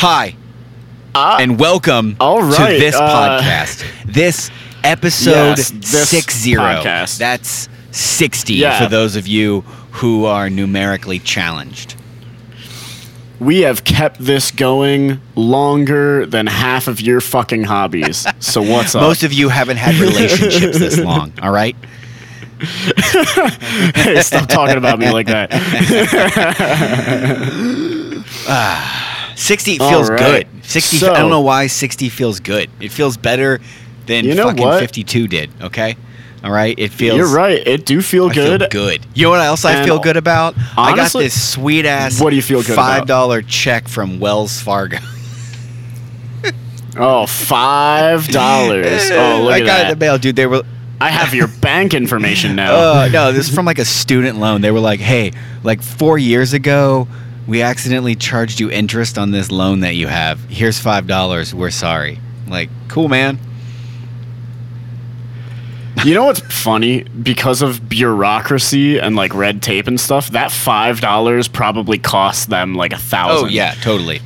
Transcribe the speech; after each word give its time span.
Hi, 0.00 0.34
Ah, 1.14 1.38
and 1.40 1.58
welcome 1.58 2.16
all 2.20 2.40
right, 2.42 2.74
to 2.74 2.78
this 2.78 2.94
uh, 2.94 3.40
podcast. 3.42 3.84
This 4.06 4.50
episode 4.82 5.58
Yes, 5.58 5.70
this 5.70 6.08
six 6.08 6.36
zero. 6.38 6.62
podcast. 6.62 7.18
That's 7.18 7.68
sixty 7.90 8.54
Yeah. 8.54 8.78
for 8.82 8.86
those 8.88 9.16
of 9.16 9.26
you 9.26 9.60
who 9.92 10.24
are 10.24 10.48
numerically 10.48 11.18
challenged. 11.18 11.96
we 13.40 13.60
have 13.62 13.84
kept 13.84 14.18
this 14.20 14.50
going 14.50 15.18
longer 15.34 16.26
than 16.26 16.46
half 16.46 16.88
of 16.88 17.00
your 17.00 17.20
fucking 17.20 17.64
hobbies. 17.64 18.26
So 18.38 18.62
what's 18.62 18.94
up? 18.96 19.02
Most 19.02 19.22
of 19.24 19.32
you 19.32 19.48
haven't 19.48 19.78
had 19.78 19.94
relationships 19.96 20.78
this 20.78 20.98
long. 21.10 21.32
All 21.42 21.50
right. 21.50 21.74
hey, 23.94 24.20
stop 24.22 24.48
talking 24.48 24.76
about 24.76 24.98
me 24.98 25.10
like 25.10 25.26
that. 25.28 25.50
60 29.40 29.78
feels 29.78 30.10
right. 30.10 30.18
good. 30.18 30.64
60 30.64 30.96
So- 30.98 31.12
I 31.12 31.18
don't 31.18 31.30
know 31.30 31.40
why 31.40 31.66
60 31.66 32.08
feels 32.08 32.40
good. 32.40 32.70
It 32.80 32.92
feels 32.92 33.16
better 33.16 33.60
than 34.06 34.24
You 34.24 34.34
know 34.34 34.48
fucking 34.48 34.62
what? 34.64 34.80
52 34.80 35.28
did, 35.28 35.50
okay? 35.62 35.96
All 36.44 36.50
right? 36.50 36.74
It 36.78 36.90
feels 36.90 37.16
You're 37.18 37.28
right. 37.28 37.66
It 37.66 37.84
do 37.84 38.00
feel 38.02 38.30
I 38.30 38.32
feel 38.34 38.58
good. 38.58 38.70
good. 38.70 39.06
You 39.14 39.24
know 39.24 39.30
what 39.30 39.40
else 39.40 39.64
I 39.64 39.84
feel 39.84 39.98
good 39.98 40.16
about? 40.16 40.54
I 40.76 40.94
got 40.96 41.12
this 41.12 41.52
sweet 41.52 41.84
ass 41.86 42.20
What 42.20 42.30
do 42.30 42.36
you 42.36 42.42
feel 42.42 42.62
good 42.62 42.76
five 42.76 43.02
about? 43.02 43.46
check 43.46 43.88
from 43.88 44.20
Wells 44.20 44.60
Fargo. 44.60 44.98
Oh, 46.96 47.24
five 47.26 48.26
dollars. 48.28 49.10
Oh, 49.12 49.42
look 49.44 49.52
I 49.52 49.60
at 49.60 49.66
got 49.66 49.80
it 49.80 49.82
in 49.84 49.98
the 49.98 50.04
mail, 50.04 50.18
dude. 50.18 50.34
They 50.36 50.46
were 50.46 50.62
I 51.00 51.08
have 51.08 51.32
your 51.34 51.46
bank 51.60 51.94
information 51.94 52.56
now. 52.56 52.74
uh, 52.74 53.08
no, 53.12 53.32
this 53.32 53.48
is 53.48 53.54
from 53.54 53.64
like 53.64 53.78
a 53.78 53.84
student 53.84 54.38
loan. 54.38 54.60
They 54.60 54.70
were 54.72 54.80
like, 54.80 54.98
"Hey, 55.00 55.32
like 55.62 55.82
4 55.82 56.18
years 56.18 56.52
ago, 56.52 57.06
we 57.50 57.60
accidentally 57.62 58.14
charged 58.14 58.60
you 58.60 58.70
interest 58.70 59.18
on 59.18 59.32
this 59.32 59.50
loan 59.50 59.80
that 59.80 59.96
you 59.96 60.06
have. 60.06 60.40
Here's 60.48 60.80
$5. 60.80 61.52
We're 61.52 61.70
sorry." 61.70 62.18
Like, 62.48 62.70
cool, 62.88 63.08
man. 63.08 63.38
You 66.04 66.14
know 66.14 66.24
what's 66.24 66.40
funny? 66.40 67.02
Because 67.02 67.60
of 67.60 67.88
bureaucracy 67.88 68.98
and 68.98 69.16
like 69.16 69.34
red 69.34 69.62
tape 69.62 69.86
and 69.86 70.00
stuff, 70.00 70.30
that 70.30 70.50
five 70.50 71.00
dollars 71.00 71.46
probably 71.46 71.98
cost 71.98 72.48
them 72.48 72.74
like 72.74 72.92
a 72.92 72.98
thousand. 72.98 73.48
Oh 73.48 73.50
yeah, 73.50 73.74
totally. 73.82 74.20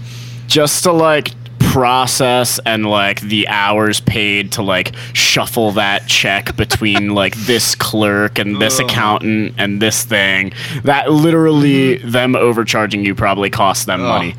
Just 0.46 0.84
to 0.84 0.92
like 0.92 1.30
process 1.74 2.60
and 2.64 2.86
like 2.86 3.20
the 3.20 3.48
hours 3.48 3.98
paid 3.98 4.52
to 4.52 4.62
like 4.62 4.94
shuffle 5.12 5.72
that 5.72 6.06
check 6.06 6.54
between 6.56 7.08
like 7.16 7.34
this 7.34 7.74
clerk 7.74 8.38
and 8.38 8.62
this 8.62 8.78
Ugh. 8.78 8.86
accountant 8.86 9.54
and 9.58 9.82
this 9.82 10.04
thing. 10.04 10.52
That 10.84 11.10
literally 11.10 11.96
them 11.96 12.36
overcharging 12.36 13.04
you 13.04 13.16
probably 13.16 13.50
cost 13.50 13.86
them 13.86 14.02
Ugh. 14.02 14.08
money. 14.08 14.36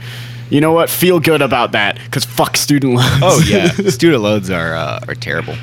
You 0.49 0.61
know 0.61 0.71
what? 0.71 0.89
Feel 0.89 1.19
good 1.19 1.41
about 1.41 1.73
that 1.73 1.97
because 2.05 2.23
fuck 2.23 2.55
student 2.55 2.93
loans. 2.93 3.19
Oh 3.21 3.43
yeah, 3.45 3.67
student 3.89 4.23
loans 4.23 4.49
are 4.49 4.73
uh, 4.73 5.01
are 5.05 5.15
terrible. 5.15 5.55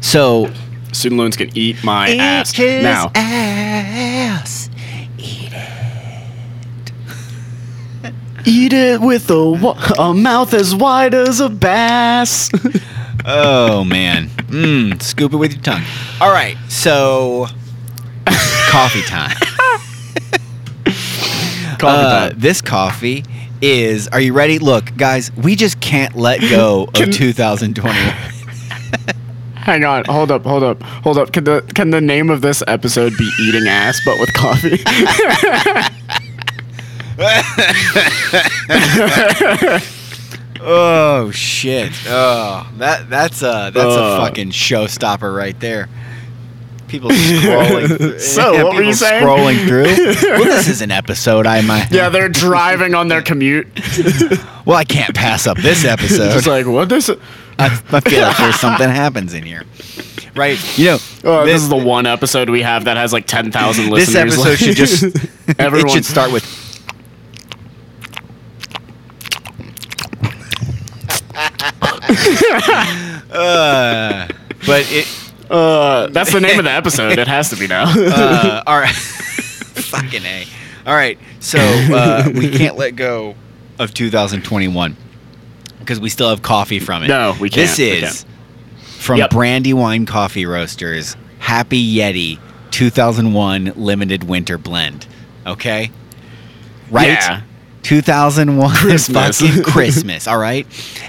So 0.00 0.50
student 0.92 1.18
loans 1.18 1.36
can 1.36 1.50
eat 1.54 1.84
my 1.84 2.16
ass 2.16 2.58
now. 2.58 3.10
ass. 3.14 4.15
Eat 8.46 8.72
it 8.72 9.00
with 9.00 9.28
a, 9.30 9.50
wa- 9.50 9.76
a 9.98 10.14
mouth 10.14 10.54
as 10.54 10.74
wide 10.74 11.14
as 11.14 11.40
a 11.40 11.48
bass. 11.48 12.50
Oh 13.28 13.82
man, 13.82 14.28
mm, 14.28 15.02
scoop 15.02 15.32
it 15.32 15.36
with 15.36 15.52
your 15.52 15.60
tongue. 15.62 15.82
All 16.20 16.30
right, 16.30 16.56
so 16.68 17.46
coffee 18.70 19.02
time. 19.02 19.34
Coffee 20.84 21.86
Uh, 21.86 22.28
time. 22.30 22.38
this 22.38 22.60
coffee 22.62 23.24
is. 23.60 24.06
Are 24.08 24.20
you 24.20 24.32
ready? 24.32 24.60
Look, 24.60 24.96
guys, 24.96 25.32
we 25.36 25.56
just 25.56 25.80
can't 25.80 26.14
let 26.14 26.40
go 26.40 26.86
Can- 26.94 27.08
of 27.08 27.14
2020. 27.16 27.98
Hang 29.56 29.84
on, 29.84 30.04
hold 30.04 30.30
up, 30.30 30.44
hold 30.44 30.62
up, 30.62 30.80
hold 30.84 31.18
up. 31.18 31.32
Can 31.32 31.42
the 31.42 31.62
can 31.74 31.90
the 31.90 32.00
name 32.00 32.30
of 32.30 32.42
this 32.42 32.62
episode 32.68 33.12
be 33.18 33.28
eating 33.42 33.66
ass 33.66 34.00
but 34.04 34.20
with 34.20 34.32
coffee? 34.34 34.78
Oh 40.68 41.30
shit! 41.32 41.92
Oh, 42.08 42.68
that 42.78 43.08
that's 43.10 43.42
a 43.42 43.70
that's 43.72 43.94
a 43.94 44.02
Uh. 44.02 44.26
fucking 44.26 44.50
showstopper 44.50 45.32
right 45.34 45.58
there. 45.60 45.88
People 46.88 47.10
scrolling. 47.10 48.18
So, 48.20 48.64
what 48.64 48.74
were 48.74 48.82
you 48.82 48.94
saying? 48.94 49.22
Scrolling 49.24 49.64
through. 49.68 49.84
well, 49.84 50.44
this 50.44 50.66
is 50.68 50.80
an 50.80 50.90
episode. 50.90 51.46
I 51.46 51.60
might. 51.60 51.92
yeah, 51.92 52.08
they're 52.08 52.28
driving 52.30 52.94
on 52.94 53.08
their 53.08 53.22
commute. 53.22 53.68
Well, 54.66 54.76
I 54.76 54.82
can't 54.82 55.14
pass 55.14 55.46
up 55.46 55.58
this 55.58 55.84
episode. 55.84 56.36
It's 56.36 56.48
like 56.48 56.66
what 56.66 56.88
this? 56.88 57.08
I, 57.08 57.14
I 57.58 58.00
feel 58.00 58.22
like 58.22 58.36
there's 58.36 58.58
something 58.58 58.88
happens 58.90 59.32
in 59.32 59.44
here, 59.44 59.62
right? 60.34 60.58
You 60.76 60.84
know, 60.86 60.98
Oh, 61.22 61.44
this, 61.46 61.54
this, 61.54 61.62
is 61.62 61.68
the 61.68 61.76
one 61.76 62.04
episode 62.06 62.50
we 62.50 62.62
have 62.62 62.86
that 62.86 62.96
has 62.96 63.12
like 63.12 63.28
ten 63.28 63.52
thousand 63.52 63.90
listeners. 63.90 64.34
this 64.34 64.44
episode 64.44 64.48
Like, 64.48 64.58
should 64.58 64.76
just. 64.76 65.60
everyone 65.60 65.90
should 65.90 66.04
start 66.04 66.32
with. 66.32 66.42
uh, 73.32 74.28
but 74.66 74.86
it. 74.92 75.06
Uh, 75.50 76.08
that's 76.08 76.32
the 76.32 76.40
name 76.40 76.58
of 76.58 76.64
the 76.64 76.70
episode. 76.72 77.18
It 77.18 77.28
has 77.28 77.50
to 77.50 77.56
be 77.56 77.66
now. 77.66 77.84
Uh, 77.96 78.62
all 78.66 78.78
right. 78.78 78.94
Fucking 78.94 80.24
a. 80.24 80.46
All 80.86 80.94
right. 80.94 81.18
So 81.40 81.58
uh, 81.60 82.28
we 82.34 82.50
can't 82.50 82.76
let 82.76 82.96
go 82.96 83.34
of 83.78 83.94
2021 83.94 84.96
because 85.78 86.00
we 86.00 86.08
still 86.08 86.30
have 86.30 86.42
coffee 86.42 86.80
from 86.80 87.04
it. 87.04 87.08
No, 87.08 87.36
we 87.40 87.48
can't. 87.50 87.68
This 87.68 87.78
is 87.78 88.26
from 88.78 89.18
Yep. 89.18 89.30
Brandywine 89.30 90.06
Coffee 90.06 90.46
Roasters 90.46 91.16
Happy 91.38 91.94
Yeti 91.96 92.40
2001 92.72 93.72
Limited 93.76 94.24
Winter 94.24 94.58
Blend. 94.58 95.06
Okay. 95.46 95.90
Right. 96.90 97.08
Yeah. 97.08 97.42
2001 97.86 98.74
Christmas. 98.76 99.40
fucking 99.40 99.62
Christmas, 99.62 100.26
all 100.26 100.38
right? 100.38 100.66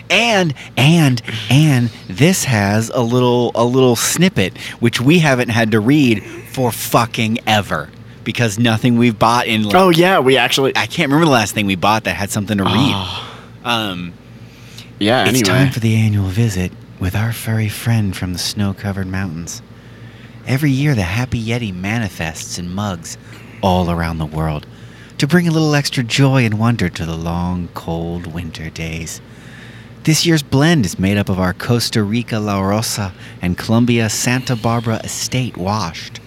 And 0.09 0.53
and 0.77 1.21
and 1.49 1.89
this 2.07 2.43
has 2.43 2.89
a 2.89 3.01
little 3.01 3.51
a 3.55 3.65
little 3.65 3.95
snippet 3.95 4.57
which 4.79 5.01
we 5.01 5.19
haven't 5.19 5.49
had 5.49 5.71
to 5.71 5.79
read 5.79 6.23
for 6.51 6.71
fucking 6.71 7.39
ever 7.47 7.89
because 8.23 8.59
nothing 8.59 8.97
we've 8.97 9.17
bought 9.17 9.47
in 9.47 9.63
like, 9.63 9.75
oh 9.75 9.89
yeah, 9.89 10.19
we 10.19 10.37
actually. 10.37 10.75
I 10.75 10.85
can't 10.85 11.09
remember 11.09 11.25
the 11.25 11.31
last 11.31 11.53
thing 11.53 11.65
we 11.65 11.75
bought 11.75 12.03
that 12.03 12.15
had 12.15 12.29
something 12.29 12.57
to 12.57 12.63
read. 12.63 12.73
Oh, 12.93 13.33
Um 13.63 14.13
yeah. 14.99 15.27
it's 15.29 15.41
time 15.41 15.71
for 15.71 15.79
the 15.79 15.95
annual 15.95 16.27
visit 16.27 16.71
with 16.99 17.15
our 17.15 17.31
furry 17.33 17.69
friend 17.69 18.15
from 18.15 18.33
the 18.33 18.39
snow-covered 18.39 19.07
mountains. 19.07 19.61
Every 20.47 20.71
year 20.71 20.95
the 20.95 21.03
Happy 21.03 21.43
Yeti 21.43 21.73
manifests 21.73 22.57
in 22.57 22.73
mugs 22.73 23.17
all 23.61 23.89
around 23.91 24.17
the 24.17 24.25
world 24.25 24.65
to 25.17 25.27
bring 25.27 25.47
a 25.47 25.51
little 25.51 25.73
extra 25.73 26.03
joy 26.03 26.45
and 26.45 26.59
wonder 26.59 26.89
to 26.89 27.05
the 27.05 27.15
long, 27.15 27.69
cold 27.73 28.27
winter 28.27 28.69
days. 28.69 29.19
This 30.03 30.25
year's 30.25 30.43
blend 30.43 30.85
is 30.85 30.99
made 30.99 31.17
up 31.17 31.27
of 31.27 31.39
our 31.39 31.53
Costa 31.53 32.03
Rica 32.03 32.39
La 32.39 32.61
Rosa 32.61 33.13
and 33.41 33.57
Colombia 33.57 34.09
Santa 34.09 34.55
Barbara 34.55 34.97
Estate 35.03 35.57
washed. 35.57 36.19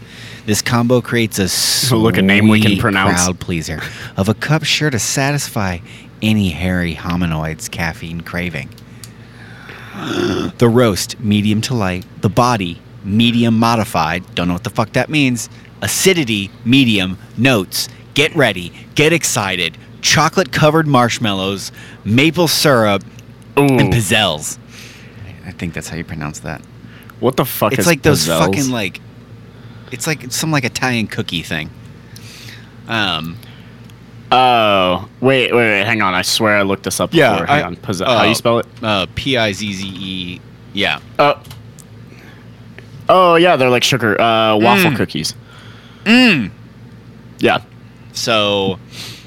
This 0.45 0.61
combo 0.61 1.01
creates 1.01 1.39
a 1.39 1.49
sweet 1.49 1.99
look, 2.01 2.17
a 2.17 2.23
name 2.23 2.49
we 2.49 2.61
can 2.61 2.79
pronounce. 2.79 3.25
crowd 3.25 3.41
pleaser 3.41 3.81
of 4.17 4.29
a 4.29 4.35
cup 4.35 4.65
sure 4.65 4.91
to 4.91 4.99
satisfy 4.99 5.79
any 6.21 6.51
hairy 6.51 6.95
hominoid's 6.95 7.69
caffeine 7.69 8.21
craving. 8.21 8.69
The 10.59 10.69
roast, 10.71 11.21
medium 11.21 11.61
to 11.63 11.75
light. 11.75 12.05
The 12.23 12.29
body, 12.29 12.81
medium 13.05 13.59
modified. 13.59 14.35
Don't 14.35 14.49
know 14.49 14.55
what 14.55 14.65
the 14.65 14.71
fuck 14.71 14.93
that 14.93 15.09
means. 15.09 15.49
Acidity, 15.83 16.51
medium. 16.65 17.19
Notes, 17.37 17.89
get 18.15 18.35
ready, 18.35 18.73
get 18.95 19.13
excited. 19.13 19.77
Chocolate 20.03 20.51
covered 20.53 20.87
marshmallows, 20.87 21.73
maple 22.05 22.49
syrup, 22.49 23.03
and 23.57 23.93
pizzelles. 23.93 24.59
I 25.47 25.51
think 25.53 25.75
that's 25.75 25.89
how 25.89 25.97
you 25.97 26.05
pronounce 26.05 26.41
that. 26.41 26.63
what 27.21 27.37
the 27.37 27.45
fuck? 27.45 27.73
It's 27.73 27.81
is 27.81 27.87
like 27.87 28.03
those 28.03 28.27
pizzelles? 28.27 28.39
fucking 28.39 28.71
like, 28.71 29.01
it's 29.93 30.07
like 30.07 30.31
some 30.33 30.51
like 30.51 30.65
Italian 30.65 31.07
cookie 31.07 31.43
thing. 31.43 31.71
Um, 32.89 33.37
Oh, 34.33 35.09
wait, 35.21 35.53
wait, 35.53 35.59
wait. 35.59 35.85
Hang 35.85 36.03
on. 36.03 36.15
I 36.15 36.23
swear 36.23 36.57
I 36.57 36.63
looked 36.63 36.85
this 36.85 37.01
up 37.01 37.13
Yeah, 37.13 37.33
before. 37.33 37.47
Hang 37.47 37.63
I- 37.65 37.67
on. 37.67 37.75
Pizza- 37.77 38.07
uh, 38.07 38.19
How 38.19 38.25
you 38.27 38.35
spell 38.37 38.61
it? 38.61 38.67
uh, 38.81 39.07
P 39.17 39.37
I 39.37 39.51
Z 39.51 39.73
Z 39.73 39.85
E. 39.89 40.41
Yeah. 40.73 41.01
Oh. 41.19 41.43
Oh 43.09 43.35
yeah, 43.35 43.57
they're 43.57 43.71
like 43.71 43.83
sugar 43.83 44.21
uh, 44.21 44.55
waffle 44.57 44.93
Mm. 44.93 44.97
cookies. 44.97 45.35
Mm. 46.05 46.51
Yeah. 47.41 47.59
So 48.13 48.79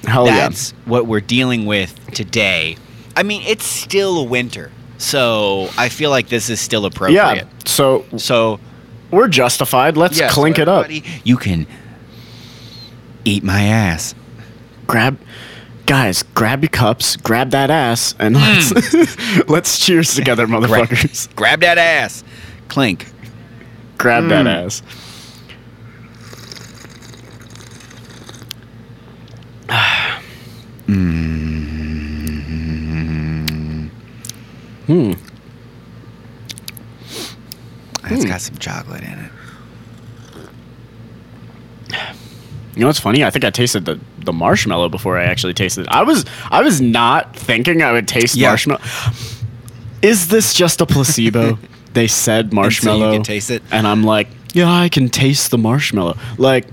Hell 0.06 0.26
that's 0.26 0.72
what 0.86 1.08
we're 1.08 1.22
dealing 1.22 1.66
with 1.66 1.98
today. 2.14 2.78
I 3.16 3.24
mean, 3.24 3.44
it's 3.46 3.66
still 3.66 4.28
winter, 4.28 4.72
so 4.98 5.70
I 5.78 5.90
feel 5.90 6.10
like 6.10 6.30
this 6.30 6.50
is 6.50 6.60
still 6.60 6.86
appropriate. 6.86 7.36
Yeah. 7.36 7.44
So 7.66 8.06
So 8.18 8.60
we're 9.12 9.28
justified. 9.28 9.96
Let's 9.98 10.20
yeah, 10.20 10.28
so 10.28 10.34
clink 10.34 10.60
it 10.60 10.68
up. 10.68 10.88
You 11.24 11.38
can 11.38 11.68
eat 13.26 13.44
my 13.44 13.64
ass. 13.64 14.16
Grab, 14.88 15.18
guys, 15.86 16.24
grab 16.24 16.62
your 16.62 16.70
cups, 16.70 17.16
grab 17.16 17.52
that 17.52 17.70
ass, 17.70 18.16
and 18.20 18.36
hmm. 18.36 18.42
let's 18.42 19.48
let's 19.50 19.80
cheers 19.80 20.16
together, 20.16 20.48
motherfuckers. 20.48 21.34
Grab 21.36 21.62
that 21.62 21.78
ass. 21.78 22.24
Clink. 22.68 23.08
Grab 23.98 24.28
that 24.30 24.42
hmm. 24.42 24.48
ass. 24.48 24.82
Hmm. 34.88 35.14
It's 38.06 38.26
got 38.26 38.42
some 38.42 38.58
chocolate 38.58 39.02
in 39.04 39.10
it. 39.20 39.32
You 42.76 42.82
know 42.82 42.88
what's 42.88 43.00
funny? 43.00 43.24
I 43.24 43.30
think 43.30 43.46
I 43.46 43.50
tasted 43.52 43.86
the, 43.86 44.00
the 44.20 44.34
marshmallow 44.34 44.90
before 44.90 45.18
I 45.18 45.26
actually 45.26 45.54
tasted 45.54 45.82
it. 45.82 45.88
I 45.90 46.02
was 46.04 46.26
I 46.50 46.62
was 46.64 46.82
not 46.82 47.36
thinking 47.36 47.82
I 47.84 47.92
would 47.92 48.08
taste 48.08 48.36
Yeah. 48.36 48.50
marshmallow. 48.50 48.82
Is 50.02 50.28
this 50.28 50.54
just 50.54 50.82
a 50.82 50.86
placebo? 50.86 51.58
they 51.94 52.08
said 52.08 52.52
marshmallow. 52.52 53.14
can 53.14 53.24
taste 53.24 53.52
it? 53.52 53.62
And 53.72 53.88
I'm 53.88 54.04
like, 54.04 54.28
yeah, 54.54 54.70
I 54.72 54.90
can 54.90 55.08
taste 55.10 55.52
the 55.52 55.58
marshmallow. 55.58 56.18
Like, 56.38 56.66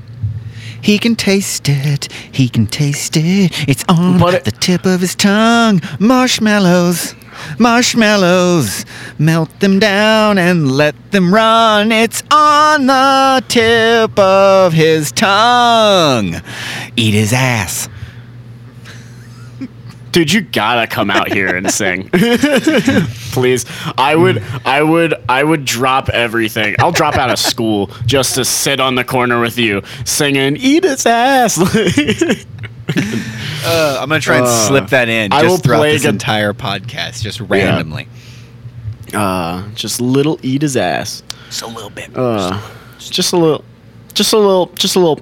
He 0.82 0.99
can 0.99 1.17
taste 1.17 1.69
it. 1.69 2.12
He 2.32 2.49
can 2.49 2.67
taste 2.67 3.17
it. 3.17 3.69
It's 3.69 3.85
on 3.88 4.19
But 4.19 4.44
the 4.44 4.50
tip 4.50 4.87
of 4.87 5.00
his 5.00 5.15
tongue. 5.15 5.81
Marshmallows. 5.99 7.15
Marshmallows. 7.59 8.85
Melt 9.19 9.61
them 9.61 9.79
down 9.79 10.38
and 10.38 10.73
let 10.73 10.94
them 11.12 11.32
run. 11.32 11.93
It's 11.93 12.23
on 12.31 12.87
the 12.87 13.44
tip 13.49 14.19
of 14.19 14.73
his 14.73 15.12
tongue. 15.12 16.37
Eat 16.97 17.15
his 17.15 17.33
ass. 17.33 17.88
Dude, 20.12 20.33
you 20.33 20.41
gotta 20.41 20.87
come 20.87 21.11
out 21.11 21.33
here 21.33 21.55
and 21.57 21.71
sing. 21.71 22.09
Please. 23.33 23.65
I 23.97 24.15
would 24.17 24.43
I 24.65 24.83
would 24.83 25.15
I 25.29 25.43
would 25.45 25.65
drop 25.65 26.09
everything. 26.09 26.75
I'll 26.79 26.93
drop 26.93 27.17
out 27.17 27.31
of 27.31 27.39
school 27.39 27.91
just 28.07 28.35
to 28.37 28.45
sit 28.45 28.81
on 28.81 28.95
the 28.97 29.05
corner 29.05 29.41
with 29.41 29.59
you 29.59 29.83
singing 30.05 30.57
Eat 30.57 30.85
Its 30.85 31.07
Ass. 31.07 31.59
Uh, 33.62 33.99
I'm 34.01 34.09
gonna 34.09 34.21
try 34.21 34.39
and 34.39 34.47
Uh, 34.47 34.67
slip 34.67 34.89
that 34.89 35.09
in 35.09 35.33
I 35.33 35.45
will 35.45 35.59
throughout 35.59 35.79
play 35.79 35.93
this 35.93 36.03
gu- 36.03 36.09
entire 36.09 36.53
podcast, 36.53 37.23
just 37.23 37.39
randomly. 37.41 38.09
uh 39.15 39.69
just 39.75 40.01
little 40.01 40.41
eat 40.43 40.62
his 40.62 40.77
ass. 40.77 41.23
Just 41.51 41.62
a 41.62 41.67
little 41.69 41.91
bit. 41.91 42.11
Uh 42.17 42.59
just 42.99 43.33
a 43.33 43.37
little 43.37 43.65
just 44.15 44.33
a 44.33 44.39
little 44.39 44.67
just 44.75 44.97
a 44.97 44.99
little 44.99 45.21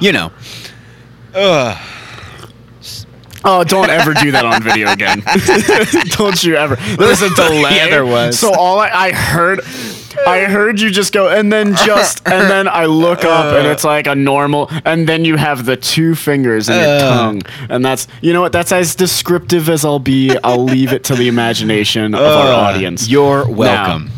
you 0.00 0.12
know. 0.12 0.30
Ugh. 1.34 1.78
Oh, 3.44 3.62
don't 3.62 3.88
ever 3.88 4.14
do 4.14 4.32
that 4.32 4.44
on 4.44 4.62
video 4.62 4.90
again. 4.90 5.22
don't 6.16 6.42
you 6.42 6.56
ever. 6.56 6.74
There's 6.96 7.22
a 7.22 7.32
delay. 7.34 7.76
Yeah, 7.76 7.88
there 7.88 8.04
was. 8.04 8.38
So 8.38 8.52
all 8.52 8.80
I, 8.80 8.88
I 8.88 9.12
heard 9.12 9.60
I 10.26 10.40
heard 10.44 10.80
you 10.80 10.90
just 10.90 11.12
go 11.12 11.28
and 11.28 11.50
then 11.52 11.74
just 11.76 12.26
and 12.26 12.50
then 12.50 12.66
I 12.66 12.86
look 12.86 13.24
up 13.24 13.54
and 13.54 13.66
it's 13.68 13.84
like 13.84 14.08
a 14.08 14.14
normal 14.16 14.68
and 14.84 15.08
then 15.08 15.24
you 15.24 15.36
have 15.36 15.64
the 15.66 15.76
two 15.76 16.16
fingers 16.16 16.68
in 16.68 16.74
your 16.76 16.84
Uh. 16.84 16.98
tongue. 17.08 17.42
And 17.70 17.84
that's 17.84 18.08
you 18.22 18.32
know 18.32 18.40
what, 18.40 18.50
that's 18.52 18.72
as 18.72 18.96
descriptive 18.96 19.68
as 19.68 19.84
I'll 19.84 20.00
be. 20.00 20.36
I'll 20.42 20.64
leave 20.64 20.92
it 20.92 21.04
to 21.04 21.14
the 21.14 21.28
imagination 21.28 22.14
of 22.16 22.20
our 22.20 22.52
Uh, 22.52 22.56
audience. 22.56 23.08
You're 23.08 23.48
welcome. 23.48 24.10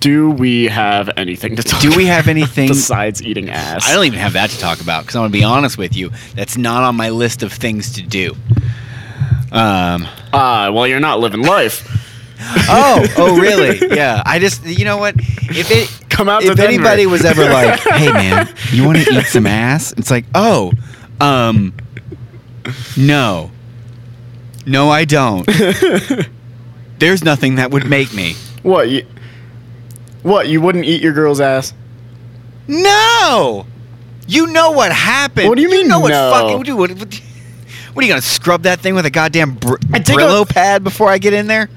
Do 0.00 0.30
we 0.30 0.66
have 0.66 1.10
anything 1.16 1.56
to 1.56 1.62
talk 1.62 1.80
Do 1.80 1.96
we 1.96 2.06
have 2.06 2.28
anything? 2.36 2.68
besides 2.68 3.22
eating 3.22 3.50
ass? 3.50 3.88
I 3.88 3.94
don't 3.94 4.04
even 4.06 4.18
have 4.18 4.34
that 4.34 4.50
to 4.50 4.58
talk 4.58 4.80
about 4.80 5.02
because 5.02 5.16
I'm 5.16 5.22
gonna 5.22 5.32
be 5.32 5.44
honest 5.44 5.76
with 5.78 5.96
you. 5.96 6.10
That's 6.34 6.56
not 6.56 6.82
on 6.84 6.96
my 6.96 7.10
list 7.10 7.42
of 7.42 7.52
things 7.52 7.92
to 7.94 8.02
do. 8.02 8.34
Um. 9.50 10.06
Ah, 10.32 10.70
well 10.72 10.86
you're 10.86 11.00
not 11.00 11.20
living 11.20 11.42
life. 11.42 11.94
Oh. 12.70 13.04
Oh, 13.16 13.36
really? 13.40 13.78
Yeah. 13.96 14.22
I 14.24 14.38
just. 14.38 14.64
You 14.64 14.84
know 14.84 14.96
what? 14.96 15.16
If 15.18 15.70
it. 15.72 15.90
Come 16.08 16.28
out 16.28 16.44
If 16.44 16.60
anybody 16.60 17.04
was 17.06 17.24
ever 17.24 17.44
like, 17.44 17.80
"Hey, 17.80 18.12
man, 18.12 18.48
you 18.70 18.84
want 18.84 18.98
to 18.98 19.12
eat 19.12 19.26
some 19.26 19.46
ass?" 19.46 19.92
It's 19.96 20.10
like, 20.10 20.24
"Oh, 20.34 20.72
um, 21.20 21.72
no, 22.96 23.50
no, 24.66 24.88
I 24.90 25.04
don't." 25.04 25.48
There's 26.98 27.22
nothing 27.24 27.56
that 27.56 27.70
would 27.70 27.88
make 27.88 28.12
me. 28.14 28.34
What 28.62 28.88
you 28.88 29.04
What, 30.22 30.48
you 30.48 30.60
wouldn't 30.60 30.84
eat 30.84 31.00
your 31.02 31.12
girl's 31.12 31.40
ass? 31.40 31.72
No. 32.66 33.66
You 34.26 34.46
know 34.48 34.72
what 34.72 34.92
happened. 34.92 35.48
What 35.48 35.56
do 35.56 35.62
you 35.62 35.70
mean, 35.70 35.88
know 35.88 36.00
what 36.00 36.10
no? 36.10 36.30
fucking 36.32 36.62
dude, 36.64 36.76
what, 36.78 36.90
what, 36.92 37.14
what 37.94 38.02
are 38.04 38.06
you 38.06 38.12
gonna 38.12 38.20
scrub 38.20 38.62
that 38.64 38.80
thing 38.80 38.94
with 38.94 39.06
a 39.06 39.10
goddamn 39.10 39.54
br- 39.54 39.76
take 39.76 40.08
a- 40.08 40.12
Brillo 40.12 40.48
pad 40.48 40.84
before 40.84 41.08
I 41.08 41.18
get 41.18 41.32
in 41.32 41.46
there? 41.46 41.70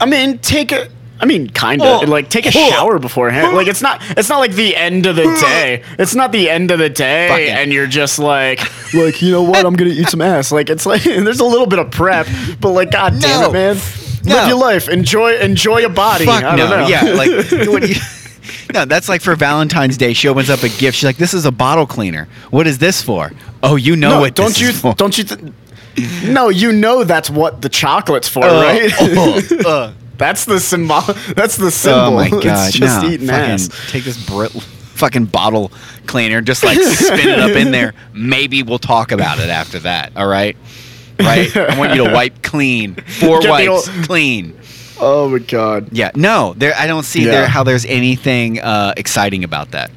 I 0.00 0.06
mean, 0.06 0.38
take 0.38 0.72
a. 0.72 0.88
I 1.20 1.24
mean, 1.24 1.48
kind 1.50 1.80
Oh. 1.80 2.02
of 2.02 2.08
like 2.08 2.28
take 2.28 2.46
a 2.46 2.52
Oh. 2.52 2.70
shower 2.70 2.98
beforehand. 2.98 3.54
Like 3.54 3.68
it's 3.68 3.80
not. 3.82 4.02
It's 4.18 4.28
not 4.28 4.38
like 4.38 4.52
the 4.54 4.74
end 4.74 5.06
of 5.06 5.14
the 5.14 5.22
day. 5.22 5.84
It's 5.96 6.16
not 6.16 6.32
the 6.32 6.50
end 6.50 6.72
of 6.72 6.80
the 6.80 6.90
day, 6.90 7.28
Fucking- 7.28 7.48
and 7.50 7.72
you're 7.72 7.86
just 7.86 8.18
like, 8.18 8.58
like 8.92 9.22
you 9.22 9.30
know 9.30 9.42
what? 9.42 9.64
I'm 9.64 9.74
gonna 9.74 9.90
eat 9.92 10.08
some 10.08 10.20
ass. 10.20 10.50
Like 10.50 10.68
it's 10.70 10.84
like 10.84 11.02
there's 11.04 11.38
a 11.38 11.44
little 11.44 11.66
bit 11.68 11.78
of 11.78 11.92
prep, 11.92 12.26
but 12.60 12.70
like, 12.70 12.90
god 12.90 13.20
damn 13.20 13.42
No. 13.42 13.50
it, 13.50 13.52
man. 13.52 13.76
No. 14.24 14.34
Live 14.36 14.48
your 14.48 14.58
life. 14.58 14.88
Enjoy. 14.88 15.36
Enjoy 15.38 15.78
your 15.78 15.90
body. 15.90 16.24
Fuck 16.26 16.44
I 16.44 16.56
no. 16.56 16.68
know. 16.68 16.86
Yeah, 16.86 17.02
like 17.14 17.30
what 17.68 17.88
you, 17.88 17.94
no. 18.74 18.84
That's 18.84 19.08
like 19.08 19.20
for 19.20 19.34
Valentine's 19.34 19.96
Day. 19.96 20.12
She 20.12 20.28
opens 20.28 20.48
up 20.50 20.62
a 20.62 20.68
gift. 20.68 20.96
She's 20.98 21.04
like, 21.04 21.16
"This 21.16 21.34
is 21.34 21.44
a 21.44 21.52
bottle 21.52 21.86
cleaner. 21.86 22.28
What 22.50 22.66
is 22.66 22.78
this 22.78 23.02
for?" 23.02 23.32
Oh, 23.62 23.76
you 23.76 23.96
know 23.96 24.10
no, 24.10 24.20
what? 24.20 24.34
don't 24.34 24.48
this 24.48 24.60
you? 24.60 24.68
Is 24.68 24.80
for. 24.80 24.94
Don't 24.94 25.16
you? 25.18 25.24
Th- 25.24 25.52
no, 26.24 26.48
you 26.48 26.72
know 26.72 27.04
that's 27.04 27.28
what 27.28 27.60
the 27.60 27.68
chocolate's 27.68 28.26
for, 28.28 28.44
Uh, 28.44 28.62
right? 28.62 28.92
uh, 29.64 29.68
uh. 29.68 29.92
that's 30.16 30.44
the 30.46 30.58
symbol. 30.60 31.02
That's 31.36 31.56
the 31.56 31.70
symbol. 31.70 32.00
Oh 32.00 32.10
my 32.14 32.30
god! 32.30 32.68
It's 32.68 32.78
just 32.78 33.02
no, 33.02 33.10
eating 33.10 33.28
ass. 33.28 33.68
take 33.90 34.04
this 34.04 34.24
br- 34.24 34.46
fucking 34.46 35.26
bottle 35.26 35.70
cleaner, 36.06 36.40
just 36.40 36.64
like 36.64 36.78
spin 36.78 37.28
it 37.28 37.38
up 37.40 37.50
in 37.56 37.72
there. 37.72 37.92
Maybe 38.14 38.62
we'll 38.62 38.78
talk 38.78 39.12
about 39.12 39.38
it 39.38 39.48
after 39.50 39.80
that. 39.80 40.12
All 40.16 40.26
right, 40.26 40.56
right? 41.20 41.54
I 41.56 41.78
want 41.78 41.94
you 41.94 42.04
to 42.06 42.12
wipe 42.12 42.42
clean, 42.42 42.94
four 42.94 43.40
Get 43.40 43.50
wipes, 43.50 43.88
old- 43.88 44.04
clean. 44.06 44.58
Oh 45.00 45.28
my 45.28 45.38
god. 45.38 45.88
Yeah, 45.92 46.10
no, 46.14 46.54
there. 46.56 46.74
I 46.76 46.86
don't 46.86 47.02
see 47.04 47.24
Yeah. 47.24 47.32
there 47.32 47.46
how 47.48 47.64
there's 47.64 47.84
anything 47.86 48.60
uh, 48.60 48.94
exciting 48.96 49.42
about 49.44 49.72
that. 49.72 49.90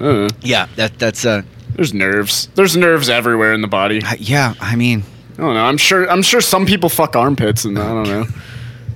Uh, 0.00 0.28
Yeah, 0.40 0.66
that 0.76 0.98
that's 0.98 1.24
uh, 1.24 1.42
there's 1.76 1.94
nerves. 1.94 2.48
There's 2.54 2.76
nerves 2.76 3.08
everywhere 3.08 3.52
in 3.52 3.60
the 3.60 3.68
body. 3.68 4.02
uh, 4.02 4.14
yeah. 4.18 4.54
I 4.60 4.74
mean, 4.76 5.04
I 5.38 5.42
don't 5.42 5.54
know. 5.54 5.64
I'm 5.64 5.76
sure. 5.78 6.10
I'm 6.10 6.22
sure 6.22 6.40
some 6.40 6.66
people 6.66 6.88
fuck 6.88 7.14
armpits, 7.16 7.64
and 7.64 7.78
I 7.78 7.88
don't 7.88 8.08
know. 8.08 8.26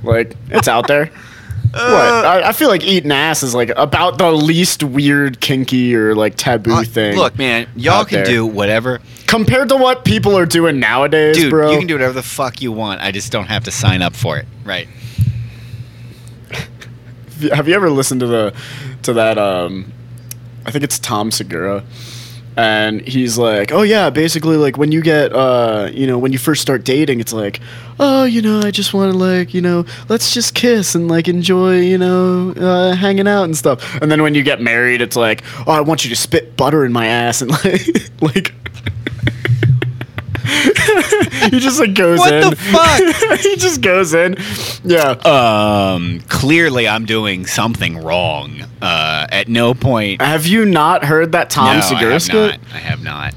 Like 0.02 0.34
it's 0.50 0.68
out 0.68 0.86
there. 0.88 1.10
What? 1.72 1.82
I, 1.82 2.48
I 2.48 2.52
feel 2.52 2.68
like 2.68 2.84
eating 2.84 3.12
ass 3.12 3.42
is 3.42 3.54
like 3.54 3.70
about 3.76 4.18
the 4.18 4.30
least 4.32 4.82
weird, 4.82 5.40
kinky, 5.40 5.94
or 5.94 6.14
like 6.14 6.36
taboo 6.36 6.72
uh, 6.72 6.84
thing. 6.84 7.16
look, 7.16 7.36
man, 7.38 7.68
y'all 7.76 8.04
can 8.04 8.18
there. 8.18 8.26
do 8.26 8.46
whatever, 8.46 9.00
compared 9.26 9.68
to 9.70 9.76
what 9.76 10.04
people 10.04 10.36
are 10.36 10.46
doing 10.46 10.78
nowadays, 10.80 11.36
dude. 11.36 11.50
bro. 11.50 11.72
You 11.72 11.78
can 11.78 11.86
do 11.86 11.94
whatever 11.94 12.12
the 12.12 12.22
fuck 12.22 12.62
you 12.62 12.72
want. 12.72 13.00
I 13.00 13.10
just 13.10 13.32
don't 13.32 13.46
have 13.46 13.64
to 13.64 13.70
sign 13.70 14.02
up 14.02 14.14
for 14.14 14.38
it, 14.38 14.46
right? 14.64 14.88
Have 17.52 17.68
you 17.68 17.74
ever 17.74 17.90
listened 17.90 18.20
to 18.20 18.26
the 18.26 18.54
to 19.02 19.12
that? 19.14 19.38
Um, 19.38 19.92
I 20.64 20.70
think 20.70 20.82
it's 20.84 20.98
Tom 20.98 21.30
Segura, 21.30 21.84
and 22.56 23.00
he's 23.06 23.36
like, 23.36 23.72
"Oh 23.72 23.82
yeah, 23.82 24.10
basically 24.10 24.56
like 24.56 24.78
when 24.78 24.92
you 24.92 25.02
get, 25.02 25.32
uh, 25.34 25.90
you 25.92 26.06
know, 26.06 26.18
when 26.18 26.32
you 26.32 26.38
first 26.38 26.62
start 26.62 26.84
dating, 26.84 27.20
it's 27.20 27.32
like, 27.32 27.60
oh, 28.00 28.24
you 28.24 28.40
know, 28.40 28.60
I 28.60 28.70
just 28.70 28.94
want 28.94 29.12
to 29.12 29.18
like, 29.18 29.52
you 29.52 29.60
know, 29.60 29.84
let's 30.08 30.32
just 30.32 30.54
kiss 30.54 30.94
and 30.94 31.08
like 31.08 31.28
enjoy, 31.28 31.80
you 31.80 31.98
know, 31.98 32.52
uh, 32.56 32.94
hanging 32.94 33.28
out 33.28 33.44
and 33.44 33.56
stuff. 33.56 34.00
And 34.00 34.10
then 34.10 34.22
when 34.22 34.34
you 34.34 34.42
get 34.42 34.60
married, 34.60 35.00
it's 35.02 35.16
like, 35.16 35.42
oh, 35.66 35.72
I 35.72 35.80
want 35.80 36.04
you 36.04 36.10
to 36.10 36.16
spit 36.16 36.56
butter 36.56 36.84
in 36.84 36.92
my 36.92 37.06
ass 37.06 37.42
and 37.42 37.50
like, 37.64 37.86
like." 38.20 38.54
he 41.50 41.58
just 41.60 41.78
like 41.80 41.94
goes 41.94 42.18
What 42.18 42.32
in. 42.32 42.44
What 42.44 42.50
the 42.50 42.56
fuck? 42.56 43.40
he 43.40 43.56
just 43.56 43.80
goes 43.80 44.14
in. 44.14 44.36
Yeah. 44.84 45.10
Um, 45.10 46.20
clearly 46.28 46.88
I'm 46.88 47.04
doing 47.04 47.46
something 47.46 47.98
wrong. 47.98 48.62
Uh, 48.80 49.26
at 49.30 49.48
no 49.48 49.74
point. 49.74 50.20
Have 50.20 50.46
you 50.46 50.64
not 50.64 51.04
heard 51.04 51.32
that 51.32 51.50
Tom 51.50 51.76
no, 51.76 51.82
Segura 51.82 52.10
I 52.10 52.12
have 52.12 52.22
skit? 52.22 52.60
not. 52.60 52.60
I 52.72 52.78
have 52.78 53.02
not. 53.02 53.34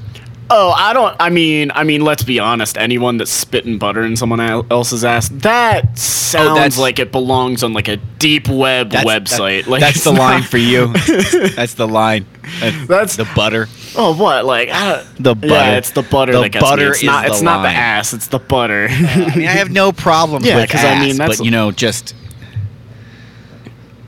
Oh, 0.51 0.71
I 0.71 0.93
don't. 0.93 1.15
I 1.19 1.29
mean, 1.29 1.69
I 1.75 1.83
mean, 1.83 2.01
let's 2.01 2.23
be 2.23 2.39
honest. 2.39 2.75
Anyone 2.77 3.17
that's 3.17 3.29
spitting 3.29 3.77
butter 3.77 4.01
in 4.03 4.15
someone 4.15 4.39
else's 4.39 5.05
ass, 5.05 5.29
that 5.29 5.97
sounds 5.99 6.49
Oh, 6.49 6.53
that's- 6.55 6.77
like 6.79 6.97
it 6.97 7.11
belongs 7.11 7.61
on 7.63 7.73
like 7.73 7.87
a 7.87 7.97
deep 7.97 8.47
web 8.47 8.89
That's, 8.89 9.05
website. 9.05 9.65
that- 9.65 9.69
like 9.69 9.81
that's 9.81 10.03
the 10.03 10.11
line 10.11 10.41
for 10.41 10.57
you. 10.57 10.87
that's 11.55 11.75
the 11.75 11.87
line. 11.87 12.25
That's, 12.61 12.87
That's- 12.87 13.15
the 13.15 13.27
butter. 13.35 13.67
Oh, 13.95 14.15
what? 14.15 14.43
Like 14.45 14.69
uh, 14.71 15.03
The 15.19 15.35
butter. 15.35 15.53
Yeah, 15.53 15.77
it's 15.77 15.91
the 15.91 16.01
butter. 16.01 16.31
The 16.33 16.41
that 16.41 16.49
gets 16.49 16.63
me. 16.63 16.69
butter 16.69 16.89
It's 16.93 17.03
not. 17.03 17.27
It's 17.27 17.39
the 17.39 17.45
not 17.45 17.61
the 17.61 17.69
ass. 17.69 18.13
It's 18.13 18.27
the 18.27 18.39
butter. 18.39 18.87
I 18.89 19.35
mean, 19.35 19.47
I 19.47 19.51
have 19.51 19.69
no 19.69 19.91
problems 19.91 20.45
Yeah, 20.47 20.55
with 20.61 20.69
'cause 20.71 20.83
I 20.83 20.99
mean, 20.99 21.11
ass, 21.11 21.17
that's- 21.17 21.37
but 21.37 21.45
you 21.45 21.51
know, 21.51 21.69
just 21.71 22.15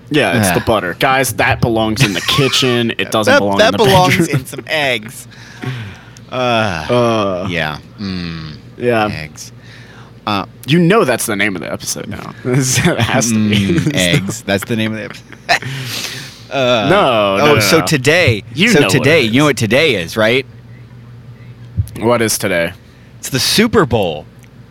Yeah, 0.10 0.40
it's 0.40 0.50
Ah. 0.50 0.54
the 0.56 0.62
butter, 0.62 0.96
guys. 1.00 1.34
That 1.34 1.62
belongs 1.62 2.04
in 2.04 2.14
the 2.14 2.22
kitchen. 2.22 2.92
It 2.98 3.12
doesn't 3.12 3.32
that 3.32 3.40
belong. 3.40 3.58
that 3.60 3.74
in 3.74 3.78
the 3.78 3.78
belongs 3.86 4.18
bedroom. 4.18 4.40
in 4.40 4.46
some 4.48 4.64
eggs. 4.68 5.28
Uh, 6.32 6.86
Uh, 6.90 7.48
yeah. 7.50 7.80
Mm, 8.00 8.58
yeah. 8.78 9.08
eggs. 9.12 9.52
Uh, 10.26 10.46
You 10.68 10.80
know 10.80 11.04
that's 11.04 11.26
the 11.26 11.36
name 11.36 11.56
of 11.56 11.62
the 11.62 11.72
episode 11.72 12.08
now. 12.08 12.34
it 12.46 13.00
has 13.00 13.30
to 13.32 13.50
be. 13.50 13.76
mm, 13.80 13.94
eggs. 13.96 14.44
That's 14.44 14.66
the 14.66 14.76
name 14.76 14.94
of 14.94 14.98
the 15.00 15.06
episode. 15.06 15.38
uh, 16.52 16.88
No, 16.90 17.38
no, 17.38 17.44
Oh, 17.44 17.54
no, 17.56 17.60
so 17.60 17.80
no. 17.80 17.86
today. 17.86 18.44
You 18.54 18.70
so 18.70 18.80
know 18.80 18.86
what 18.88 18.92
today, 18.94 19.22
you 19.22 19.40
know 19.40 19.46
is. 19.48 19.50
what 19.50 19.58
today 19.58 19.96
is, 19.96 20.16
right? 20.16 20.46
What 22.00 22.22
is 22.22 22.38
today? 22.38 22.74
It's 23.20 23.30
the 23.30 23.40
Super 23.40 23.86
Bowl. 23.86 24.26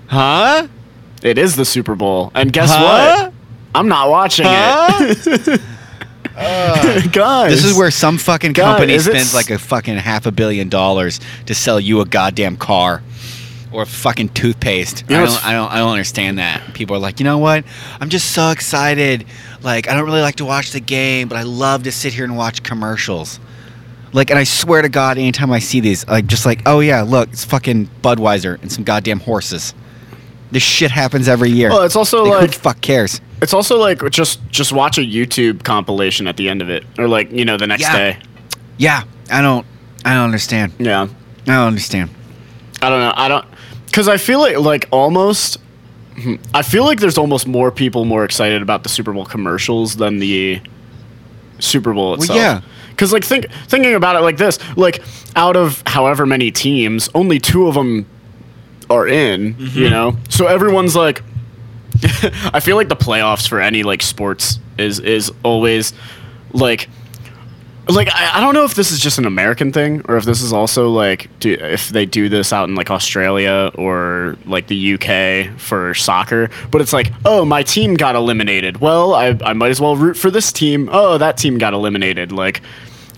Huh? 0.06 0.66
It 1.22 1.36
is 1.38 1.54
the 1.56 1.64
Super 1.64 1.94
Bowl, 1.94 2.32
and 2.34 2.52
guess 2.52 2.70
Huh? 2.72 2.82
what? 3.24 3.32
I'm 3.74 3.88
not 3.88 4.08
watching 4.08 4.46
Huh? 4.48 4.88
it. 5.00 5.60
Uh, 6.40 7.00
Guys, 7.12 7.50
This 7.50 7.64
is 7.64 7.76
where 7.76 7.90
some 7.90 8.16
fucking 8.18 8.54
company 8.54 8.94
it 8.94 9.00
spends 9.00 9.34
like 9.34 9.50
a 9.50 9.58
fucking 9.58 9.96
half 9.96 10.26
a 10.26 10.32
billion 10.32 10.68
dollars 10.68 11.20
to 11.46 11.54
sell 11.54 11.78
you 11.78 12.00
a 12.00 12.06
goddamn 12.06 12.56
car 12.56 13.02
or 13.72 13.84
fucking 13.84 14.30
toothpaste. 14.30 15.04
You 15.08 15.16
know 15.16 15.22
I 15.22 15.26
don't, 15.26 15.46
I 15.46 15.52
don't, 15.52 15.72
I 15.72 15.78
don't 15.78 15.90
understand 15.90 16.38
that. 16.38 16.74
People 16.74 16.96
are 16.96 16.98
like, 16.98 17.20
you 17.20 17.24
know 17.24 17.38
what? 17.38 17.64
I'm 18.00 18.08
just 18.08 18.32
so 18.32 18.50
excited. 18.50 19.26
Like, 19.62 19.88
I 19.88 19.94
don't 19.94 20.04
really 20.06 20.22
like 20.22 20.36
to 20.36 20.44
watch 20.44 20.72
the 20.72 20.80
game, 20.80 21.28
but 21.28 21.36
I 21.36 21.42
love 21.42 21.82
to 21.84 21.92
sit 21.92 22.14
here 22.14 22.24
and 22.24 22.36
watch 22.36 22.62
commercials. 22.62 23.38
Like, 24.12 24.30
and 24.30 24.38
I 24.38 24.44
swear 24.44 24.82
to 24.82 24.88
God, 24.88 25.18
anytime 25.18 25.52
I 25.52 25.60
see 25.60 25.78
these, 25.80 26.06
like, 26.08 26.26
just 26.26 26.46
like, 26.46 26.62
oh 26.66 26.80
yeah, 26.80 27.02
look, 27.02 27.28
it's 27.32 27.44
fucking 27.44 27.88
Budweiser 28.02 28.60
and 28.60 28.72
some 28.72 28.82
goddamn 28.82 29.20
horses. 29.20 29.72
This 30.50 30.64
shit 30.64 30.90
happens 30.90 31.28
every 31.28 31.50
year. 31.50 31.68
Well, 31.70 31.82
it's 31.82 31.94
also 31.94 32.24
Like, 32.24 32.32
who 32.32 32.40
like 32.40 32.50
the 32.52 32.58
fuck 32.58 32.80
cares? 32.80 33.20
It's 33.42 33.54
also 33.54 33.78
like 33.78 34.08
just 34.10 34.40
just 34.50 34.72
watch 34.72 34.98
a 34.98 35.02
YouTube 35.02 35.62
compilation 35.64 36.26
at 36.26 36.36
the 36.36 36.48
end 36.48 36.62
of 36.62 36.68
it, 36.70 36.84
or 36.98 37.08
like 37.08 37.30
you 37.32 37.44
know 37.44 37.56
the 37.56 37.66
next 37.66 37.82
Yeah. 37.82 37.96
day. 37.96 38.18
Yeah, 38.78 39.02
I 39.30 39.42
don't, 39.42 39.66
I 40.04 40.14
don't 40.14 40.24
understand. 40.24 40.72
Yeah, 40.78 41.02
I 41.02 41.06
don't 41.44 41.66
understand. 41.66 42.10
I 42.82 42.88
don't 42.88 43.00
know. 43.00 43.12
I 43.14 43.28
don't 43.28 43.44
because 43.86 44.08
I 44.08 44.16
feel 44.16 44.40
like 44.40 44.58
like 44.58 44.88
almost. 44.90 45.58
hmm, 46.16 46.36
I 46.54 46.62
feel 46.62 46.84
like 46.84 46.98
there's 47.00 47.18
almost 47.18 47.46
more 47.46 47.70
people 47.70 48.04
more 48.04 48.24
excited 48.24 48.62
about 48.62 48.82
the 48.82 48.88
Super 48.88 49.12
Bowl 49.12 49.24
commercials 49.26 49.96
than 49.96 50.18
the 50.18 50.60
Super 51.58 51.92
Bowl 51.92 52.14
itself. 52.14 52.36
yeah. 52.38 52.60
Because 52.90 53.12
like 53.12 53.24
think 53.24 53.46
thinking 53.68 53.94
about 53.94 54.16
it 54.16 54.20
like 54.20 54.36
this, 54.36 54.58
like 54.76 55.02
out 55.36 55.56
of 55.56 55.82
however 55.86 56.26
many 56.26 56.50
teams, 56.50 57.08
only 57.14 57.38
two 57.38 57.66
of 57.66 57.74
them 57.74 58.06
are 58.90 59.06
in. 59.08 59.56
You 59.58 59.88
know, 59.90 60.16
so 60.28 60.46
everyone's 60.46 60.94
like. 60.96 61.22
I 62.52 62.60
feel 62.60 62.76
like 62.76 62.88
the 62.88 62.96
playoffs 62.96 63.48
for 63.48 63.60
any 63.60 63.82
like 63.82 64.02
sports 64.02 64.58
is 64.78 65.00
is 65.00 65.32
always 65.42 65.92
like 66.52 66.88
like 67.88 68.08
I, 68.12 68.38
I 68.38 68.40
don't 68.40 68.54
know 68.54 68.64
if 68.64 68.74
this 68.74 68.90
is 68.92 69.00
just 69.00 69.18
an 69.18 69.26
American 69.26 69.72
thing 69.72 70.02
or 70.08 70.16
if 70.16 70.24
this 70.24 70.42
is 70.42 70.52
also 70.52 70.88
like 70.90 71.28
do, 71.40 71.52
if 71.52 71.88
they 71.88 72.06
do 72.06 72.28
this 72.28 72.52
out 72.52 72.68
in 72.68 72.74
like 72.74 72.90
Australia 72.90 73.70
or 73.74 74.36
like 74.46 74.68
the 74.68 74.94
UK 74.94 75.58
for 75.58 75.94
soccer, 75.94 76.50
but 76.70 76.80
it's 76.80 76.92
like 76.92 77.12
oh 77.24 77.44
my 77.44 77.62
team 77.62 77.94
got 77.94 78.14
eliminated. 78.14 78.78
Well, 78.78 79.14
I 79.14 79.36
I 79.44 79.52
might 79.52 79.70
as 79.70 79.80
well 79.80 79.96
root 79.96 80.16
for 80.16 80.30
this 80.30 80.52
team. 80.52 80.88
Oh, 80.92 81.18
that 81.18 81.36
team 81.36 81.58
got 81.58 81.74
eliminated. 81.74 82.32
Like. 82.32 82.62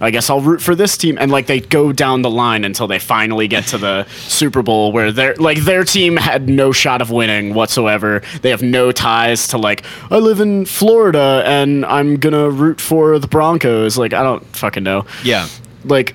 I 0.03 0.11
guess 0.11 0.29
I'll 0.29 0.41
root 0.41 0.61
for 0.61 0.75
this 0.75 0.97
team, 0.97 1.17
and 1.21 1.31
like 1.31 1.47
they 1.47 1.61
go 1.61 1.93
down 1.93 2.23
the 2.23 2.29
line 2.31 2.65
until 2.65 2.87
they 2.89 2.99
finally 2.99 3.47
get 3.49 3.65
to 3.69 3.79
the 3.79 4.05
Super 4.09 4.61
Bowl, 4.63 4.91
where 4.93 5.13
their 5.13 5.35
like 5.37 5.59
their 5.59 5.85
team 5.85 6.17
had 6.17 6.49
no 6.49 6.73
shot 6.73 7.01
of 7.01 7.11
winning 7.11 7.55
whatsoever. 7.55 8.21
They 8.43 8.51
have 8.51 8.63
no 8.63 8.91
ties 8.93 9.47
to 9.49 9.59
like 9.59 9.85
I 10.11 10.19
live 10.19 10.41
in 10.41 10.67
Florida 10.67 11.43
and 11.47 11.87
I'm 11.87 12.17
gonna 12.17 12.51
root 12.51 12.81
for 12.81 13.19
the 13.21 13.29
Broncos. 13.29 13.97
Like 13.97 14.13
I 14.13 14.23
don't 14.25 14.45
fucking 14.57 14.83
know. 14.83 15.07
Yeah. 15.25 15.47
Like, 15.85 16.15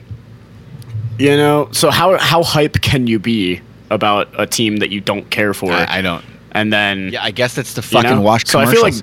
you 1.18 1.36
know, 1.36 1.70
so 1.72 1.90
how 1.90 2.18
how 2.18 2.44
hype 2.44 2.82
can 2.82 3.08
you 3.08 3.20
be 3.20 3.62
about 3.90 4.28
a 4.38 4.46
team 4.46 4.78
that 4.78 4.90
you 4.92 5.00
don't 5.02 5.30
care 5.30 5.54
for? 5.54 5.72
I, 5.72 6.00
I 6.00 6.02
don't. 6.02 6.24
and 6.52 6.72
then 6.74 7.10
Yeah, 7.14 7.24
I 7.24 7.32
guess 7.32 7.56
that's 7.56 7.74
the 7.74 7.82
You 7.82 7.88
fucking 8.02 8.18
know? 8.18 8.22
wash 8.22 8.44
So 8.46 8.60
I 8.60 8.66
feel 8.66 8.82
like- 8.82 8.94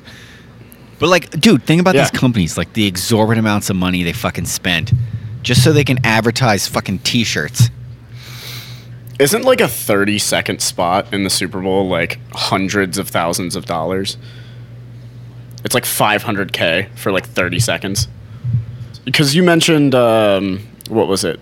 but 0.99 1.09
like, 1.09 1.31
dude, 1.41 1.65
think 1.65 1.81
about 1.81 1.95
Yeah. 1.95 2.03
these 2.03 2.11
companies, 2.19 2.57
like 2.59 2.73
the 2.75 2.87
exorbitant 2.87 3.45
amounts 3.45 3.71
of 3.71 3.77
money 3.77 4.03
they 4.03 4.13
fucking 4.13 4.47
spend, 4.47 4.93
just 5.43 5.63
so 5.65 5.73
they 5.73 5.85
can 5.85 5.99
advertise 6.05 6.67
fucking 6.67 7.01
T-shirts. 7.01 7.71
isn't 9.19 9.45
like 9.45 9.61
a 9.61 9.69
30 9.69 10.19
second 10.19 10.61
spot 10.61 11.07
in 11.13 11.23
the 11.23 11.31
Super 11.31 11.61
Bowl 11.61 11.89
like 11.89 12.19
hundreds 12.33 12.99
of 12.99 13.09
thousands 13.09 13.55
of 13.55 13.65
dollars? 13.65 14.17
It's 15.65 15.75
like 15.75 15.85
500k 15.85 16.89
for 16.97 17.13
like 17.13 17.25
30 17.27 17.59
seconds. 17.61 18.09
Because 19.05 19.35
you 19.35 19.43
mentioned 19.43 19.95
um, 19.95 20.61
what 20.89 21.07
was 21.09 21.25
it? 21.25 21.39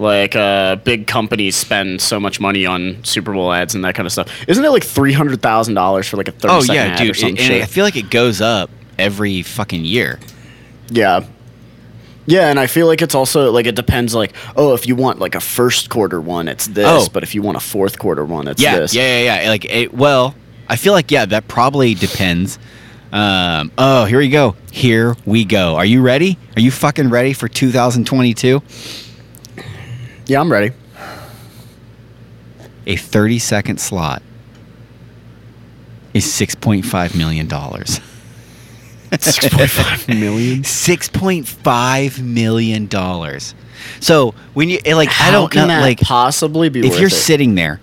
Like 0.00 0.34
uh, 0.34 0.76
big 0.76 1.06
companies 1.06 1.56
spend 1.56 2.00
so 2.00 2.18
much 2.18 2.40
money 2.40 2.64
on 2.64 3.04
Super 3.04 3.32
Bowl 3.34 3.52
ads 3.52 3.74
and 3.74 3.84
that 3.84 3.94
kind 3.94 4.06
of 4.06 4.12
stuff. 4.12 4.28
Isn't 4.48 4.64
it 4.64 4.70
like 4.70 4.82
three 4.82 5.12
hundred 5.12 5.42
thousand 5.42 5.74
dollars 5.74 6.08
for 6.08 6.16
like 6.16 6.28
a 6.28 6.32
thirty 6.32 6.54
Oh 6.54 6.60
second 6.62 6.74
yeah, 6.74 6.82
ad 6.94 7.00
or 7.02 7.04
dude, 7.04 7.16
some 7.16 7.28
it- 7.28 7.30
and 7.32 7.38
shit? 7.40 7.62
I 7.62 7.66
feel 7.66 7.84
like 7.84 7.96
it 7.96 8.08
goes 8.10 8.40
up 8.40 8.70
every 8.98 9.42
fucking 9.42 9.84
year. 9.84 10.18
Yeah. 10.88 11.24
Yeah, 12.26 12.48
and 12.48 12.58
I 12.60 12.66
feel 12.66 12.86
like 12.86 13.02
it's 13.02 13.14
also 13.14 13.50
like 13.52 13.66
it 13.66 13.74
depends 13.74 14.14
like, 14.14 14.32
oh, 14.56 14.72
if 14.72 14.86
you 14.86 14.94
want 14.96 15.18
like 15.18 15.34
a 15.34 15.40
first 15.40 15.90
quarter 15.90 16.20
one, 16.20 16.48
it's 16.48 16.66
this, 16.68 16.86
Oh. 16.86 17.08
but 17.12 17.22
if 17.22 17.34
you 17.34 17.42
want 17.42 17.56
a 17.56 17.60
fourth 17.60 17.98
quarter 17.98 18.24
one, 18.24 18.48
it's 18.48 18.62
Yeah, 18.62 18.78
this. 18.78 18.94
yeah, 18.94 19.20
yeah, 19.22 19.42
yeah. 19.42 19.48
Like, 19.50 19.64
it, 19.66 19.92
well, 19.92 20.34
I 20.68 20.76
feel 20.76 20.92
like 20.94 21.10
yeah, 21.10 21.26
that 21.26 21.46
probably 21.48 21.92
depends. 21.94 22.58
Um, 23.12 23.70
oh, 23.76 24.04
here 24.06 24.18
we 24.18 24.28
go. 24.28 24.54
Here 24.70 25.16
we 25.26 25.44
go. 25.44 25.76
Are 25.76 25.84
you 25.84 26.00
ready? 26.02 26.38
Are 26.56 26.60
you 26.60 26.70
fucking 26.70 27.10
ready 27.10 27.32
for 27.32 27.48
2022? 27.48 28.62
Yeah, 30.30 30.40
I'm 30.40 30.50
ready. 30.52 30.70
A 32.86 32.94
30 32.94 33.40
second 33.40 33.80
slot 33.80 34.22
is 36.14 36.24
$6.5 36.24 37.16
million. 37.16 37.48
6.5 37.48 40.20
million? 40.20 40.62
$6.5 40.68 42.22
million. 42.22 42.88
So 43.98 44.34
when 44.54 44.68
you 44.68 44.78
like, 44.86 45.08
I 45.08 45.12
How 45.12 45.32
don't 45.32 45.50
can 45.50 45.62
know, 45.62 45.66
that 45.74 45.80
like 45.80 45.98
possibly 45.98 46.68
be 46.68 46.78
if 46.78 46.90
worth 46.90 47.00
you're 47.00 47.08
it? 47.08 47.10
sitting 47.10 47.56
there 47.56 47.80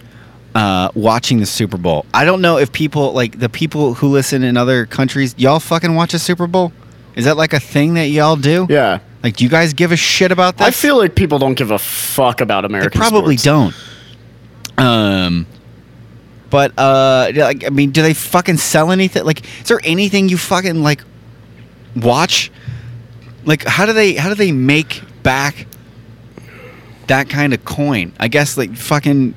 uh, 0.56 0.90
watching 0.96 1.42
the 1.42 1.46
Super 1.46 1.76
Bowl, 1.76 2.06
I 2.14 2.24
don't 2.24 2.42
know 2.42 2.60
if 2.60 2.72
people 2.72 3.12
like 3.12 3.40
the 3.40 3.50
people 3.50 3.96
who 3.96 4.08
listen 4.08 4.44
in 4.44 4.56
other 4.56 4.86
countries, 4.86 5.36
y'all 5.38 5.60
fucking 5.60 5.96
watch 5.96 6.14
a 6.14 6.20
Super 6.20 6.48
Bowl. 6.48 6.72
Is 7.18 7.26
that 7.26 7.36
like 7.36 7.52
a 7.52 7.60
thing 7.60 7.96
that 7.96 8.08
y'all 8.08 8.38
do? 8.38 8.68
Yeah. 8.70 9.00
Like, 9.24 9.36
do 9.36 9.44
you 9.44 9.50
guys 9.50 9.74
give 9.74 9.92
a 9.92 9.96
shit 9.98 10.32
about 10.32 10.58
that? 10.58 10.68
I 10.68 10.72
feel 10.72 10.98
like 10.98 11.16
people 11.16 11.40
don't 11.40 11.56
give 11.56 11.72
a 11.72 11.80
fuck 11.80 12.42
about 12.42 12.70
they 12.70 12.88
probably 12.90 13.38
sports. 13.38 13.76
don't. 14.78 14.86
Um, 14.86 15.48
but 16.50 16.72
uh, 16.78 17.32
like, 17.36 17.66
I 17.66 17.70
mean, 17.70 17.92
do 17.92 18.02
they 18.02 18.14
fucking 18.14 18.58
sell 18.58 18.92
anything? 18.92 19.26
Like, 19.26 19.44
is 19.62 19.68
there 19.68 19.82
anything 19.84 20.30
you 20.30 20.38
fucking 20.38 20.84
like 20.84 21.04
watch? 21.96 22.52
Like, 23.46 23.64
how 23.66 23.86
do 23.86 23.94
they 23.94 24.14
how 24.14 24.30
do 24.30 24.36
they 24.36 24.52
make 24.52 25.02
back 25.24 25.66
that 27.08 27.30
kind 27.30 27.54
of 27.54 27.66
coin? 27.66 28.14
I 28.20 28.28
guess 28.28 28.58
like 28.58 28.76
fucking 28.76 29.34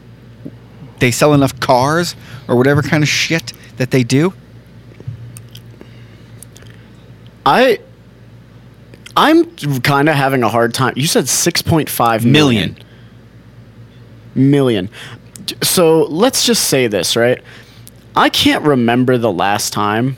they 0.98 1.10
sell 1.10 1.32
enough 1.32 1.58
cars 1.58 2.14
or 2.48 2.56
whatever 2.56 2.82
kind 2.82 3.02
of 3.02 3.08
shit 3.08 3.52
that 3.78 3.90
they 3.90 4.04
do. 4.04 4.32
I 7.46 7.78
I'm 9.20 9.54
kind 9.82 10.08
of 10.08 10.14
having 10.14 10.42
a 10.42 10.48
hard 10.48 10.72
time. 10.72 10.94
You 10.96 11.06
said 11.06 11.24
6.5 11.24 12.24
million. 12.24 12.32
Million. 12.34 12.76
Million. 14.34 14.90
So 15.62 16.04
let's 16.04 16.46
just 16.46 16.68
say 16.68 16.86
this, 16.86 17.16
right? 17.16 17.42
I 18.16 18.30
can't 18.30 18.64
remember 18.64 19.18
the 19.18 19.30
last 19.30 19.74
time. 19.74 20.16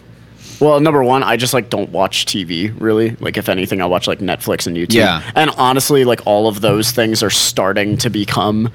Well, 0.60 0.78
number 0.78 1.02
one, 1.02 1.24
I 1.24 1.36
just 1.36 1.52
like 1.52 1.68
don't 1.68 1.90
watch 1.90 2.26
TV 2.26 2.72
really. 2.80 3.16
Like 3.16 3.36
if 3.36 3.48
anything, 3.48 3.82
I 3.82 3.86
watch 3.86 4.06
like 4.06 4.20
Netflix 4.20 4.68
and 4.68 4.76
YouTube. 4.76 4.94
Yeah. 4.94 5.28
And 5.34 5.50
honestly, 5.56 6.04
like 6.04 6.24
all 6.24 6.46
of 6.46 6.60
those 6.60 6.92
things 6.92 7.24
are 7.24 7.30
starting 7.30 7.96
to 7.98 8.08
become 8.08 8.70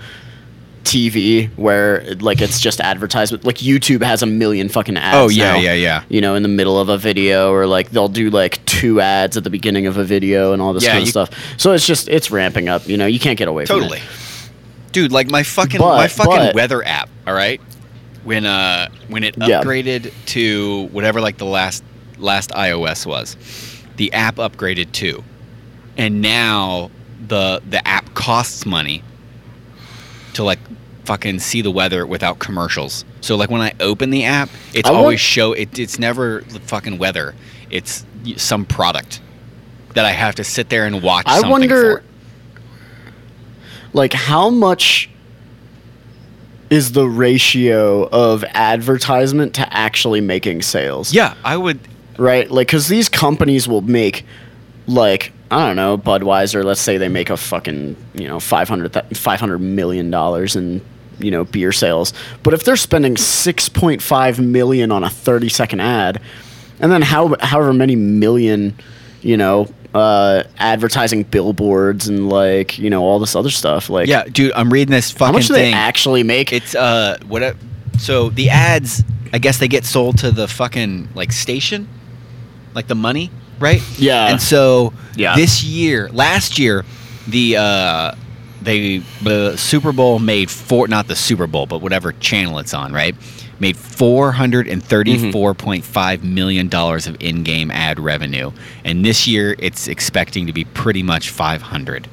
TV 0.87 1.49
where 1.57 2.03
like 2.19 2.41
it's 2.41 2.59
just 2.59 2.79
advertisement. 2.81 3.43
Like 3.45 3.57
YouTube 3.57 4.01
has 4.03 4.23
a 4.23 4.25
million 4.25 4.69
fucking 4.69 4.97
ads. 4.97 5.17
Oh, 5.17 5.27
yeah, 5.29 5.53
now, 5.53 5.59
yeah, 5.59 5.73
yeah. 5.73 6.03
You 6.09 6.21
know, 6.21 6.35
in 6.35 6.43
the 6.43 6.49
middle 6.49 6.79
of 6.79 6.89
a 6.89 6.97
video, 6.97 7.51
or 7.51 7.67
like 7.67 7.89
they'll 7.91 8.07
do 8.09 8.29
like 8.29 8.63
two 8.65 8.99
ads 9.01 9.37
at 9.37 9.43
the 9.43 9.49
beginning 9.49 9.85
of 9.85 9.97
a 9.97 10.03
video 10.03 10.53
and 10.53 10.61
all 10.61 10.73
this 10.73 10.83
Yeah, 10.83 10.91
kind 10.91 11.01
of 11.01 11.07
you- 11.07 11.11
stuff. 11.11 11.29
So 11.57 11.73
it's 11.73 11.85
just 11.85 12.07
it's 12.09 12.31
ramping 12.31 12.69
up. 12.69 12.87
You 12.87 12.97
know, 12.97 13.05
you 13.05 13.19
can't 13.19 13.37
get 13.37 13.47
away 13.47 13.65
from 13.65 13.77
it. 13.77 13.81
Totally. 13.81 14.01
Dude, 14.93 15.11
like 15.11 15.29
my 15.29 15.43
fucking 15.43 15.79
But- 15.79 15.97
my 15.97 16.07
fucking 16.07 16.31
but- 16.35 16.55
weather 16.55 16.83
app, 16.85 17.09
all 17.27 17.33
right? 17.33 17.61
When 18.23 18.45
uh 18.45 18.87
when 19.09 19.23
it 19.23 19.35
Yeah. 19.37 19.61
upgraded 19.61 20.11
to 20.27 20.89
whatever 20.91 21.21
like 21.21 21.37
the 21.37 21.45
last 21.45 21.83
last 22.17 22.49
iOS 22.51 23.05
was, 23.05 23.37
the 23.97 24.11
app 24.13 24.35
upgraded 24.37 24.91
too. 24.91 25.23
And 25.97 26.21
now 26.21 26.91
the 27.27 27.61
the 27.69 27.85
app 27.87 28.13
costs 28.15 28.65
money 28.65 29.03
to 30.37 30.43
like 30.43 30.59
fucking 31.03 31.39
see 31.39 31.61
the 31.61 31.71
weather 31.71 32.05
without 32.05 32.39
commercials. 32.39 33.05
So 33.21 33.35
like 33.35 33.49
when 33.51 33.61
I 33.61 33.73
open 33.79 34.09
the 34.09 34.23
app, 34.25 34.49
it's 34.73 34.87
I 34.87 34.91
want- 34.91 35.01
always 35.03 35.19
show 35.19 35.53
it. 35.53 35.77
It's 35.77 35.99
never 35.99 36.41
the 36.49 36.59
fucking 36.61 36.97
weather. 36.97 37.35
It's 37.69 38.05
some 38.37 38.65
product 38.65 39.21
that 39.93 40.05
I 40.05 40.11
have 40.11 40.35
to 40.35 40.43
sit 40.43 40.69
there 40.69 40.85
and 40.85 41.01
watch. 41.01 41.25
I 41.27 41.47
wonder, 41.47 42.03
like, 43.93 44.13
how 44.13 44.49
much 44.49 45.09
is 46.69 46.91
the 46.91 47.07
ratio 47.07 48.07
of 48.09 48.43
advertisement 48.53 49.55
to 49.55 49.73
actually 49.75 50.21
making 50.21 50.61
sales? 50.61 51.13
Yeah, 51.13 51.33
I 51.43 51.57
would. 51.57 51.79
right? 52.17 52.49
Like, 52.51 52.67
because 52.67 52.87
these 52.89 53.09
companies 53.09 53.67
will 53.67 53.81
make, 53.81 54.25
like, 54.87 55.31
I 55.49 55.65
don't 55.67 55.75
know, 55.75 55.97
Budweiser. 55.97 56.63
Let's 56.63 56.81
say 56.81 56.97
they 56.97 57.07
make 57.09 57.29
a 57.29 57.37
fucking, 57.37 57.95
you 58.15 58.27
know, 58.27 58.39
500, 58.39 58.93
th- 58.93 59.17
500 59.17 59.59
million 59.59 60.11
dollars 60.11 60.55
in, 60.55 60.81
you 61.19 61.31
know, 61.31 61.45
beer 61.45 61.71
sales. 61.71 62.13
But 62.43 62.53
if 62.53 62.63
they're 62.63 62.75
spending 62.75 63.15
six 63.17 63.69
point 63.69 64.01
five 64.01 64.39
million 64.39 64.91
on 64.91 65.03
a 65.03 65.09
thirty 65.09 65.49
second 65.49 65.79
ad, 65.79 66.21
and 66.79 66.91
then 66.91 67.01
how 67.01 67.35
however 67.39 67.73
many 67.73 67.95
million, 67.95 68.75
you 69.21 69.37
know, 69.37 69.67
uh, 69.93 70.43
advertising 70.57 71.23
billboards 71.23 72.07
and 72.09 72.29
like 72.29 72.77
you 72.77 72.89
know 72.89 73.03
all 73.03 73.19
this 73.19 73.35
other 73.35 73.49
stuff, 73.49 73.89
like 73.89 74.07
Yeah, 74.07 74.25
dude, 74.25 74.51
I'm 74.53 74.71
reading 74.71 74.91
this 74.91 75.11
fucking 75.11 75.25
how 75.27 75.31
much 75.31 75.47
do 75.47 75.53
thing. 75.53 75.71
they 75.71 75.77
actually 75.77 76.23
make? 76.23 76.51
It's 76.51 76.75
uh 76.75 77.17
what 77.27 77.41
a, 77.41 77.55
so 77.97 78.29
the 78.29 78.49
ads 78.49 79.01
I 79.33 79.39
guess 79.39 79.57
they 79.59 79.67
get 79.69 79.85
sold 79.85 80.17
to 80.19 80.31
the 80.31 80.47
fucking 80.47 81.09
like 81.15 81.31
station 81.31 81.87
like 82.75 82.87
the 82.87 82.95
money, 82.95 83.31
right? 83.59 83.81
Yeah. 83.97 84.27
And 84.27 84.41
so 84.41 84.93
Yeah. 85.15 85.35
this 85.35 85.63
year, 85.63 86.09
last 86.11 86.57
year 86.59 86.85
the 87.27 87.57
uh 87.57 88.11
they 88.61 88.99
the 89.21 89.55
Super 89.57 89.91
Bowl 89.91 90.19
made 90.19 90.49
four 90.49 90.87
not 90.87 91.07
the 91.07 91.15
Super 91.15 91.47
Bowl, 91.47 91.65
but 91.65 91.81
whatever 91.81 92.11
channel 92.13 92.59
it's 92.59 92.73
on, 92.73 92.91
right? 92.93 93.15
Made 93.59 93.75
four 93.77 94.31
hundred 94.31 94.67
and 94.67 94.83
thirty-four 94.83 95.53
point 95.55 95.83
five 95.83 96.23
million 96.23 96.67
dollars 96.67 97.07
of 97.07 97.17
in-game 97.19 97.71
ad 97.71 97.99
revenue, 97.99 98.51
and 98.85 99.03
this 99.03 99.25
year 99.27 99.55
it's 99.57 99.87
expecting 99.87 100.45
to 100.47 100.53
be 100.53 100.63
pretty 100.63 101.01
much 101.01 101.29
five 101.29 101.61
hundred. 101.63 102.07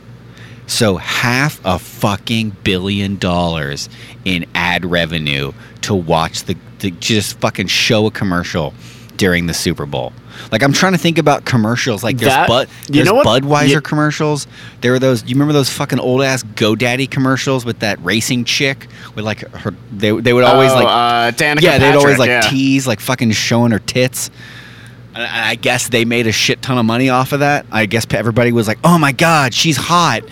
So 0.66 0.96
half 0.96 1.60
a 1.64 1.78
fucking 1.78 2.56
billion 2.64 3.16
dollars 3.18 3.90
in 4.24 4.46
ad 4.54 4.86
revenue 4.86 5.52
to 5.82 5.94
watch 5.94 6.44
the, 6.44 6.56
the 6.78 6.90
just 6.92 7.38
fucking 7.40 7.66
show 7.66 8.06
a 8.06 8.10
commercial 8.10 8.72
during 9.18 9.46
the 9.46 9.52
Super 9.52 9.84
Bowl. 9.84 10.14
Like 10.52 10.62
I'm 10.62 10.72
trying 10.72 10.92
to 10.92 10.98
think 10.98 11.18
about 11.18 11.44
commercials. 11.44 12.02
Like 12.04 12.18
there's 12.18 12.32
That- 12.32 12.48
Bud, 12.48 12.68
you 12.88 12.94
there's 13.04 13.06
know? 13.06 13.22
Budweiser 13.22 13.68
You- 13.68 13.80
commercials. 13.80 14.46
There 14.80 14.92
were 14.92 14.98
those. 14.98 15.22
You 15.24 15.34
remember 15.34 15.52
those 15.52 15.70
fucking 15.70 15.98
old 15.98 16.22
ass 16.22 16.42
GoDaddy 16.42 17.10
commercials 17.10 17.64
with 17.64 17.78
that 17.80 17.98
racing 18.04 18.44
chick 18.44 18.86
with 19.14 19.24
like 19.24 19.40
her. 19.52 19.74
They 19.92 20.10
they 20.20 20.32
would 20.32 20.44
always 20.44 20.72
Oh, 20.72 20.76
like 20.76 20.86
uh, 20.86 21.30
Danica 21.32 21.62
yeah 21.62 21.78
they'd 21.78 21.94
always 21.96 22.18
like 22.18 22.28
yeah. 22.28 22.40
tease 22.42 22.86
like 22.86 23.00
fucking 23.00 23.30
showing 23.32 23.72
her 23.72 23.78
tits. 23.78 24.30
I 25.16 25.54
guess 25.54 25.88
they 25.90 26.04
made 26.04 26.26
a 26.26 26.32
shit 26.32 26.60
ton 26.60 26.76
of 26.76 26.84
money 26.84 27.08
off 27.08 27.32
of 27.32 27.38
that. 27.40 27.66
I 27.70 27.86
guess 27.86 28.04
everybody 28.10 28.50
was 28.50 28.66
like, 28.66 28.78
"Oh 28.82 28.98
my 28.98 29.12
god, 29.12 29.54
she's 29.54 29.76
hot. 29.76 30.22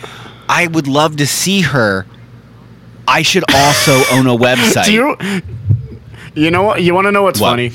I 0.48 0.66
would 0.66 0.88
love 0.88 1.16
to 1.18 1.26
see 1.26 1.60
her. 1.60 2.04
I 3.06 3.22
should 3.22 3.44
also 3.54 4.02
own 4.10 4.26
a 4.26 4.36
website." 4.36 4.86
Do 4.86 4.92
you? 4.92 5.16
You 6.34 6.50
know 6.50 6.62
what? 6.64 6.82
You 6.82 6.94
want 6.94 7.04
to 7.06 7.12
know 7.12 7.22
what's 7.22 7.38
What? 7.38 7.50
funny? 7.50 7.70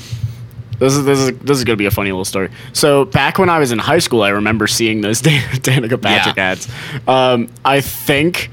This 0.78 0.94
is 0.94 1.04
this 1.04 1.18
is 1.18 1.38
this 1.38 1.58
is 1.58 1.64
gonna 1.64 1.76
be 1.76 1.86
a 1.86 1.90
funny 1.90 2.10
little 2.12 2.24
story. 2.24 2.50
So 2.72 3.04
back 3.04 3.38
when 3.38 3.48
I 3.50 3.58
was 3.58 3.72
in 3.72 3.78
high 3.78 3.98
school, 3.98 4.22
I 4.22 4.28
remember 4.30 4.66
seeing 4.66 5.00
those 5.00 5.20
Dan- 5.22 5.42
Danica 5.60 6.00
Patrick 6.00 6.36
Yeah. 6.36 6.50
ads. 6.50 6.68
Um, 7.06 7.48
I 7.64 7.80
think 7.80 8.50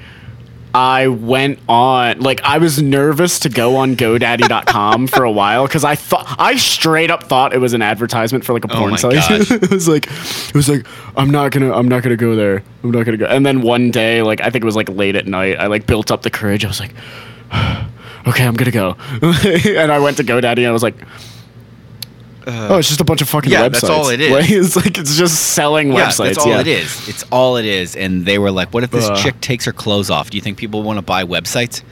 I 0.73 1.07
went 1.07 1.59
on 1.69 2.19
like 2.19 2.41
I 2.43 2.57
was 2.57 2.81
nervous 2.81 3.39
to 3.41 3.49
go 3.49 3.77
on 3.77 3.95
GoDaddy.com 3.95 5.07
for 5.07 5.23
a 5.23 5.31
while 5.31 5.65
because 5.67 5.85
I 5.85 5.95
thought 5.95 6.25
I 6.37 6.57
straight 6.57 7.09
up 7.09 7.23
thought 7.23 7.53
it 7.53 7.59
was 7.59 7.73
an 7.73 7.81
advertisement 7.81 8.43
for 8.43 8.51
like 8.53 8.65
a 8.65 8.73
Oh 8.73 8.79
porn 8.79 8.91
my 8.91 8.97
site. 8.97 9.13
it 9.51 9.69
was 9.71 9.87
like 9.87 10.07
it 10.07 10.53
was 10.53 10.67
like 10.67 10.85
I'm 11.15 11.29
not 11.29 11.51
gonna 11.51 11.71
I'm 11.71 11.87
not 11.87 12.03
gonna 12.03 12.17
go 12.17 12.35
there. 12.35 12.61
I'm 12.83 12.91
not 12.91 13.05
gonna 13.05 13.17
go. 13.17 13.25
And 13.27 13.45
then 13.45 13.61
one 13.61 13.89
day, 13.91 14.21
like 14.21 14.41
I 14.41 14.49
think 14.49 14.63
it 14.63 14.65
was 14.65 14.75
like 14.75 14.89
late 14.89 15.15
at 15.15 15.27
night, 15.27 15.57
I 15.59 15.67
like 15.67 15.85
built 15.87 16.11
up 16.11 16.23
the 16.23 16.31
courage. 16.31 16.65
I 16.65 16.67
was 16.67 16.79
like, 16.81 16.91
okay, 18.27 18.45
I'm 18.45 18.55
gonna 18.55 18.71
go. 18.71 18.97
and 19.21 19.91
I 19.91 19.99
went 19.99 20.17
to 20.17 20.23
GoDaddy 20.23 20.57
and 20.57 20.67
I 20.67 20.71
was 20.71 20.83
like. 20.83 20.95
Oh, 22.47 22.77
it's 22.77 22.87
just 22.87 23.01
a 23.01 23.03
bunch 23.03 23.21
of 23.21 23.29
fucking 23.29 23.51
yeah, 23.51 23.67
websites. 23.67 23.71
that's 23.71 23.83
all 23.85 24.09
it 24.09 24.21
is. 24.21 24.31
Like, 24.31 24.49
it's 24.49 24.75
like 24.75 24.97
it's 24.97 25.17
just 25.17 25.53
selling 25.53 25.91
yeah, 25.91 26.07
websites. 26.07 26.25
that's 26.25 26.37
all 26.39 26.47
yeah. 26.47 26.61
it 26.61 26.67
is. 26.67 27.09
It's 27.09 27.23
all 27.31 27.57
it 27.57 27.65
is. 27.65 27.95
And 27.95 28.25
they 28.25 28.37
were 28.37 28.51
like, 28.51 28.73
"What 28.73 28.83
if 28.83 28.91
this 28.91 29.05
Ugh. 29.05 29.17
chick 29.17 29.41
takes 29.41 29.65
her 29.65 29.73
clothes 29.73 30.09
off? 30.09 30.29
Do 30.29 30.37
you 30.37 30.41
think 30.41 30.57
people 30.57 30.83
want 30.83 30.97
to 30.97 31.01
buy 31.01 31.23
websites?" 31.23 31.83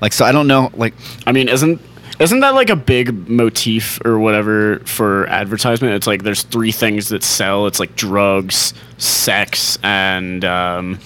Like, 0.00 0.12
so 0.12 0.24
I 0.24 0.32
don't 0.32 0.46
know. 0.46 0.70
Like, 0.74 0.94
I 1.26 1.32
mean, 1.32 1.48
isn't 1.48 1.80
isn't 2.18 2.40
that 2.40 2.54
like 2.54 2.70
a 2.70 2.76
big 2.76 3.28
motif 3.28 4.00
or 4.04 4.18
whatever 4.18 4.78
for 4.80 5.26
advertisement? 5.28 5.94
It's 5.94 6.06
like 6.06 6.22
there's 6.22 6.42
three 6.42 6.72
things 6.72 7.08
that 7.08 7.22
sell. 7.22 7.66
It's 7.66 7.80
like 7.80 7.96
drugs, 7.96 8.74
sex, 8.98 9.78
and 9.82 10.44
um, 10.44 11.00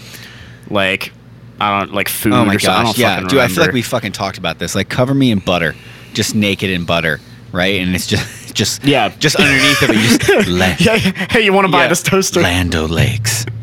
like 0.71 1.13
I 1.61 1.81
don't 1.81 1.95
like 1.95 2.09
food. 2.09 2.33
oh 2.35 2.45
my 2.45 2.55
or 2.55 2.59
something. 2.59 2.81
I 2.81 2.85
gosh, 2.85 2.99
yeah, 2.99 3.21
dude, 3.21 3.39
I 3.39 3.49
feel 3.49 3.65
like 3.65 3.73
we 3.73 3.83
fucking 3.83 4.13
talked 4.13 4.39
about 4.39 4.59
this. 4.59 4.75
Like, 4.75 4.89
cover 4.89 5.15
me 5.15 5.31
in 5.31 5.39
butter, 5.39 5.75
just 6.13 6.35
naked 6.35 6.71
in 6.71 6.85
butter, 6.85 7.21
right? 7.53 7.81
And 7.81 7.95
it's 7.95 8.07
just, 8.07 8.48
just, 8.59 8.85
Yeah. 8.85 9.09
just 9.19 9.37
underneath 9.37 9.81
of 9.83 9.91
it, 9.91 9.97
you 9.97 10.19
just 10.19 10.49
la- 10.49 10.67
yeah, 10.79 10.95
yeah, 10.97 11.27
hey, 11.31 11.41
you 11.45 11.53
want 11.53 11.67
to 11.67 11.73
buy 11.73 11.83
Yeah. 11.85 11.89
this 11.89 12.03
toaster? 12.03 12.43
Land 12.43 12.75
O'Lakes. 12.75 13.47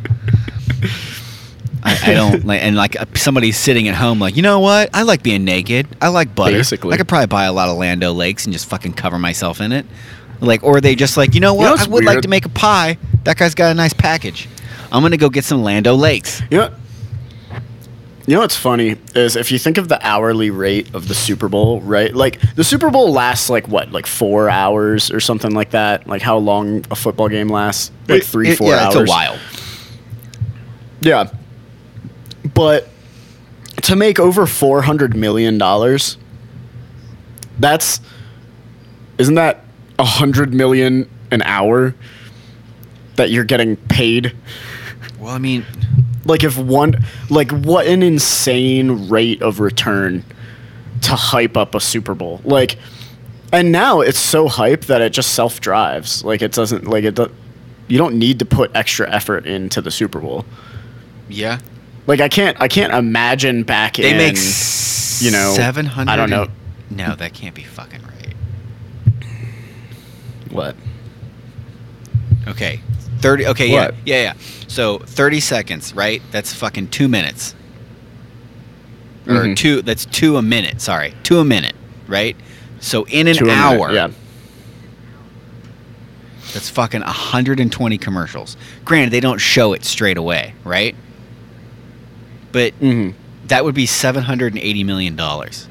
I, 1.83 1.99
I 2.11 2.13
don't 2.15 2.43
like, 2.45 2.63
and 2.63 2.75
like 2.75 2.99
uh, 2.99 3.05
somebody's 3.13 3.57
sitting 3.57 3.87
at 3.87 3.93
home, 3.93 4.17
like, 4.19 4.35
you 4.35 4.41
know 4.41 4.59
what? 4.59 4.89
I 4.93 5.03
like 5.03 5.21
being 5.21 5.43
naked. 5.45 5.87
I 6.01 6.07
like 6.07 6.33
butter. 6.33 6.53
Basically. 6.57 6.93
I 6.93 6.97
could 6.97 7.07
probably 7.07 7.27
buy 7.27 7.43
a 7.45 7.53
lot 7.53 7.69
of 7.69 7.77
Land 7.77 8.03
O'Lakes 8.03 8.45
and 8.45 8.53
just 8.53 8.67
fucking 8.67 8.93
cover 8.93 9.19
myself 9.19 9.61
in 9.61 9.71
it. 9.71 9.85
Like, 10.41 10.63
or 10.63 10.81
they 10.81 10.95
just 10.95 11.15
like, 11.15 11.35
you 11.35 11.41
know 11.41 11.53
what? 11.53 11.77
know 11.77 11.83
I 11.85 11.87
would 11.87 12.03
like 12.03 12.21
to 12.21 12.27
make 12.27 12.45
a 12.45 12.49
pie. 12.49 12.97
That 13.23 13.37
guy's 13.37 13.53
got 13.53 13.69
a 13.71 13.75
nice 13.75 13.93
package. 13.93 14.49
I'm 14.91 15.01
gonna 15.03 15.17
go 15.17 15.29
get 15.29 15.43
some 15.45 15.61
Land 15.63 15.87
O'Lakes. 15.87 16.41
You 16.49 16.57
know, 16.57 16.73
you 18.27 18.33
know 18.33 18.39
what's 18.41 18.55
funny 18.55 18.95
is 19.13 19.35
if 19.35 19.51
you 19.51 19.59
think 19.59 19.77
of 19.77 19.87
the 19.87 19.99
hourly 20.05 20.49
rate 20.49 20.93
of 20.95 21.07
the 21.07 21.13
Super 21.13 21.47
Bowl, 21.47 21.79
right? 21.81 22.13
Like 22.13 22.39
the 22.55 22.63
Super 22.63 22.89
Bowl 22.89 23.11
lasts 23.11 23.49
like 23.49 23.67
what, 23.67 23.91
like 23.91 24.07
four 24.07 24.49
hours 24.49 25.11
or 25.11 25.19
something 25.19 25.51
like 25.53 25.71
that. 25.71 26.07
Like 26.07 26.21
how 26.23 26.37
long 26.37 26.83
a 26.89 26.95
football 26.95 27.29
game 27.29 27.49
lasts? 27.49 27.91
Like 28.07 28.23
three, 28.23 28.49
It- 28.49 28.57
four 28.57 28.69
yeah, 28.71 28.85
hours. 28.85 28.95
It's 28.95 29.09
a 29.09 29.13
while. 29.13 29.37
Yeah, 31.01 31.29
but 32.55 32.87
to 33.83 33.95
make 33.95 34.19
over 34.19 34.47
four 34.47 34.81
hundred 34.81 35.15
million 35.15 35.57
dollars, 35.59 36.17
that's 37.59 37.99
isn't 39.19 39.35
that 39.35 39.63
a 39.99 40.05
hundred 40.05 40.53
million 40.53 41.07
an 41.31 41.41
hour 41.43 41.93
that 43.17 43.29
you're 43.29 43.43
getting 43.43 43.75
paid? 43.75 44.35
Well, 45.19 45.31
I 45.33 45.37
mean, 45.37 45.63
like 46.25 46.43
if 46.43 46.57
one 46.57 47.03
like 47.29 47.51
what 47.51 47.87
an 47.87 48.03
insane 48.03 49.09
rate 49.09 49.41
of 49.41 49.59
return 49.59 50.23
to 51.01 51.15
hype 51.15 51.55
up 51.55 51.75
a 51.75 51.79
super 51.79 52.13
bowl 52.13 52.41
like 52.43 52.77
and 53.53 53.71
now 53.71 54.01
it's 54.01 54.19
so 54.19 54.47
hype 54.47 54.85
that 54.85 55.01
it 55.01 55.11
just 55.11 55.33
self 55.33 55.61
drives 55.61 56.23
like 56.23 56.41
it 56.41 56.51
doesn't 56.51 56.87
like 56.87 57.03
it 57.03 57.15
do, 57.15 57.31
you 57.87 57.97
don't 57.97 58.17
need 58.17 58.39
to 58.39 58.45
put 58.45 58.71
extra 58.75 59.09
effort 59.09 59.45
into 59.45 59.81
the 59.81 59.91
super 59.91 60.19
bowl 60.19 60.45
yeah, 61.27 61.59
like 62.05 62.19
i 62.19 62.29
can't 62.29 62.59
i 62.61 62.67
can't 62.67 62.93
imagine 62.93 63.63
back 63.63 63.95
they 63.95 64.11
in 64.11 64.17
make 64.17 64.37
you 65.19 65.31
know, 65.31 65.53
seven 65.55 65.85
hundred. 65.85 66.11
I 66.11 66.15
don't 66.15 66.29
know. 66.29 66.47
No, 66.89 67.15
that 67.15 67.33
can't 67.33 67.55
be 67.55 67.63
fucking 67.63 68.01
right. 68.01 68.33
what 70.51 70.75
Okay. 72.47 72.79
30 73.25 73.47
okay, 73.47 73.71
What? 73.71 73.95
yeah. 74.05 74.15
Yeah, 74.17 74.23
yeah. 74.23 74.33
So 74.67 74.99
30 74.99 75.39
seconds, 75.39 75.93
right? 75.93 76.21
That's 76.31 76.53
fucking 76.53 76.89
2 76.89 77.07
minutes. 77.07 77.55
Or 79.27 79.45
Mhm. 79.45 79.55
2 79.55 79.81
that's 79.81 80.05
2 80.05 80.37
a 80.37 80.41
minute, 80.43 80.79
sorry. 80.81 81.13
2 81.23 81.39
a 81.39 81.45
minute, 81.45 81.75
right? 82.07 82.35
So 82.79 83.05
in 83.05 83.27
an 83.27 83.37
a 83.39 83.41
minute, 83.41 83.55
hour, 83.57 83.91
yeah 83.91 84.09
that's 86.53 86.69
fucking 86.69 87.01
120 87.01 87.97
commercials. 87.97 88.55
Granted, 88.85 89.11
they 89.11 89.19
don't 89.19 89.39
show 89.39 89.73
it 89.73 89.83
straight 89.83 90.17
away, 90.17 90.53
right? 90.63 90.95
But 92.53 92.73
hmm 92.75 93.09
that 93.47 93.63
would 93.65 93.75
be 93.75 93.85
780 93.85 94.83
million 94.83 95.15
dollars. 95.15 95.67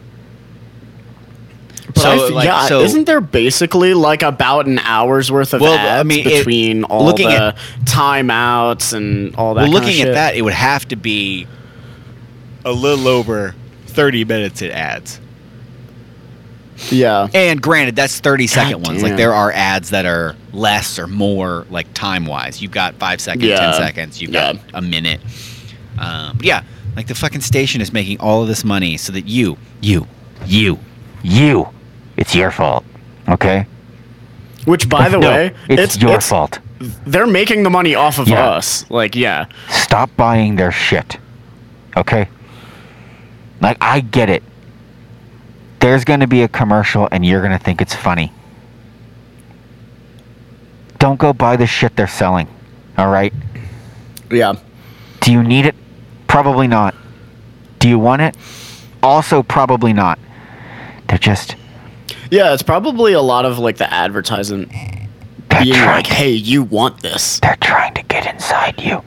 But 1.87 1.99
So, 1.99 2.11
I 2.11 2.17
th- 2.17 2.31
like, 2.33 2.45
yeah, 2.47 2.67
so- 2.67 2.81
isn't 2.83 3.05
there 3.05 3.21
basically 3.21 3.93
like 3.95 4.23
about 4.23 4.67
an 4.67 4.79
hour's 4.81 5.31
worth 5.31 5.53
of 5.53 5.61
Well, 5.61 5.75
ads 5.75 6.01
I 6.01 6.03
mean, 6.03 6.21
it- 6.27 6.39
between 6.39 6.85
all 6.85 7.05
looking 7.05 7.29
the 7.29 7.35
at- 7.49 7.57
timeouts 7.85 8.93
and 8.95 9.35
all 9.37 9.55
that? 9.55 9.63
Well, 9.63 9.71
looking 9.71 10.01
at 10.01 10.15
that, 10.15 10.35
it 10.35 10.43
would 10.43 10.55
have 10.55 10.89
to 10.89 10.97
be 10.97 11.47
a 12.65 12.73
little 12.73 13.07
over 13.09 13.55
30 13.87 14.25
minutes 14.25 14.63
it 14.63 14.71
adds. 14.71 15.21
yeah, 16.91 17.29
And 17.33 17.61
granted, 17.63 17.95
that's 17.97 18.19
30 18.19 18.47
second 18.47 18.83
God 18.83 18.87
ones. 18.89 19.03
Like 19.03 19.17
there 19.17 19.33
are 19.33 19.53
ads 19.53 19.91
that 19.91 20.07
are 20.07 20.35
less 20.53 20.99
or 20.99 21.07
more, 21.07 21.67
like 21.71 21.93
time 21.95 22.27
wise. 22.27 22.61
You've 22.61 22.73
got 22.73 22.95
five 22.97 23.21
seconds, 23.21 23.45
Yeah. 23.45 23.59
10 23.61 23.75
seconds, 23.75 24.21
you've 24.23 24.33
got 24.33 24.57
a 24.73 24.83
minute. 24.83 25.21
Um, 25.99 26.39
yeah, 26.43 26.63
Like 26.97 27.07
the 27.09 27.15
fucking 27.15 27.41
station 27.41 27.81
is 27.81 27.93
making 27.93 28.21
all 28.21 28.43
of 28.43 28.49
this 28.49 28.65
money 28.65 28.97
so 28.97 29.13
that 29.13 29.27
you, 29.27 29.57
you, 29.81 30.07
you, 30.47 30.79
you, 31.25 31.69
it's 32.17 32.35
your 32.35 32.51
fault. 32.53 32.85
Okay? 33.29 33.67
Which, 34.67 34.89
by 34.89 35.09
the 35.09 35.19
No, 35.19 35.31
way, 35.31 35.55
it's, 35.69 35.97
your 35.99 36.21
fault. 36.21 36.61
They're 37.07 37.27
making 37.27 37.63
the 37.63 37.71
money 37.71 37.95
off 37.95 38.19
of 38.19 38.29
Yeah. 38.29 38.45
us. 38.51 38.89
Like, 38.91 39.17
yeah. 39.17 39.47
Stop 39.69 40.11
buying 40.17 40.57
their 40.57 40.71
shit. 40.71 41.17
Okay? 41.97 42.29
Like, 43.61 43.79
I 43.81 44.01
get 44.01 44.29
it. 44.29 44.43
There's 45.81 46.05
going 46.05 46.21
to 46.21 46.27
be 46.27 46.43
a 46.43 46.49
commercial 46.49 47.09
and 47.11 47.25
you're 47.25 47.41
going 47.41 47.57
to 47.57 47.63
think 47.63 47.81
it's 47.81 47.95
funny. 47.95 48.33
Don't 50.99 51.19
go 51.19 51.33
buy 51.33 51.57
the 51.57 51.67
shit 51.67 51.97
they're 51.97 52.07
selling. 52.07 52.49
All 52.97 53.11
right? 53.11 53.33
Yeah. 54.31 54.55
Do 55.21 55.33
you 55.33 55.43
need 55.43 55.67
it? 55.67 55.75
Probably 56.27 56.67
not. 56.67 56.95
Do 57.79 57.89
you 57.89 57.99
want 57.99 58.23
it? 58.23 58.37
Also, 59.03 59.43
probably 59.43 59.93
not. 59.93 60.19
They're 61.09 61.19
just. 61.19 61.57
Yeah, 62.31 62.53
it's 62.53 62.63
probably 62.63 63.13
a 63.13 63.21
lot 63.21 63.45
of 63.45 63.59
like 63.59 63.77
the 63.77 63.93
advertising 63.93 64.67
They're 65.49 65.63
being 65.63 65.75
trying 65.75 65.97
like, 65.97 66.07
hey, 66.07 66.31
you 66.31 66.63
want 66.63 67.03
this. 67.03 67.41
They're 67.41 67.57
trying 67.61 67.95
to 67.95 68.03
get 68.05 68.33
inside 68.33 68.81
you. 68.81 69.03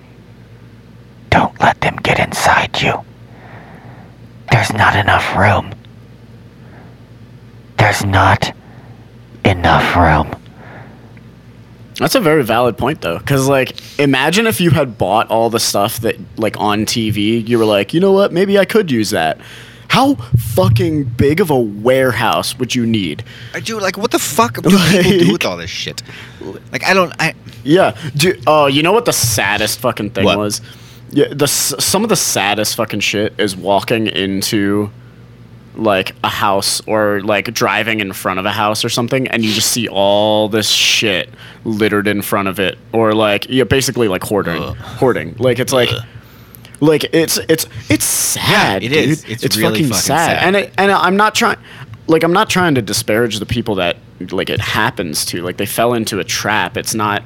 Don't 1.29 1.59
let 1.59 1.81
them 1.81 1.95
get 1.97 2.19
inside 2.19 2.81
you. 2.81 2.93
There's 4.51 4.71
not 4.73 4.95
enough 4.95 5.35
room. 5.35 5.73
There's 7.77 8.03
not 8.05 8.53
enough 9.45 9.95
room. 9.95 10.33
That's 11.99 12.15
a 12.15 12.19
very 12.19 12.43
valid 12.43 12.77
point 12.77 13.01
though, 13.01 13.17
because 13.17 13.47
like, 13.47 13.99
imagine 13.99 14.45
if 14.45 14.61
you 14.61 14.69
had 14.69 14.97
bought 14.97 15.29
all 15.29 15.49
the 15.49 15.59
stuff 15.59 15.99
that 16.01 16.15
like 16.37 16.55
on 16.59 16.85
TV, 16.85 17.47
you 17.47 17.57
were 17.57 17.65
like, 17.65 17.93
you 17.93 17.99
know 17.99 18.11
what, 18.11 18.31
maybe 18.31 18.59
I 18.59 18.65
could 18.65 18.91
use 18.91 19.09
that. 19.09 19.39
How 19.89 20.15
fucking 20.15 21.05
big 21.05 21.39
of 21.39 21.49
a 21.49 21.59
warehouse 21.59 22.57
would 22.59 22.75
you 22.75 22.85
need? 22.85 23.23
I 23.53 23.59
do 23.59 23.79
like 23.79 23.97
what 23.97 24.11
the 24.11 24.19
fuck 24.19 24.55
do 24.55 24.69
people 24.69 25.19
do 25.25 25.31
with 25.31 25.45
all 25.45 25.57
this 25.57 25.69
shit? 25.69 26.03
Like 26.71 26.83
I 26.83 26.93
don't 26.93 27.13
I 27.19 27.33
Yeah. 27.63 27.97
Do, 28.15 28.39
oh, 28.45 28.67
you 28.67 28.83
know 28.83 28.91
what 28.91 29.05
the 29.05 29.13
saddest 29.13 29.79
fucking 29.79 30.11
thing 30.11 30.25
What? 30.25 30.37
was? 30.37 30.61
Yeah, 31.09 31.33
the 31.33 31.47
some 31.47 32.03
of 32.03 32.09
the 32.09 32.15
saddest 32.17 32.75
fucking 32.75 32.99
shit 32.99 33.33
is 33.37 33.55
walking 33.55 34.07
into 34.07 34.91
like 35.75 36.15
a 36.23 36.27
house 36.29 36.81
or 36.87 37.21
like 37.21 37.45
driving 37.53 37.99
in 37.99 38.11
front 38.11 38.39
of 38.39 38.45
a 38.45 38.51
house 38.51 38.83
or 38.83 38.89
something 38.89 39.27
and 39.27 39.45
you 39.45 39.53
just 39.53 39.71
see 39.71 39.87
all 39.87 40.49
this 40.49 40.67
shit 40.69 41.29
littered 41.65 42.07
in 42.07 42.23
front 42.23 42.47
of 42.47 42.59
it 42.59 42.77
or 42.93 43.13
like 43.13 43.45
yeah 43.47 43.63
basically 43.63 44.07
like 44.07 44.23
hoarding 44.23 44.61
Ugh. 44.61 44.75
hoarding 44.75 45.35
like 45.37 45.59
it's 45.59 45.71
like 45.71 45.89
Ugh. 45.91 46.03
Like 46.79 47.05
it's 47.13 47.37
it's 47.49 47.67
it's 47.89 48.05
sad 48.05 48.83
it 48.83 48.91
is. 48.91 49.23
dude. 49.23 49.43
It's 49.43 49.57
really 49.57 49.83
fucking 49.83 49.93
sad. 49.93 50.43
and 50.43 50.55
it, 50.55 50.73
and 50.77 50.91
I'm 50.91 51.17
not 51.17 51.35
trying 51.35 51.57
like 52.07 52.23
I'm 52.23 52.33
not 52.33 52.49
trying 52.49 52.75
to 52.75 52.81
disparage 52.81 53.39
the 53.39 53.45
people 53.45 53.75
that 53.75 53.97
like 54.31 54.49
it 54.49 54.59
happens 54.59 55.25
to 55.25 55.41
like 55.41 55.57
they 55.57 55.65
fell 55.65 55.93
into 55.93 56.19
a 56.19 56.23
trap 56.23 56.77
it's 56.77 56.93
not 56.93 57.23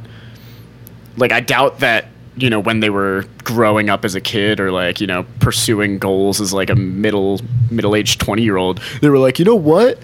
like 1.18 1.32
I 1.32 1.40
doubt 1.40 1.80
that 1.80 2.08
you 2.38 2.50
know 2.50 2.60
when 2.60 2.80
they 2.80 2.90
were 2.90 3.26
growing 3.44 3.90
up 3.90 4.06
as 4.06 4.16
a 4.16 4.22
kid 4.22 4.60
or 4.60 4.72
like 4.72 5.02
you 5.02 5.08
know 5.08 5.26
pursuing 5.40 6.00
goals 6.00 6.40
as 6.40 6.54
like 6.54 6.70
a 6.70 6.76
middle 6.76 7.42
middle-aged 7.70 8.20
20 8.20 8.42
year 8.42 8.58
old 8.58 8.82
they 9.02 9.10
were 9.10 9.20
like 9.20 9.38
you 9.38 9.46
know 9.46 9.56
what 9.56 10.00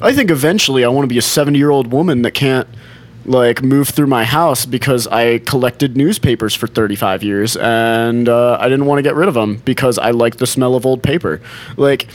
I 0.00 0.12
think 0.12 0.30
eventually 0.30 0.84
I 0.84 0.88
want 0.88 1.04
to 1.04 1.08
be 1.08 1.18
a 1.18 1.22
70 1.22 1.58
year 1.58 1.70
old 1.70 1.92
woman 1.92 2.22
that 2.22 2.32
can't 2.32 2.68
like 3.26 3.62
move 3.62 3.88
through 3.88 4.06
my 4.06 4.24
house 4.24 4.66
because 4.66 5.06
I 5.06 5.38
collected 5.38 5.96
newspapers 5.96 6.54
for 6.54 6.66
35 6.66 7.22
years 7.22 7.56
and 7.56 8.28
uh, 8.28 8.58
I 8.60 8.68
didn't 8.68 8.86
want 8.86 8.98
to 8.98 9.02
get 9.02 9.14
rid 9.14 9.28
of 9.28 9.34
them 9.34 9.56
because 9.64 9.98
I 9.98 10.10
like 10.10 10.36
the 10.36 10.46
smell 10.46 10.74
of 10.74 10.84
old 10.84 11.02
paper. 11.02 11.40
Like 11.76 12.08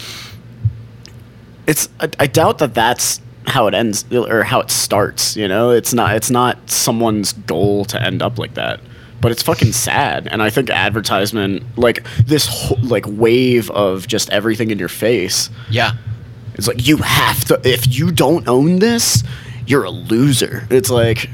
it's 1.67 1.89
I, 1.99 2.09
I 2.19 2.27
doubt 2.27 2.59
that 2.59 2.73
that's 2.73 3.21
how 3.47 3.67
it 3.67 3.73
ends 3.73 4.05
or 4.13 4.43
how 4.43 4.59
it 4.59 4.69
starts 4.69 5.35
you 5.35 5.47
know? 5.47 5.71
It's 5.71 5.93
not 5.93 6.15
it's 6.15 6.29
not 6.29 6.69
someone's 6.69 7.33
goal 7.33 7.85
to 7.85 8.01
end 8.01 8.21
up 8.21 8.37
like 8.37 8.53
that. 8.55 8.79
But 9.21 9.33
it's 9.33 9.43
fucking 9.43 9.73
sad 9.73 10.29
and 10.31 10.41
i 10.41 10.49
think 10.49 10.69
advertisement 10.69 11.77
like 11.77 12.05
this 12.25 12.47
whole, 12.47 12.77
like 12.81 13.03
wave 13.05 13.69
of 13.71 14.07
just 14.07 14.29
everything 14.29 14.71
in 14.71 14.79
your 14.79 14.87
face 14.87 15.49
yeah. 15.69 15.91
it's 16.53 16.69
like 16.69 16.87
you 16.87 16.95
have 16.95 17.43
to 17.43 17.59
if 17.65 17.85
you 17.93 18.11
don't 18.11 18.47
own 18.47 18.79
this 18.79 19.25
you're 19.69 19.83
a 19.85 19.89
loser 19.89 20.67
it's 20.69 20.89
like 20.89 21.29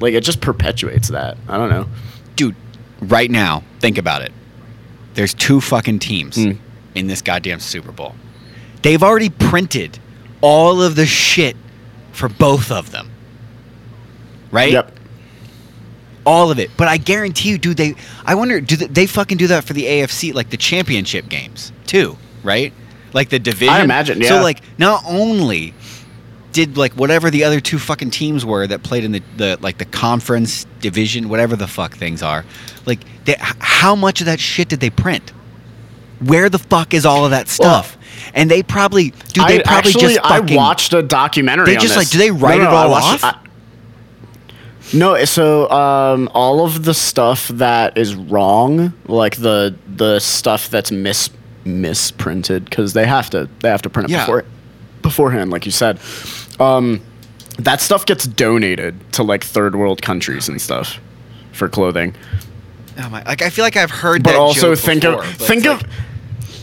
like 0.00 0.14
it 0.14 0.22
just 0.22 0.40
perpetuates 0.40 1.08
that 1.08 1.36
i 1.48 1.56
don't 1.56 1.70
know 1.70 1.86
Dude, 2.36 2.56
right 3.02 3.30
now, 3.30 3.62
think 3.80 3.98
about 3.98 4.22
it. 4.22 4.32
There's 5.12 5.34
two 5.34 5.60
fucking 5.60 5.98
teams 5.98 6.38
Mm. 6.38 6.56
in 6.94 7.06
this 7.06 7.20
goddamn 7.20 7.60
Super 7.60 7.92
Bowl. 7.92 8.14
They've 8.80 9.02
already 9.02 9.28
printed 9.28 9.98
all 10.40 10.80
of 10.80 10.96
the 10.96 11.04
shit 11.04 11.54
for 12.12 12.30
both 12.30 12.70
of 12.72 12.92
them. 12.92 13.10
Right? 14.50 14.72
yep 14.72 14.96
all 16.24 16.50
of 16.50 16.58
it. 16.58 16.70
But 16.78 16.88
I 16.88 16.96
guarantee 16.96 17.50
you, 17.50 17.58
dude, 17.58 17.76
they. 17.76 17.94
I 18.24 18.34
wonder, 18.36 18.60
do 18.60 18.76
they, 18.76 18.86
they 18.86 19.06
fucking 19.06 19.36
do 19.36 19.48
that 19.48 19.64
for 19.64 19.72
the 19.74 19.84
AFC, 19.84 20.32
like 20.32 20.48
the 20.50 20.56
championship 20.56 21.28
games 21.28 21.72
too, 21.86 22.16
right? 22.42 22.72
Like 23.12 23.28
the 23.30 23.38
division. 23.38 23.74
I 23.74 23.82
imagine, 23.82 24.22
So 24.24 24.40
like, 24.40 24.60
not 24.78 25.02
only 25.06 25.74
did 26.52 26.76
like 26.76 26.92
whatever 26.94 27.30
the 27.30 27.44
other 27.44 27.60
two 27.60 27.78
fucking 27.78 28.10
teams 28.10 28.44
were 28.44 28.66
that 28.66 28.82
played 28.82 29.04
in 29.04 29.12
the, 29.12 29.22
the 29.36 29.58
like 29.60 29.78
the 29.78 29.84
conference 29.84 30.66
division, 30.80 31.28
whatever 31.28 31.56
the 31.56 31.66
fuck 31.68 31.94
things 31.96 32.22
are, 32.22 32.44
like, 32.86 33.00
they, 33.24 33.36
how 33.38 33.94
much 33.94 34.20
of 34.20 34.26
that 34.26 34.40
shit 34.40 34.68
did 34.68 34.80
they 34.80 34.90
print? 34.90 35.30
Where 36.20 36.48
the 36.48 36.58
fuck 36.58 36.92
is 36.92 37.06
all 37.06 37.24
of 37.24 37.30
that 37.30 37.48
stuff? 37.48 37.96
and 38.34 38.50
they 38.50 38.62
probably, 38.62 39.10
dude, 39.10 39.46
they 39.46 39.60
I, 39.60 39.62
probably 39.62 39.90
actually, 39.90 40.14
just 40.14 40.20
fucking. 40.20 40.52
I 40.52 40.56
watched 40.56 40.92
a 40.92 41.02
documentary. 41.02 41.66
They 41.66 41.74
just, 41.74 41.88
this. 41.88 41.96
like, 41.96 42.10
do 42.10 42.18
they 42.18 42.30
write 42.30 42.60
it 42.60 42.64
I 42.66 42.74
all 42.84 42.90
watched- 42.90 43.24
off? 43.24 43.34
I- 43.36 43.40
no, 44.92 45.24
so 45.24 45.70
um, 45.70 46.28
all 46.34 46.64
of 46.64 46.84
the 46.84 46.94
stuff 46.94 47.46
that 47.48 47.96
is 47.96 48.14
wrong, 48.16 48.92
like 49.06 49.36
the 49.36 49.76
the 49.86 50.18
stuff 50.18 50.68
that's 50.68 50.90
mis 50.90 51.30
misprinted, 51.64 52.64
because 52.64 52.92
they 52.92 53.06
have 53.06 53.30
to 53.30 53.48
they 53.60 53.68
have 53.68 53.82
to 53.82 53.90
print 53.90 54.10
it 54.10 54.12
Yeah. 54.12 54.24
before 54.26 54.44
beforehand, 55.02 55.50
like 55.50 55.64
you 55.64 55.72
said. 55.72 56.00
Um, 56.60 57.00
that 57.58 57.80
stuff 57.80 58.06
gets 58.06 58.26
donated 58.26 58.94
to 59.14 59.22
like 59.22 59.44
third 59.44 59.74
world 59.76 60.02
countries 60.02 60.48
and 60.48 60.60
stuff 60.60 61.00
for 61.52 61.68
clothing. 61.68 62.14
Oh 62.98 63.08
my, 63.08 63.22
like 63.24 63.42
I 63.42 63.50
feel 63.50 63.64
like 63.64 63.76
I've 63.76 63.90
heard 63.90 64.22
but 64.22 64.30
that. 64.32 64.38
also 64.38 64.74
think 64.74 65.02
before, 65.02 65.24
of 65.24 65.38
but 65.38 65.46
think 65.46 65.66
of 65.66 65.82
like- 65.82 65.90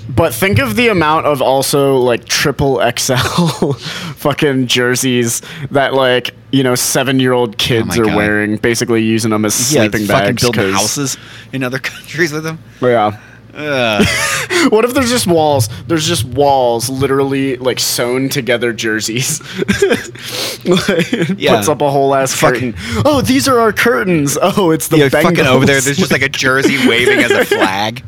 but 0.09 0.33
think 0.33 0.59
of 0.59 0.75
the 0.75 0.87
amount 0.87 1.25
of 1.25 1.41
also 1.41 1.97
like 1.97 2.25
triple 2.25 2.79
XL 2.97 3.15
fucking 4.15 4.67
jerseys 4.67 5.41
that 5.71 5.93
like 5.93 6.33
you 6.51 6.63
know 6.63 6.75
seven 6.75 7.19
year 7.19 7.33
old 7.33 7.57
kids 7.57 7.97
Oh 7.97 8.01
are 8.01 8.05
God. 8.05 8.15
wearing, 8.15 8.57
basically 8.57 9.03
using 9.03 9.31
them 9.31 9.45
as 9.45 9.73
yeah, 9.73 9.81
sleeping 9.81 10.05
fucking 10.07 10.25
bags. 10.35 10.41
building 10.43 10.61
'cause- 10.71 10.73
houses 10.81 11.17
in 11.51 11.63
other 11.63 11.79
countries 11.93 12.31
with 12.31 12.43
them. 12.43 12.59
Yeah. 12.81 13.19
What 14.69 14.85
if 14.85 14.93
there's 14.93 15.09
just 15.09 15.27
walls? 15.27 15.69
There's 15.87 16.05
just 16.07 16.25
walls, 16.25 16.89
literally 16.89 17.57
like 17.57 17.79
sewn 17.79 18.29
together 18.29 18.73
jerseys. 18.73 19.41
Like, 20.65 21.11
Yeah. 21.39 21.55
Puts 21.55 21.69
up 21.69 21.81
a 21.81 21.89
whole 21.89 22.13
ass 22.13 22.33
Fucking- 22.33 22.73
curtain. 22.73 23.01
Oh, 23.05 23.21
these 23.21 23.47
are 23.47 23.59
our 23.59 23.71
curtains. 23.71 24.37
Oh, 24.41 24.71
it's 24.71 24.87
the 24.89 24.97
yeah, 24.97 25.09
fucking 25.09 25.45
over 25.45 25.65
there. 25.65 25.79
There's 25.79 25.97
just 25.97 26.11
like 26.11 26.21
a 26.23 26.29
jersey 26.29 26.77
waving 26.87 27.19
as 27.19 27.31
a 27.31 27.45
flag. 27.45 28.03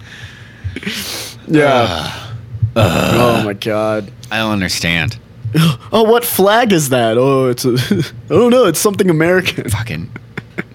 yeah. 1.48 2.34
oh 2.76 3.44
my 3.46 3.54
god. 3.54 4.12
I 4.32 4.38
don't 4.40 4.52
understand. 4.52 5.18
Oh, 5.92 6.04
what 6.04 6.24
flag 6.24 6.72
is 6.74 6.90
that? 6.90 7.18
Oh, 7.18 7.48
it's 7.48 7.66
a. 7.66 7.72
I 7.74 8.28
don't 8.30 8.52
know. 8.52 8.66
It's 8.66 8.80
something 8.80 9.10
American. 9.10 9.68
Fucking. 9.70 10.12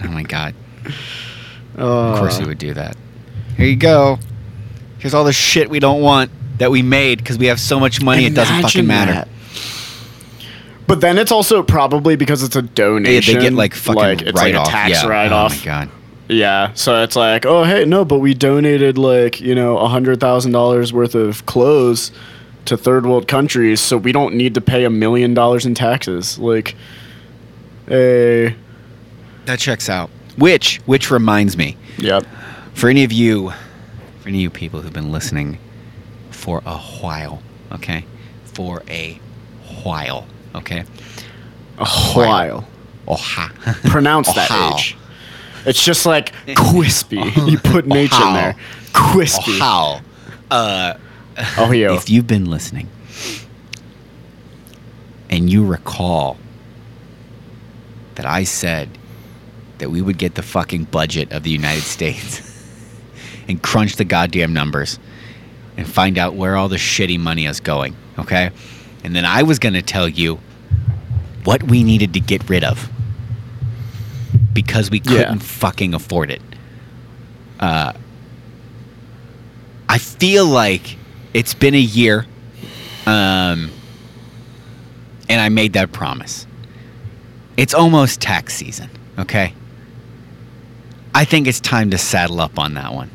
Oh 0.03 0.09
my 0.09 0.24
god. 0.24 0.53
Oh. 1.79 2.12
Of 2.12 2.18
course 2.18 2.40
we 2.40 2.46
would 2.46 2.59
do 2.59 2.74
that. 2.74 2.96
Here 3.57 3.66
you 3.66 3.77
go. 3.77 4.18
Here's 5.05 5.12
all 5.12 5.25
the 5.25 5.35
shit 5.35 5.69
we 5.69 5.81
don't 5.81 6.01
want 6.01 6.31
that 6.57 6.71
we 6.71 6.81
made 6.81 7.19
because 7.19 7.37
we 7.37 7.45
have 7.49 7.61
so 7.61 7.79
much 7.79 8.01
money 8.03 8.25
it 8.25 8.35
doesn't 8.35 8.62
fucking 8.62 8.87
matter. 8.87 9.12
that. 9.12 9.29
But 10.87 11.03
then 11.03 11.19
it's 11.19 11.31
also 11.31 11.62
probably 11.62 12.17
because 12.17 12.43
it's 12.43 12.57
a 12.57 12.62
They, 12.62 12.69
donation. 12.69 13.35
they 13.35 13.40
get 13.43 13.53
like 13.53 13.75
fucking 13.75 14.01
like, 14.01 14.23
it's 14.23 14.33
write 14.40 14.55
like 14.55 14.62
off. 14.62 14.69
a 14.69 14.71
tax 14.71 14.90
yeah. 15.03 15.07
write 15.07 15.31
off. 15.31 15.53
Oh 15.53 15.59
my 15.59 15.64
god. 15.67 15.90
Yeah, 16.27 16.73
so 16.73 17.03
it's 17.03 17.17
like, 17.17 17.45
oh 17.45 17.64
hey, 17.64 17.85
no, 17.85 18.03
but 18.07 18.21
we 18.21 18.33
donated 18.33 18.97
like 18.97 19.43
you 19.43 19.55
know 19.55 19.77
a 19.77 19.88
hundred 19.88 20.21
thousand 20.21 20.53
dollars 20.53 20.90
worth 20.90 21.14
of 21.14 21.45
clothes 21.45 22.11
to 22.64 22.79
third 22.79 23.05
world 23.05 23.29
countries, 23.29 23.83
so 23.83 23.99
we 23.99 24.11
don't 24.11 24.35
need 24.35 24.55
to 24.55 24.62
pay 24.62 24.85
a 24.85 24.90
million 24.90 25.35
dollars 25.35 25.67
in 25.67 25.75
taxes. 25.75 26.38
Like, 26.38 26.77
a 27.90 28.57
That 29.45 29.59
checks 29.59 29.90
out. 29.90 30.09
Which 30.38 30.79
which 30.87 31.11
reminds 31.11 31.59
me, 31.59 31.77
yep, 31.99 32.25
for 32.73 32.88
any 32.88 33.05
of 33.05 33.12
you, 33.12 33.53
for 34.25 34.31
any 34.31 34.39
of 34.39 34.43
you 34.43 34.49
people 34.51 34.81
who've 34.81 34.91
been 34.91 35.13
listening 35.13 35.59
for 36.31 36.63
a 36.65 36.79
while, 36.79 37.43
okay, 37.71 38.07
for 38.55 38.83
a 38.89 39.21
while, 39.83 40.27
okay, 40.55 40.85
a 41.77 41.85
while. 42.15 42.67
Oha. 43.07 43.51
Pronounce 43.91 44.33
that 44.33 44.51
Ohio. 44.51 44.77
H. 44.77 44.97
It's 45.67 45.85
just 45.85 46.07
like 46.07 46.33
crispy. 46.57 47.17
you 47.47 47.59
put 47.59 47.85
an 47.85 47.93
H 47.93 48.15
in 48.15 48.33
there. 48.33 48.57
Crispy. 48.95 49.59
How? 49.59 50.01
Uh, 50.51 50.95
Oh, 51.59 51.71
yo. 51.73 51.95
if 51.97 52.09
you've 52.09 52.27
been 52.29 52.47
listening 52.47 52.89
and 55.29 55.51
you 55.53 55.67
recall 55.67 56.39
that 58.15 58.25
I 58.25 58.45
said 58.45 58.89
that 59.79 59.91
we 59.91 60.01
would 60.01 60.17
get 60.17 60.35
the 60.37 60.43
fucking 60.43 60.85
budget 60.85 61.31
of 61.33 61.43
the 61.43 61.51
United 61.51 61.83
States 61.97 62.54
and 63.49 63.63
crunch 63.63 63.97
the 63.97 64.05
goddamn 64.05 64.53
numbers 64.53 64.99
and 65.77 65.87
find 65.87 66.19
out 66.19 66.35
where 66.35 66.57
all 66.57 66.69
the 66.69 66.77
shitty 66.77 67.19
money 67.19 67.47
is 67.47 67.61
going, 67.61 67.97
okay? 68.19 68.51
And 69.03 69.15
then 69.15 69.25
I 69.25 69.43
was 69.43 69.59
going 69.59 69.75
to 69.75 69.83
tell 69.83 70.09
you 70.09 70.39
what 71.45 71.63
we 71.65 71.83
needed 71.83 72.15
to 72.15 72.21
get 72.21 72.49
rid 72.49 72.65
of 72.65 72.89
because 74.53 74.91
we 74.91 75.01
couldn't 75.01 75.41
fucking 75.41 75.95
afford 75.95 76.31
it. 76.31 76.41
Uh, 77.61 77.93
I 79.89 79.99
feel 79.99 80.47
like 80.47 80.97
it's 81.35 81.55
been 81.55 81.75
a 81.75 81.79
year, 81.79 82.27
um, 83.07 83.71
and 85.29 85.41
I 85.41 85.49
made 85.51 85.75
that 85.75 85.93
promise. 85.93 86.47
It's 87.57 87.75
almost 87.75 88.21
tax 88.21 88.55
season, 88.55 88.91
okay? 89.19 89.53
I 91.15 91.25
think 91.25 91.47
it's 91.47 91.61
time 91.61 91.91
to 91.91 91.99
saddle 91.99 92.41
up 92.41 92.59
on 92.59 92.75
that 92.75 92.93
one. 92.93 93.11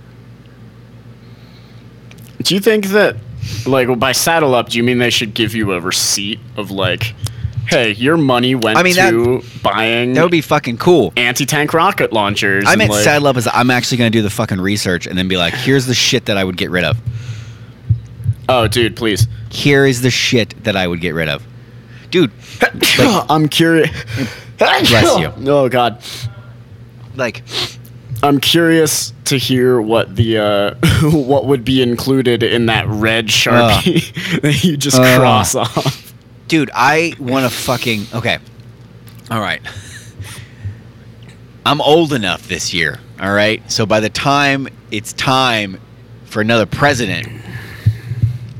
Do 2.43 2.55
you 2.55 2.61
think 2.61 2.87
that, 2.87 3.17
like, 3.65 3.99
by 3.99 4.11
saddle 4.13 4.55
up, 4.55 4.69
do 4.69 4.77
you 4.77 4.83
mean 4.83 4.97
they 4.99 5.09
should 5.09 5.33
give 5.33 5.53
you 5.55 5.73
a 5.73 5.79
receipt 5.79 6.39
of, 6.55 6.71
like, 6.71 7.13
hey, 7.67 7.91
your 7.91 8.17
money 8.17 8.55
went 8.55 8.77
I 8.77 8.83
mean, 8.83 8.95
to 8.95 9.43
buying 9.61 10.13
That 10.13 10.23
would 10.23 10.31
be 10.31 10.41
fucking 10.41 10.77
cool. 10.77 11.13
anti 11.17 11.45
tank 11.45 11.73
rocket 11.73 12.13
launchers? 12.13 12.65
I 12.65 12.71
and, 12.73 12.79
meant 12.79 12.91
like- 12.91 13.03
saddle 13.03 13.27
up 13.27 13.37
as 13.37 13.47
I'm 13.51 13.69
actually 13.69 13.97
going 13.97 14.11
to 14.11 14.17
do 14.17 14.21
the 14.21 14.29
fucking 14.29 14.59
research 14.61 15.05
and 15.05 15.17
then 15.17 15.27
be 15.27 15.37
like, 15.37 15.53
here's 15.53 15.85
the 15.85 15.93
shit 15.93 16.25
that 16.25 16.37
I 16.37 16.43
would 16.43 16.57
get 16.57 16.71
rid 16.71 16.83
of. 16.85 16.97
Oh, 18.47 18.67
dude, 18.67 18.95
please. 18.95 19.27
Here 19.51 19.85
is 19.85 20.01
the 20.01 20.09
shit 20.09 20.63
that 20.63 20.75
I 20.75 20.87
would 20.87 21.01
get 21.01 21.13
rid 21.13 21.27
of. 21.29 21.45
Dude, 22.09 22.31
I'm 22.99 23.47
curious. 23.47 23.91
Bless 24.57 25.19
you. 25.19 25.31
Oh, 25.51 25.69
God. 25.69 26.01
like, 27.15 27.43
I'm 28.21 28.39
curious 28.39 29.13
to 29.25 29.37
hear 29.37 29.79
what 29.81 30.15
the 30.15 30.37
uh, 30.37 30.75
what 31.11 31.45
would 31.45 31.63
be 31.63 31.81
included 31.81 32.43
in 32.43 32.65
that 32.67 32.85
red 32.87 33.27
sharpie 33.27 34.41
that 34.41 34.63
you 34.63 34.75
just 34.77 34.99
Ugh. 34.99 35.19
cross 35.19 35.55
off. 35.55 36.13
dude, 36.47 36.69
I 36.73 37.13
want 37.19 37.45
to 37.45 37.49
fucking. 37.57 38.07
Okay. 38.13 38.37
All 39.31 39.39
right. 39.39 39.61
I'm 41.65 41.81
old 41.81 42.13
enough 42.13 42.47
this 42.47 42.73
year, 42.73 42.99
all 43.21 43.31
right? 43.33 43.61
So 43.71 43.85
by 43.85 43.99
the 43.99 44.09
time 44.09 44.67
it's 44.91 45.13
time 45.13 45.79
for 46.25 46.41
another 46.41 46.65
president, 46.65 47.27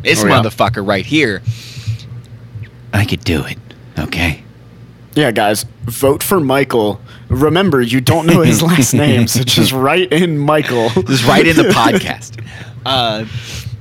this 0.04 0.24
Oh, 0.24 0.28
yeah. 0.28 0.42
motherfucker 0.42 0.86
right 0.86 1.06
here, 1.06 1.42
I 2.94 3.06
could 3.06 3.24
do 3.24 3.44
it, 3.46 3.58
okay? 3.98 4.44
Yeah, 5.16 5.32
guys, 5.32 5.66
vote 5.84 6.22
for 6.22 6.40
Michael. 6.40 7.02
Remember, 7.30 7.80
you 7.82 8.02
don't 8.02 8.26
know 8.26 8.42
his 8.42 8.62
last 8.64 8.94
name, 8.94 9.28
so 9.28 9.44
just 9.44 9.72
write 9.72 10.12
in 10.12 10.38
Michael. 10.38 10.90
Just 10.90 11.26
right 11.26 11.46
in 11.48 11.56
the 11.56 11.64
podcast. 11.70 12.44
Uh, 12.86 13.26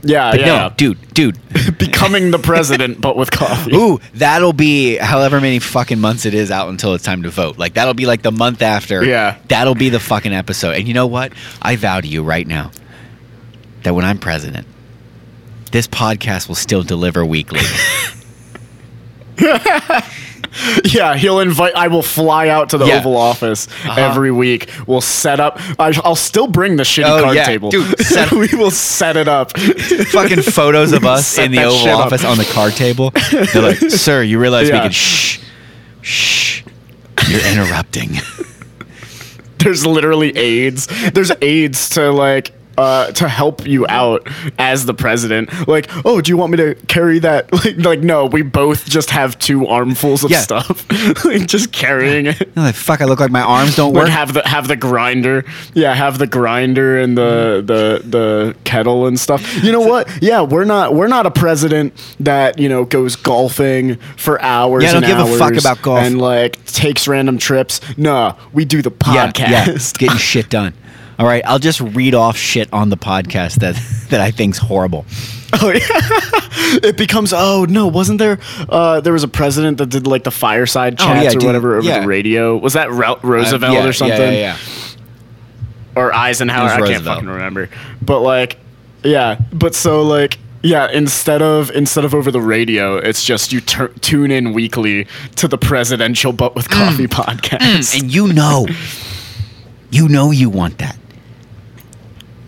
Yeah, 0.03 0.31
but 0.31 0.41
yeah. 0.41 0.47
no, 0.47 0.73
dude, 0.77 1.15
dude. 1.15 1.39
Becoming 1.79 2.31
the 2.31 2.39
president, 2.39 3.01
but 3.01 3.17
with 3.17 3.31
coffee. 3.33 3.75
Ooh, 3.75 3.99
that'll 4.15 4.53
be 4.53 4.97
however 4.97 5.41
many 5.41 5.59
fucking 5.59 5.99
months 5.99 6.25
it 6.25 6.35
is 6.35 6.51
out 6.53 6.69
until 6.69 6.95
it's 6.95 7.03
time 7.05 7.25
to 7.25 7.31
vote. 7.31 7.59
Like 7.59 7.75
that'll 7.75 7.95
be 7.95 8.07
like 8.07 8.23
the 8.23 8.31
month 8.31 8.63
after. 8.63 9.05
Yeah. 9.05 9.39
That'll 9.49 9.75
be 9.75 9.89
the 9.89 9.99
fucking 9.99 10.33
episode. 10.33 10.77
And 10.77 10.87
you 10.87 10.95
know 10.95 11.07
what? 11.09 11.33
I 11.61 11.75
vow 11.77 12.01
to 12.01 12.07
you 12.07 12.23
right 12.23 12.47
now 12.47 12.71
that 13.83 13.95
when 13.95 14.05
I'm 14.05 14.19
president, 14.19 14.69
this 15.73 15.89
podcast 15.89 16.47
will 16.49 16.55
still 16.55 16.83
deliver 16.85 17.25
weekly. 17.25 17.61
Yeah, 20.85 21.17
he'll 21.17 21.41
invite. 21.41 21.75
I 21.75 21.89
will 21.89 22.03
fly 22.03 22.49
out 22.49 22.71
to 22.71 22.79
the 22.79 22.87
Yeah. 22.87 22.99
Oval 22.99 23.17
Office 23.17 23.67
Uh-huh. 23.69 24.01
every 24.01 24.31
week. 24.33 24.71
We'll 24.87 25.01
set 25.01 25.41
up. 25.41 25.59
I, 25.79 25.99
I'll 26.05 26.17
still 26.17 26.47
bring 26.47 26.77
the 26.77 26.83
shitty 26.83 27.05
Oh, 27.19 27.23
card 27.23 27.37
yeah, 27.37 27.45
table, 27.45 27.71
dude, 27.71 27.99
set- 28.05 28.33
we 28.33 28.49
will 28.55 28.71
set 28.71 29.17
it 29.17 29.29
up. 29.29 29.57
fucking 29.59 30.43
photos 30.43 30.93
of 30.93 31.05
us 31.05 31.39
in 31.39 31.53
the 31.53 31.63
Oval 31.65 31.79
shit 31.79 31.89
up. 31.89 32.07
Office 32.07 32.25
on 32.25 32.39
the 32.39 32.45
card 32.45 32.73
table. 32.75 33.13
They're 33.53 33.63
like, 33.63 33.77
"Sir, 33.79 34.23
you 34.23 34.39
realize 34.41 34.69
we 34.69 34.75
Yeah. 34.77 34.83
can 34.83 34.93
shh, 34.93 35.39
shh. 36.03 36.63
You're 37.29 37.47
interrupting." 37.47 38.17
There's 39.59 39.85
literally 39.85 40.37
aides. 40.37 40.87
There's 41.13 41.33
aides 41.43 41.89
to 41.91 42.11
like. 42.13 42.53
Uh, 42.79 43.11
to 43.13 43.29
help 43.29 43.67
you 43.67 43.85
out 43.89 44.25
as 44.57 44.87
the 44.87 44.95
president, 44.95 45.51
like, 45.67 45.91
oh, 46.05 46.21
do 46.21 46.31
you 46.31 46.37
want 46.37 46.53
me 46.53 46.57
to 46.59 46.75
carry 46.87 47.19
that? 47.19 47.49
Like, 47.65 47.77
like 47.79 48.01
no, 48.01 48.27
we 48.27 48.43
both 48.43 48.89
just 48.89 49.11
have 49.11 49.37
two 49.39 49.67
armfuls 49.67 50.23
of 50.23 50.31
Yeah. 50.31 50.41
stuff, 50.41 50.87
like 51.25 51.47
just 51.49 51.73
carrying 51.73 52.27
it. 52.27 52.39
You're 52.55 52.65
like, 52.67 52.75
"Fuck! 52.77 53.01
I 53.01 53.05
look 53.07 53.19
like 53.19 53.33
my 53.33 53.41
arms 53.43 53.75
don't 53.75 53.93
Like 53.95 54.05
work." 54.05 54.11
have 54.13 54.33
the 54.33 54.47
have 54.47 54.69
the 54.69 54.77
grinder, 54.77 55.45
yeah, 55.75 55.93
have 55.95 56.19
the 56.19 56.29
grinder 56.29 57.01
and 57.01 57.19
the 57.19 57.63
the 57.67 58.09
the 58.09 58.57
kettle 58.63 59.07
and 59.09 59.19
stuff. 59.19 59.43
You 59.65 59.73
know 59.73 59.81
what? 59.81 60.09
Yeah, 60.23 60.43
we're 60.43 60.65
not 60.65 60.95
we're 60.95 61.09
not 61.09 61.27
a 61.27 61.33
president 61.33 61.95
that 62.21 62.59
you 62.61 62.69
know 62.69 62.85
goes 62.85 63.17
golfing 63.17 63.97
for 64.17 64.41
hours. 64.41 64.85
Yeah, 64.85 64.91
I 64.91 64.93
don't 64.93 65.05
and 65.05 65.13
give 65.27 65.35
a 65.35 65.37
fuck 65.39 65.53
hours 65.55 65.65
about 65.65 65.83
golf. 65.83 65.99
and 65.99 66.21
like 66.21 66.65
takes 66.67 67.09
random 67.09 67.39
trips. 67.39 67.81
No, 67.99 68.37
we 68.53 68.65
do 68.65 68.83
the 68.83 68.93
Yeah, 69.07 69.33
yeah, 69.37 69.65
podcast. 69.65 69.99
getting 69.99 70.17
shit 70.33 70.49
done. 70.49 70.75
All 71.19 71.27
right, 71.27 71.43
I'll 71.47 71.59
just 71.59 71.81
read 71.81 72.15
off 72.15 72.37
shit 72.37 72.73
on 72.73 72.91
the 72.91 72.97
podcast 72.97 73.57
that 73.57 73.75
that 74.11 74.21
I 74.21 74.31
think's 74.31 74.59
horrible. 74.59 75.05
Oh 75.61 75.71
yeah, 75.71 75.81
it 76.89 76.97
becomes. 76.97 77.33
Oh 77.33 77.67
no, 77.69 77.87
wasn't 77.89 78.19
there? 78.19 78.39
Uh, 78.69 79.01
there 79.01 79.13
was 79.13 79.25
a 79.25 79.29
president 79.29 79.79
that 79.79 79.87
did 79.89 80.07
like 80.07 80.23
the 80.25 80.31
fireside 80.31 80.95
Oh, 81.01 81.05
chats 81.05 81.25
yeah, 81.25 81.31
or 81.31 81.33
dude, 81.33 81.45
whatever 81.45 81.77
over 81.77 81.89
yeah. 81.89 82.01
the 82.01 82.07
radio. 82.07 82.57
Was 82.57 82.75
that 82.75 82.91
Ro- 82.93 83.19
Roosevelt 83.23 83.73
Uh, 83.75 83.81
yeah, 83.81 83.87
or 83.89 83.93
something? 83.93 84.17
Yeah, 84.21 84.31
yeah, 84.31 84.57
yeah. 84.59 84.97
or 85.97 86.15
Eisenhower. 86.15 86.69
I 86.69 86.87
can't 86.87 87.05
fucking 87.05 87.29
remember. 87.29 87.69
But 88.03 88.21
like, 88.21 88.59
yeah. 89.03 89.41
But 89.53 89.75
so 89.75 90.03
like, 90.03 90.39
yeah. 90.63 90.89
Instead 90.91 91.41
of 91.43 91.71
instead 91.73 92.05
of 92.05 92.15
over 92.15 92.31
the 92.31 92.43
radio, 92.43 92.97
it's 92.99 93.25
just 93.25 93.53
you 93.53 93.61
tur 93.61 93.89
tune 94.03 94.31
in 94.31 94.53
weekly 94.53 95.07
to 95.37 95.49
the 95.49 95.59
presidential 95.59 96.33
but 96.33 96.55
with 96.55 96.69
coffee 96.69 97.07
podcast. 97.09 97.99
And 97.99 98.13
you 98.15 98.33
know, 98.33 98.67
you 99.91 100.09
know 100.09 100.31
you 100.31 100.51
want 100.51 100.79
that. 100.79 100.97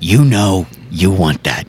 You 0.01 0.25
know 0.25 0.67
you 0.91 1.11
want 1.11 1.45
that. 1.45 1.67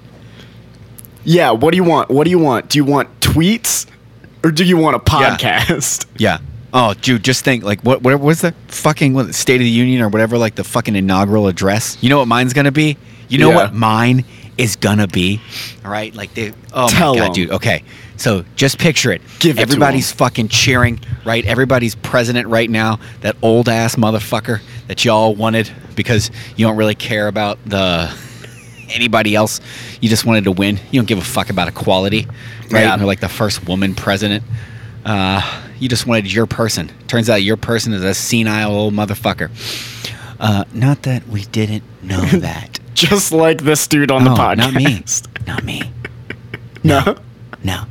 yeah. 1.24 1.52
What 1.52 1.72
do 1.72 1.78
you 1.78 1.84
want? 1.84 2.10
What 2.10 2.24
do 2.26 2.30
you 2.32 2.40
want? 2.40 2.70
Do 2.70 2.78
you 2.80 2.86
want 2.86 3.20
tweets 3.20 3.86
or 4.44 4.52
do 4.52 4.64
you 4.64 4.78
want 4.78 4.96
a 4.96 5.00
podcast? 5.00 6.06
Yeah. 6.18 6.40
Oh, 6.74 6.94
dude, 6.94 7.22
just 7.24 7.44
think 7.44 7.64
like 7.66 7.82
what 7.82 8.02
what 8.02 8.18
was 8.22 8.42
the 8.42 8.54
fucking 8.70 9.14
what, 9.14 9.36
State 9.36 9.56
of 9.60 9.66
the 9.66 9.70
Union 9.70 10.02
or 10.02 10.08
whatever 10.08 10.38
like 10.38 10.56
the 10.56 10.64
fucking 10.64 10.96
inaugural 10.96 11.48
address. 11.48 11.98
You 12.02 12.10
know 12.10 12.20
what 12.20 12.28
mine's 12.30 12.54
gonna 12.54 12.72
be? 12.72 12.98
You 13.28 13.40
know 13.40 13.50
Yeah. 13.50 13.56
what 13.56 13.74
mine 13.74 14.24
is 14.58 14.78
gonna 14.78 15.08
be? 15.08 15.42
All 15.84 15.92
right, 15.92 16.16
like 16.16 16.34
they. 16.34 16.54
Oh 16.74 16.88
Tell 16.88 17.14
my 17.14 17.20
god, 17.20 17.28
'em. 17.28 17.34
dude. 17.34 17.52
Okay, 17.52 17.84
so 18.16 18.46
just 18.56 18.78
picture 18.80 19.12
it. 19.12 19.22
Give 19.40 19.60
it 19.60 19.70
to 19.70 20.02
fucking 20.02 20.48
cheering, 20.48 21.02
right? 21.26 21.44
Everybody's 21.46 21.96
president 21.96 22.48
right 22.48 22.70
now. 22.70 23.00
That 23.20 23.36
old 23.42 23.68
ass 23.68 23.96
motherfucker 23.96 24.62
that 24.92 25.06
y'all 25.06 25.34
wanted 25.34 25.72
because 25.96 26.30
you 26.58 26.66
don't 26.68 26.76
really 26.76 26.96
care 26.96 27.30
about 27.30 27.58
the 27.66 28.14
anybody 28.90 29.36
else. 29.36 29.62
You 30.02 30.10
just 30.10 30.26
wanted 30.26 30.44
to 30.44 30.52
win. 30.52 30.82
You 30.92 31.00
don't 31.00 31.06
give 31.08 31.18
a 31.18 31.22
fuck 31.24 31.50
about 31.50 31.70
equality, 31.70 32.28
right? 32.70 32.82
Yeah. 32.82 32.98
You're 32.98 33.06
like 33.06 33.22
the 33.22 33.30
first 33.30 33.66
woman 33.70 33.96
president. 33.96 34.44
Uh, 35.06 35.42
you 35.80 35.88
just 35.88 36.06
wanted 36.08 36.30
your 36.34 36.46
person. 36.46 36.92
Turns 37.08 37.30
out 37.30 37.36
your 37.36 37.56
person 37.56 37.94
is 37.94 38.04
a 38.04 38.14
senile 38.14 38.74
old 38.76 38.94
motherfucker. 38.94 39.50
Uh, 40.42 40.66
not 40.74 41.04
that 41.04 41.26
we 41.30 41.44
didn't 41.46 41.84
know 42.04 42.20
that. 42.26 42.78
Just 42.94 43.32
like 43.32 43.62
this 43.64 43.88
dude 43.88 44.12
on 44.12 44.26
the 44.26 44.32
podcast. 44.32 44.58
not 44.58 44.74
me. 44.74 45.04
Not 45.48 45.64
me. 45.64 45.84
No. 46.84 47.16
No. 47.64 47.84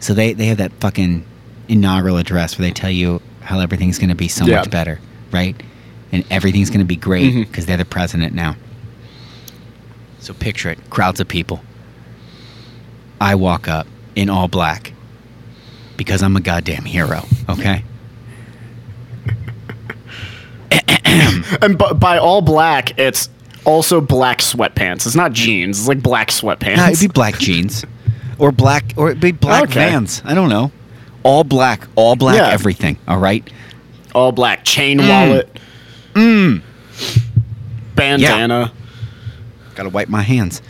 So 0.00 0.14
they, 0.14 0.32
they 0.32 0.46
have 0.46 0.56
that 0.58 0.72
fucking 0.80 1.26
inaugural 1.68 2.16
address 2.16 2.58
where 2.58 2.66
they 2.68 2.72
tell 2.72 2.90
you 2.90 3.20
how 3.42 3.60
everything's 3.60 3.98
going 3.98 4.08
to 4.08 4.14
be 4.14 4.28
so 4.28 4.46
Yeah. 4.46 4.60
much 4.60 4.70
better, 4.70 4.98
right? 5.30 5.60
And 6.14 6.24
everything's 6.30 6.70
going 6.70 6.78
to 6.78 6.84
be 6.86 6.94
great 6.94 7.34
because 7.34 7.66
they're 7.66 7.76
the 7.76 7.84
president 7.84 8.34
now. 8.34 8.54
So 10.20 10.32
picture 10.32 10.70
it 10.70 10.78
crowds 10.88 11.18
of 11.18 11.26
people. 11.26 11.60
I 13.20 13.34
walk 13.34 13.66
up 13.66 13.88
in 14.14 14.30
all 14.30 14.46
black 14.46 14.92
because 15.96 16.22
I'm 16.22 16.36
a 16.36 16.40
goddamn 16.40 16.84
hero, 16.84 17.24
okay? 17.48 17.82
And 21.60 21.78
b- 21.78 21.94
by 21.94 22.18
all 22.18 22.42
black, 22.42 22.98
it's 22.98 23.28
also 23.64 24.00
black 24.00 24.38
sweatpants. 24.38 25.06
It's 25.06 25.14
not 25.14 25.32
jeans. 25.32 25.78
It's 25.80 25.88
like 25.88 26.02
black 26.02 26.28
sweatpants. 26.28 26.76
No, 26.76 26.86
it'd 26.86 27.00
be 27.00 27.06
black 27.08 27.38
jeans, 27.38 27.84
or 28.38 28.50
black, 28.52 28.92
or 28.96 29.10
it'd 29.10 29.20
be 29.20 29.32
black 29.32 29.64
Okay. 29.64 29.74
Vans. 29.90 30.22
I 30.24 30.34
don't 30.34 30.48
know. 30.48 30.70
All 31.22 31.44
black, 31.44 31.86
all 31.96 32.16
black, 32.16 32.36
Yeah. 32.36 32.48
everything. 32.50 32.98
All 33.08 33.18
right. 33.18 33.48
all 34.14 34.30
black 34.32 34.64
chain 34.64 34.98
Mm. 35.00 35.08
wallet. 35.08 35.58
Mm. 36.14 36.62
bandana. 37.94 38.72
Gotta 39.74 39.88
wipe 39.88 40.08
my 40.08 40.22
hands. 40.22 40.62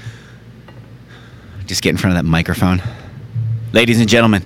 Just 1.67 1.83
get 1.83 1.91
in 1.91 1.97
front 1.97 2.17
of 2.17 2.23
that 2.23 2.29
microphone. 2.29 2.83
Ladies 3.73 4.01
and 4.01 4.09
gentlemen, 4.09 4.45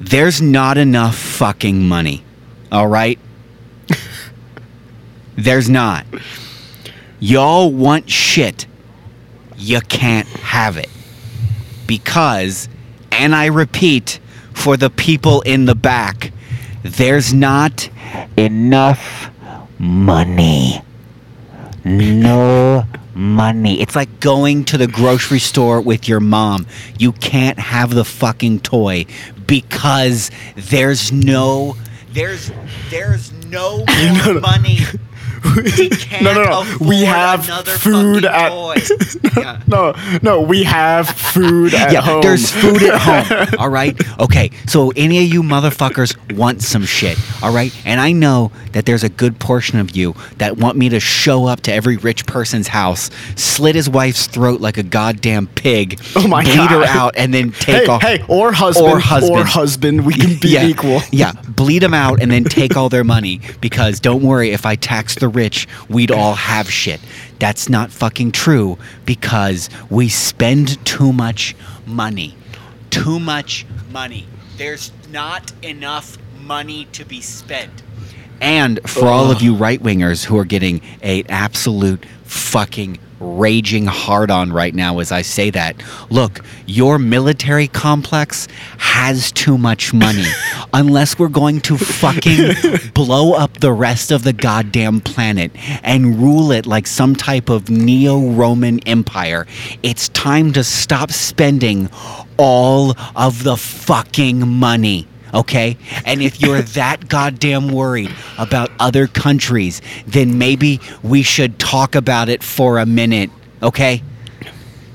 there's 0.00 0.40
not 0.40 0.78
enough 0.78 1.16
fucking 1.16 1.86
money. 1.86 2.24
All 2.70 2.86
right? 2.86 3.18
there's 5.36 5.68
not. 5.68 6.06
Y'all 7.20 7.70
want 7.70 8.10
shit. 8.10 8.66
You 9.56 9.80
can't 9.80 10.28
have 10.28 10.76
it. 10.76 10.90
Because, 11.86 12.68
and 13.12 13.34
I 13.34 13.46
repeat 13.46 14.20
for 14.52 14.76
the 14.76 14.90
people 14.90 15.40
in 15.42 15.64
the 15.64 15.74
back, 15.74 16.32
there's 16.84 17.32
not 17.34 17.88
enough 18.36 19.30
money. 19.78 20.80
No 21.84 22.84
money. 23.14 23.80
It's 23.80 23.96
like 23.96 24.20
going 24.20 24.64
to 24.66 24.78
the 24.78 24.86
grocery 24.86 25.38
store 25.38 25.80
with 25.80 26.08
your 26.08 26.20
mom. 26.20 26.66
You 26.98 27.12
can't 27.12 27.58
have 27.58 27.94
the 27.94 28.04
fucking 28.04 28.60
toy 28.60 29.06
because 29.46 30.30
there's 30.56 31.10
no 31.12 31.76
there's 32.12 32.52
there's 32.90 33.32
no 33.48 33.78
more 33.78 33.86
No, 33.86 34.32
no. 34.34 34.40
money. 34.40 34.78
No, 36.22 36.32
no, 36.32 36.44
no. 36.44 36.76
We 36.80 37.02
have 37.04 37.44
food 37.46 38.24
at-. 38.24 38.52
Yeah. 39.36 39.60
No, 39.66 39.94
no, 40.22 40.40
we 40.42 40.62
have 40.62 41.08
food 41.08 41.74
at 41.74 41.92
yeah, 41.92 42.00
home. 42.00 42.22
there's 42.22 42.50
food 42.52 42.82
at 42.84 43.00
home. 43.00 43.48
All 43.58 43.68
right. 43.68 43.98
Okay. 44.20 44.50
So 44.66 44.92
any 44.96 45.18
of 45.24 45.24
you 45.32 45.42
motherfuckers 45.42 46.16
want 46.36 46.62
some 46.62 46.84
shit. 46.84 47.18
All 47.42 47.52
right. 47.52 47.74
And 47.84 48.00
I 48.00 48.12
know 48.12 48.52
that 48.72 48.86
there's 48.86 49.02
a 49.02 49.08
good 49.08 49.40
portion 49.40 49.78
of 49.80 49.96
you 49.96 50.14
that 50.38 50.56
want 50.58 50.76
me 50.78 50.88
to 50.90 51.00
show 51.00 51.46
up 51.46 51.62
to 51.62 51.72
every 51.72 51.96
rich 51.96 52.26
person's 52.26 52.68
house, 52.68 53.10
slit 53.34 53.74
his 53.74 53.90
wife's 53.90 54.26
throat 54.28 54.60
like 54.60 54.78
a 54.78 54.82
goddamn 54.84 55.48
pig, 55.48 56.00
Oh 56.14 56.28
my 56.28 56.44
bleed 56.44 56.70
her 56.70 56.84
out, 56.84 57.14
and 57.16 57.34
then 57.34 57.50
take 57.52 57.82
hey, 57.84 57.86
off. 57.86 58.02
hey, 58.02 58.24
or 58.28 58.52
husband, 58.52 58.86
Or 58.86 59.00
husband. 59.00 59.36
or 59.40 59.44
husband. 59.44 60.06
We 60.06 60.14
can 60.14 60.38
be 60.38 60.50
yeah, 60.50 60.66
equal. 60.66 61.00
Yeah, 61.10 61.32
bleed 61.48 61.80
them 61.80 61.94
out 61.94 62.22
and 62.22 62.30
then 62.30 62.44
take 62.44 62.76
all 62.76 62.88
their 62.88 63.04
money 63.04 63.40
because 63.60 63.98
don't 63.98 64.22
worry, 64.22 64.50
if 64.52 64.64
I 64.64 64.76
tax 64.76 65.16
the 65.16 65.28
rich, 65.34 65.66
we'd 65.88 66.10
all 66.10 66.34
have 66.34 66.70
shit. 66.70 67.00
That's 67.38 67.68
not 67.68 67.90
fucking 67.90 68.32
true 68.32 68.78
because 69.04 69.68
we 69.90 70.08
spend 70.08 70.84
too 70.86 71.12
much 71.12 71.54
money. 71.86 72.34
Too 72.90 73.18
much 73.18 73.66
money. 73.90 74.26
There's 74.56 74.92
not 75.10 75.52
enough 75.62 76.16
money 76.40 76.86
to 76.92 77.04
be 77.04 77.20
spent. 77.20 77.82
And 78.40 78.78
for 78.88 79.06
all 79.06 79.30
of 79.30 79.42
you 79.42 79.54
right 79.54 79.82
wingers 79.82 80.24
who 80.24 80.38
are 80.38 80.44
getting 80.44 80.80
a 81.02 81.22
absolute 81.24 82.04
fucking 82.24 82.98
raging 83.20 83.86
hard 83.86 84.30
on 84.30 84.52
right 84.52 84.74
now 84.74 84.98
as 84.98 85.12
I 85.12 85.22
say 85.22 85.50
that, 85.50 85.76
look, 86.10 86.40
your 86.66 86.98
military 86.98 87.68
complex 87.68 88.48
has 88.78 89.32
too 89.32 89.58
much 89.58 89.92
money. 89.92 90.24
Unless 90.72 91.18
we're 91.18 91.28
going 91.28 91.60
to 91.62 91.78
fucking 91.78 92.54
blow 92.94 93.34
up 93.34 93.60
the 93.60 93.72
rest 93.72 94.10
of 94.10 94.24
the 94.24 94.32
goddamn 94.32 95.00
planet 95.00 95.50
and 95.82 96.18
rule 96.18 96.52
it 96.52 96.66
like 96.66 96.86
some 96.86 97.14
type 97.14 97.48
of 97.48 97.70
neo 97.70 98.30
Roman 98.30 98.80
empire, 98.80 99.46
it's 99.82 100.08
time 100.10 100.52
to 100.52 100.64
stop 100.64 101.10
spending 101.10 101.88
all 102.36 102.94
of 103.14 103.44
the 103.44 103.56
fucking 103.56 104.46
money 104.46 105.06
okay? 105.34 105.76
And 106.06 106.22
if 106.22 106.40
you're 106.40 106.62
that 106.80 107.08
goddamn 107.08 107.68
worried 107.68 108.10
about 108.38 108.70
other 108.78 109.06
countries, 109.06 109.82
then 110.06 110.38
maybe 110.38 110.80
we 111.02 111.22
should 111.22 111.58
talk 111.58 111.94
about 111.94 112.28
it 112.28 112.42
for 112.42 112.78
a 112.78 112.86
minute, 112.86 113.30
okay? 113.62 114.02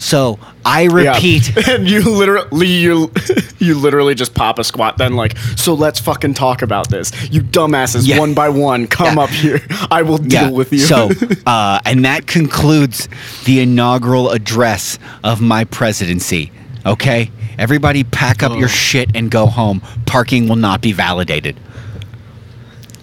So 0.02 0.40
I 0.64 0.86
repeat, 0.86 1.54
Yeah. 1.56 1.64
and 1.76 1.90
you 1.90 2.02
literally, 2.02 2.68
you, 2.68 3.12
you 3.60 3.78
literally 3.78 4.16
just 4.16 4.34
pop 4.34 4.58
a 4.58 4.64
squat. 4.64 4.98
Then 4.98 5.16
like, 5.18 5.38
so 5.58 5.74
let's 5.74 6.00
fucking 6.00 6.36
talk 6.36 6.62
about 6.62 6.90
this. 6.90 7.12
You 7.30 7.42
dumbasses, 7.42 8.08
Yeah. 8.08 8.18
one 8.18 8.34
by 8.34 8.48
one, 8.48 8.88
come 8.88 9.18
Yeah. 9.18 9.24
up 9.24 9.30
here. 9.30 9.62
I 9.92 10.04
will 10.04 10.18
deal 10.18 10.54
with 10.54 10.72
you. 10.72 10.80
So, 10.80 11.10
uh, 11.46 11.82
and 11.86 12.06
that 12.06 12.28
concludes 12.28 13.10
the 13.44 13.60
inaugural 13.60 14.30
address 14.32 15.00
of 15.26 15.42
my 15.42 15.66
presidency. 15.66 16.52
Okay, 16.90 17.30
everybody, 17.60 18.04
pack 18.04 18.42
up 18.42 18.58
your 18.58 18.68
shit 18.68 19.16
and 19.16 19.30
go 19.30 19.46
home. 19.46 19.82
Parking 20.08 20.48
will 20.50 20.56
not 20.56 20.82
be 20.82 20.92
validated. 20.92 21.56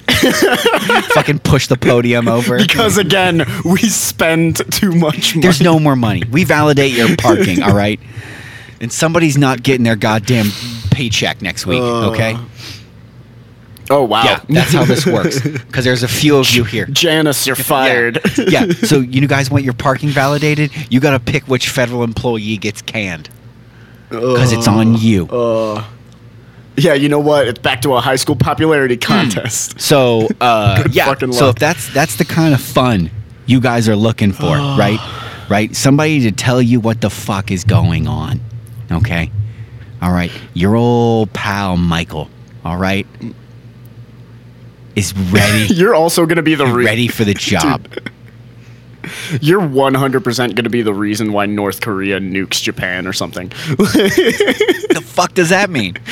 Fucking 1.14 1.38
push 1.40 1.68
the 1.68 1.76
podium 1.80 2.26
over. 2.26 2.58
because 2.58 2.98
again, 2.98 3.44
we 3.64 3.78
spend 3.78 4.56
too 4.72 4.90
much 4.92 5.36
money. 5.36 5.42
There's 5.42 5.60
no 5.60 5.78
more 5.78 5.94
money. 5.94 6.24
We 6.30 6.42
validate 6.42 6.92
your 6.94 7.14
parking, 7.16 7.62
all 7.64 7.74
right? 7.76 8.00
And 8.80 8.92
somebody's 8.92 9.38
not 9.38 9.62
getting 9.62 9.84
their 9.84 9.94
goddamn 9.96 10.46
paycheck 10.90 11.40
next 11.40 11.64
week, 11.64 11.80
Uh, 11.80 12.10
okay? 12.10 12.36
Oh 13.88 14.02
wow. 14.02 14.24
Yeah, 14.24 14.40
that's 14.48 14.72
how 14.72 14.84
this 14.84 15.06
works. 15.06 15.40
Because 15.66 15.84
there's 15.84 16.02
a 16.02 16.08
few 16.08 16.38
of 16.38 16.50
you 16.50 16.64
here. 16.64 16.86
Janice, 16.86 17.46
you're 17.46 17.54
fired. 17.54 18.18
Yeah. 18.36 18.64
yeah. 18.64 18.72
So 18.72 18.98
you 18.98 19.28
guys 19.28 19.48
want 19.48 19.62
your 19.62 19.74
parking 19.74 20.08
validated? 20.08 20.72
You 20.90 20.98
got 20.98 21.12
to 21.12 21.20
pick 21.20 21.46
which 21.46 21.68
federal 21.68 22.02
employee 22.02 22.56
gets 22.56 22.82
canned 22.82 23.28
because 24.10 24.52
it's 24.52 24.68
on 24.68 24.96
you. 24.96 25.26
Uh, 25.28 25.84
yeah, 26.76 26.94
you 26.94 27.08
know 27.08 27.18
what? 27.20 27.48
It's 27.48 27.58
back 27.58 27.80
to 27.82 27.94
a 27.94 28.00
high 28.00 28.16
school 28.16 28.34
Hmm. 28.34 28.40
popularity 28.40 28.96
contest. 28.96 29.80
So 29.80 30.28
uh, 30.40 30.82
Good 30.82 30.94
yeah. 30.94 31.06
fucking 31.06 31.32
So 31.32 31.46
luck. 31.46 31.56
if 31.56 31.60
that's 31.60 31.92
that's 31.94 32.16
the 32.16 32.24
kind 32.24 32.52
of 32.54 32.60
fun 32.60 33.10
you 33.46 33.60
guys 33.60 33.88
are 33.88 33.96
looking 33.96 34.32
for, 34.32 34.56
right? 34.78 34.98
Right. 35.48 35.74
Somebody 35.76 36.20
to 36.22 36.32
tell 36.32 36.60
you 36.60 36.80
what 36.80 37.00
the 37.00 37.10
fuck 37.10 37.50
is 37.50 37.64
going 37.64 38.06
on. 38.08 38.40
Okay. 38.90 39.30
All 40.02 40.12
right. 40.12 40.30
Your 40.54 40.74
old 40.76 41.32
pal 41.32 41.76
Michael. 41.76 42.28
All 42.64 42.76
right. 42.76 43.06
Is 44.96 45.14
ready. 45.30 45.66
You're 45.74 45.94
also 45.94 46.26
gonna 46.26 46.42
be 46.42 46.54
the 46.54 46.66
re- 46.66 46.84
ready 46.84 47.08
for 47.08 47.24
the 47.24 47.34
job. 47.34 47.86
You're 49.40 49.60
100% 49.60 50.36
going 50.36 50.54
to 50.64 50.70
be 50.70 50.82
the 50.82 50.94
reason 50.94 51.32
why 51.32 51.46
North 51.46 51.80
Korea 51.80 52.20
nukes 52.20 52.62
Japan 52.62 53.06
or 53.06 53.12
something. 53.12 53.48
the 53.48 55.02
fuck 55.04 55.34
does 55.34 55.50
that 55.50 55.70
mean? 55.70 55.96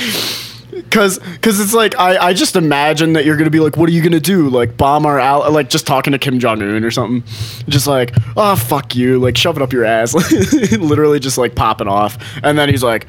Cause, 0.91 1.19
cause 1.41 1.61
it's 1.61 1.73
like 1.75 1.97
I, 1.99 2.17
I 2.29 2.33
just 2.33 2.57
imagine 2.57 3.13
that 3.13 3.25
you're 3.25 3.37
gonna 3.37 3.51
be 3.51 3.61
like, 3.61 3.77
what 3.77 3.89
are 3.89 3.93
you 3.93 4.03
gonna 4.03 4.19
do? 4.21 4.49
Like 4.49 4.77
bomb 4.77 5.07
our 5.07 5.19
ally? 5.21 5.47
Like 5.49 5.69
just 5.71 5.87
talking 5.87 6.13
to 6.13 6.19
Kim 6.19 6.39
Jong 6.41 6.63
Un 6.63 6.85
or 6.85 6.91
something? 6.91 7.23
Just 7.69 7.87
like, 7.87 8.13
oh 8.37 8.57
fuck 8.57 8.95
you, 8.97 9.19
like 9.21 9.37
shove 9.37 9.57
it 9.57 9.63
up 9.63 9.73
your 9.73 9.85
ass, 9.85 10.15
literally 10.79 11.21
just 11.21 11.39
like 11.39 11.55
popping 11.55 11.87
off. 11.89 12.19
And 12.43 12.59
then 12.59 12.69
he's 12.69 12.83
like, 12.83 13.07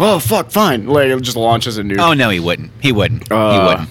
oh 0.00 0.18
fuck, 0.18 0.50
fine, 0.50 0.86
like 0.88 1.08
it 1.08 1.20
just 1.22 1.36
launches 1.36 1.78
a 1.78 1.82
nuke. 1.82 1.98
Oh 1.98 2.12
no, 2.12 2.28
he 2.30 2.40
wouldn't. 2.40 2.72
He 2.80 2.90
wouldn't. 2.92 3.28
he 3.28 3.34
Uh, 3.34 3.66
wouldn't. 3.68 3.88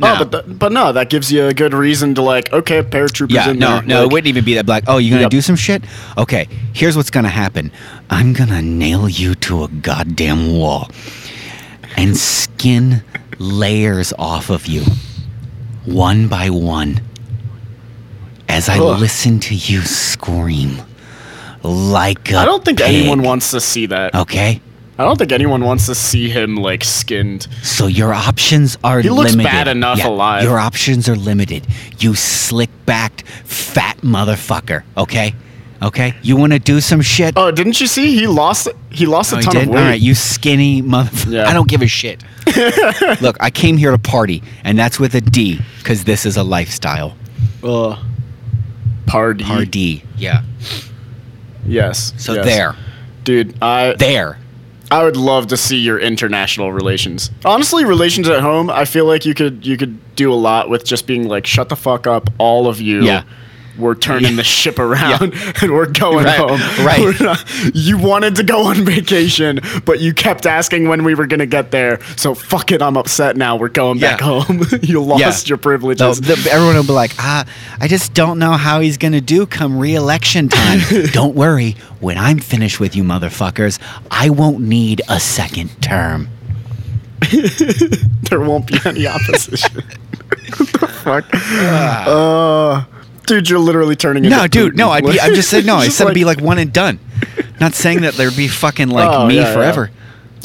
No. 0.00 0.14
Oh, 0.14 0.24
but 0.24 0.30
th- 0.46 0.58
but 0.58 0.70
no, 0.72 0.92
that 0.92 1.10
gives 1.10 1.32
you 1.32 1.46
a 1.46 1.54
good 1.54 1.74
reason 1.74 2.14
to 2.14 2.22
like, 2.22 2.52
okay, 2.52 2.82
paratroopers 2.82 3.30
yeah, 3.32 3.50
in 3.50 3.58
no, 3.58 3.78
there. 3.78 3.82
no, 3.82 4.02
it 4.04 4.12
wouldn't 4.12 4.28
even 4.28 4.44
be 4.44 4.54
that 4.54 4.64
black. 4.66 4.84
Oh, 4.86 4.98
you're 4.98 5.10
gonna 5.10 5.22
Yep. 5.22 5.30
do 5.30 5.40
some 5.40 5.56
shit? 5.56 5.82
Okay, 6.16 6.46
here's 6.72 6.96
what's 6.96 7.10
gonna 7.10 7.28
happen. 7.28 7.72
I'm 8.08 8.32
gonna 8.32 8.62
nail 8.62 9.08
you 9.08 9.34
to 9.36 9.64
a 9.64 9.68
goddamn 9.68 10.52
wall 10.56 10.88
and 11.96 12.16
skin 12.16 13.02
layers 13.38 14.12
off 14.18 14.50
of 14.50 14.66
you, 14.66 14.82
one 15.84 16.28
by 16.28 16.48
one, 16.50 17.00
as 18.48 18.68
I 18.68 18.78
Ugh. 18.78 19.00
listen 19.00 19.40
to 19.40 19.54
you 19.54 19.80
scream 19.82 20.80
like 21.64 22.30
a 22.30 22.36
I 22.36 22.44
don't 22.44 22.64
think 22.64 22.78
pig. 22.78 22.94
anyone 22.94 23.22
wants 23.22 23.50
to 23.50 23.60
see 23.60 23.86
that. 23.86 24.14
Okay, 24.14 24.60
I 25.00 25.04
don't 25.04 25.16
think 25.16 25.30
anyone 25.30 25.62
wants 25.64 25.86
to 25.86 25.94
see 25.94 26.28
him 26.28 26.56
like 26.56 26.82
skinned. 26.82 27.46
So 27.62 27.86
your 27.86 28.12
options 28.12 28.76
are 28.82 28.96
limited. 28.96 29.04
He 29.04 29.10
looks 29.10 29.30
limited. 29.30 29.48
bad 29.48 29.68
enough 29.68 30.04
alive. 30.04 30.42
Your 30.42 30.58
options 30.58 31.08
are 31.08 31.14
limited. 31.14 31.66
You 31.98 32.16
slick 32.16 32.70
backed 32.84 33.22
fat 33.22 33.98
motherfucker. 33.98 34.82
Okay, 34.96 35.34
okay. 35.80 36.14
You 36.22 36.36
want 36.36 36.52
to 36.52 36.58
do 36.58 36.80
some 36.80 37.00
shit? 37.00 37.34
Oh, 37.36 37.52
didn't 37.52 37.80
you 37.80 37.86
see? 37.86 38.16
He 38.16 38.26
lost. 38.26 38.66
He 38.90 39.06
lost 39.06 39.32
Oh, 39.34 39.38
a 39.38 39.42
ton 39.42 39.56
of 39.56 39.68
weight. 39.68 39.78
All 39.78 39.84
right, 39.84 40.00
you 40.00 40.16
skinny 40.16 40.82
motherfucker. 40.82 41.32
Yeah. 41.32 41.48
I 41.48 41.52
don't 41.52 41.68
give 41.68 41.82
a 41.82 41.86
shit. 41.86 42.24
Look, 43.22 43.36
I 43.40 43.50
came 43.50 43.76
here 43.76 43.92
to 43.92 43.98
party, 43.98 44.42
and 44.64 44.76
that's 44.76 44.98
with 44.98 45.14
a 45.14 45.20
D, 45.20 45.60
because 45.78 46.04
this 46.04 46.26
is 46.26 46.36
a 46.36 46.42
lifestyle. 46.42 47.16
Ugh. 47.62 47.96
Party. 49.06 49.44
Party. 49.44 50.04
Yeah. 50.16 50.42
Yes. 51.64 52.14
So 52.16 52.34
yes. 52.34 52.44
there, 52.46 52.74
dude. 53.22 53.62
I 53.62 53.94
there. 53.94 54.38
I 54.90 55.04
would 55.04 55.16
love 55.16 55.48
to 55.48 55.56
see 55.56 55.78
your 55.78 55.98
international 55.98 56.72
relations. 56.72 57.30
Honestly, 57.44 57.84
relations 57.84 58.28
at 58.28 58.40
home. 58.40 58.70
I 58.70 58.84
feel 58.84 59.04
like 59.04 59.26
you 59.26 59.34
could 59.34 59.66
you 59.66 59.76
could 59.76 59.98
do 60.16 60.32
a 60.32 60.34
lot 60.34 60.70
with 60.70 60.84
just 60.84 61.06
being 61.06 61.28
like, 61.28 61.46
shut 61.46 61.68
the 61.68 61.76
fuck 61.76 62.06
up, 62.06 62.30
all 62.38 62.68
of 62.68 62.80
you. 62.80 63.02
Yeah. 63.02 63.24
We're 63.78 63.94
turning 63.94 64.36
the 64.36 64.44
ship 64.44 64.78
around 64.78 65.32
and 65.62 65.72
we're 65.72 65.86
going 65.90 66.24
Right, 66.24 66.36
home. 66.38 66.60
right. 66.86 67.20
Not- 67.20 67.44
you 67.74 67.96
wanted 67.98 68.36
to 68.36 68.42
go 68.42 68.64
on 68.66 68.84
vacation, 68.84 69.60
but 69.84 70.00
you 70.00 70.12
kept 70.12 70.46
asking 70.46 70.88
when 70.88 71.04
we 71.04 71.14
were 71.14 71.26
gonna 71.26 71.46
get 71.46 71.70
there. 71.70 72.00
So 72.16 72.34
fuck 72.34 72.72
it, 72.72 72.82
I'm 72.82 72.96
upset 72.96 73.36
now. 73.36 73.56
We're 73.56 73.68
going 73.68 73.98
back 74.00 74.20
home. 74.20 74.62
you 74.82 75.02
lost 75.02 75.48
your 75.48 75.56
No, 75.58 75.62
privileges. 75.62 76.20
the, 76.20 76.32
everyone 76.50 76.74
will 76.76 76.82
be 76.86 76.92
like, 76.92 77.12
ah, 77.18 77.44
I 77.80 77.88
just 77.88 78.14
don't 78.14 78.38
know 78.38 78.52
how 78.52 78.80
he's 78.80 78.96
going 78.96 79.12
to 79.12 79.20
do 79.20 79.46
come 79.46 79.78
re-election 79.78 80.48
time. 80.48 80.80
don't 81.12 81.34
worry. 81.34 81.76
When 82.00 82.18
I'm 82.18 82.38
finished 82.38 82.80
with 82.80 82.96
you 82.96 83.02
motherfuckers, 83.04 83.78
I 84.10 84.30
won't 84.30 84.60
need 84.60 85.00
a 85.08 85.20
second 85.20 85.70
term. 85.82 86.28
there 88.30 88.40
won't 88.40 88.66
be 88.66 88.78
any 88.84 89.06
opposition. 89.06 89.82
what 90.56 90.72
the 90.72 90.88
fuck? 90.88 91.24
Uh, 91.34 92.84
dude, 93.28 93.48
you're 93.48 93.58
literally 93.58 93.94
turning 93.96 94.24
into 94.24 94.36
No, 94.36 94.46
dude, 94.46 94.72
Putin. 94.74 94.76
no, 94.76 94.90
I'd 94.90 95.04
be, 95.04 95.20
I'm 95.20 95.34
just 95.34 95.48
saying, 95.50 95.66
no, 95.66 95.76
I 95.84 95.88
said 95.88 96.04
it'd 96.04 96.14
be 96.14 96.24
like 96.24 96.40
one 96.40 96.58
and 96.58 96.72
done. 96.72 96.98
Not 97.60 97.74
saying 97.74 98.02
that 98.02 98.14
there'd 98.14 98.36
be 98.36 98.48
fucking 98.48 98.88
like 98.88 99.08
Oh, 99.08 99.26
me 99.26 99.36
yeah, 99.36 99.42
yeah. 99.42 99.54
forever. 99.54 99.90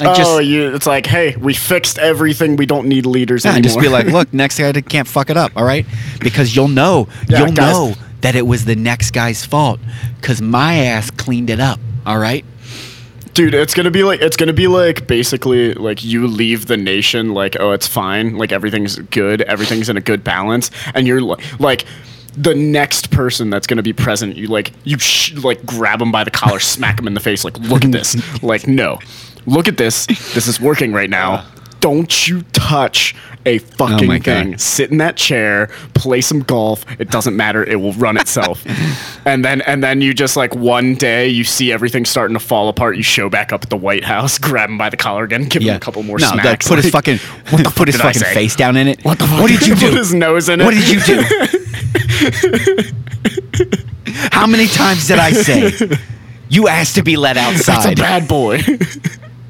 I 0.01 0.05
oh, 0.11 0.15
just, 0.15 0.29
oh, 0.31 0.39
you, 0.39 0.73
it's 0.73 0.87
like, 0.87 1.05
hey, 1.05 1.35
we 1.35 1.53
fixed 1.53 1.99
everything. 1.99 2.55
We 2.55 2.65
don't 2.65 2.87
need 2.87 3.05
leaders 3.05 3.45
yeah, 3.45 3.51
anymore. 3.51 3.63
just 3.63 3.79
be 3.79 3.89
like, 3.89 4.07
look, 4.07 4.33
next 4.33 4.57
guy 4.59 4.71
can't 4.81 5.07
fuck 5.07 5.29
it 5.29 5.37
up, 5.37 5.51
all 5.55 5.63
right? 5.63 5.85
Because 6.19 6.55
you'll 6.55 6.67
know, 6.67 7.07
Yeah, 7.27 7.39
you'll 7.39 7.51
guys. 7.51 7.73
know 7.73 7.93
that 8.21 8.35
it 8.35 8.47
was 8.47 8.65
the 8.65 8.75
next 8.75 9.11
guy's 9.11 9.45
fault 9.45 9.79
because 10.19 10.41
my 10.41 10.75
ass 10.75 11.11
cleaned 11.11 11.49
it 11.49 11.59
up, 11.59 11.79
all 12.05 12.17
right? 12.17 12.43
dude, 13.33 13.55
it's 13.55 13.73
gonna 13.73 13.89
be 13.89 14.03
like, 14.03 14.21
it's 14.21 14.37
gonna 14.37 14.53
be 14.53 14.67
like 14.67 15.07
basically 15.07 15.73
like 15.73 16.03
you 16.03 16.27
leave 16.27 16.67
the 16.67 16.77
nation 16.77 17.33
like, 17.33 17.57
oh, 17.59 17.71
it's 17.71 17.87
fine, 17.87 18.37
like 18.37 18.51
everything's 18.51 18.97
good, 18.97 19.41
everything's 19.43 19.89
in 19.89 19.97
a 19.97 20.01
good 20.01 20.23
balance, 20.23 20.69
and 20.95 21.07
you're 21.07 21.21
li- 21.21 21.43
like. 21.59 21.85
The 22.35 22.55
next 22.55 23.11
person 23.11 23.49
that's 23.49 23.67
gonna 23.67 23.83
be 23.83 23.93
present, 23.93 24.35
you 24.35 24.47
like 24.47 24.71
you 24.83 24.97
sh- 24.97 25.33
like 25.33 25.65
grab 25.65 26.01
him 26.01 26.11
by 26.11 26.23
the 26.23 26.31
collar, 26.31 26.59
smack 26.59 26.99
him 26.99 27.07
in 27.07 27.13
the 27.13 27.19
face, 27.19 27.45
like 27.45 27.57
look 27.59 27.85
at 27.85 27.91
this, 27.91 28.15
like 28.43 28.67
no, 28.67 28.99
look 29.45 29.67
at 29.67 29.77
this, 29.77 30.05
this 30.07 30.47
is 30.47 30.59
working 30.59 30.93
right 30.93 31.09
now. 31.09 31.45
Don't 31.83 32.29
you 32.29 32.43
touch 32.53 33.13
a 33.45 33.57
fucking 33.57 34.07
my 34.07 34.19
thing. 34.19 34.51
God. 34.51 34.61
Sit 34.61 34.89
in 34.89 34.99
that 34.99 35.17
chair, 35.17 35.67
play 35.93 36.21
some 36.21 36.39
golf. 36.39 36.85
It 36.97 37.09
doesn't 37.11 37.35
matter. 37.35 37.61
It 37.61 37.75
will 37.75 37.91
run 37.91 38.15
itself. 38.15 38.63
and 39.25 39.43
then 39.43 39.59
and 39.63 39.83
then 39.83 39.99
you 39.99 40.13
just 40.13 40.37
like 40.37 40.55
one 40.55 40.95
day 40.95 41.27
you 41.27 41.43
see 41.43 41.73
everything 41.73 42.05
starting 42.05 42.35
to 42.35 42.39
fall 42.39 42.69
apart. 42.69 42.95
You 42.95 43.03
show 43.03 43.29
back 43.29 43.51
up 43.51 43.63
at 43.63 43.69
the 43.69 43.75
White 43.75 44.05
House, 44.05 44.37
grab 44.39 44.69
him 44.69 44.77
by 44.77 44.89
the 44.89 44.95
collar 44.95 45.25
again, 45.25 45.43
give 45.43 45.61
him 45.61 45.75
a 45.75 45.79
couple 45.79 46.03
more 46.03 46.19
no, 46.19 46.27
smacks. 46.27 46.45
like, 46.45 46.77
put 46.77 46.83
his 46.83 46.89
fucking 46.89 47.17
what 47.49 47.63
the 47.65 47.69
put 47.69 47.89
his 47.89 47.97
fucking 47.97 48.21
face 48.21 48.55
down 48.55 48.77
in 48.77 48.87
it. 48.87 49.03
What 49.03 49.19
the 49.19 49.27
fuck? 49.27 49.41
What 49.41 49.51
did 49.51 49.67
you 49.67 49.75
do? 49.75 49.89
Put 49.89 49.97
his 49.97 50.13
nose 50.13 50.47
in 50.47 50.61
it. 50.61 50.63
What 50.63 50.73
did 50.73 50.87
you 50.87 51.01
do? 51.01 51.21
How 54.31 54.47
many 54.47 54.67
times 54.67 55.07
did 55.07 55.19
I 55.19 55.31
say 55.33 55.97
you 56.47 56.69
asked 56.69 56.95
to 56.95 57.03
be 57.03 57.17
let 57.17 57.35
outside? 57.35 57.83
That's 57.83 57.85
a 57.85 57.89
outside? 57.89 57.97
bad 57.97 58.27
boy. 58.29 58.61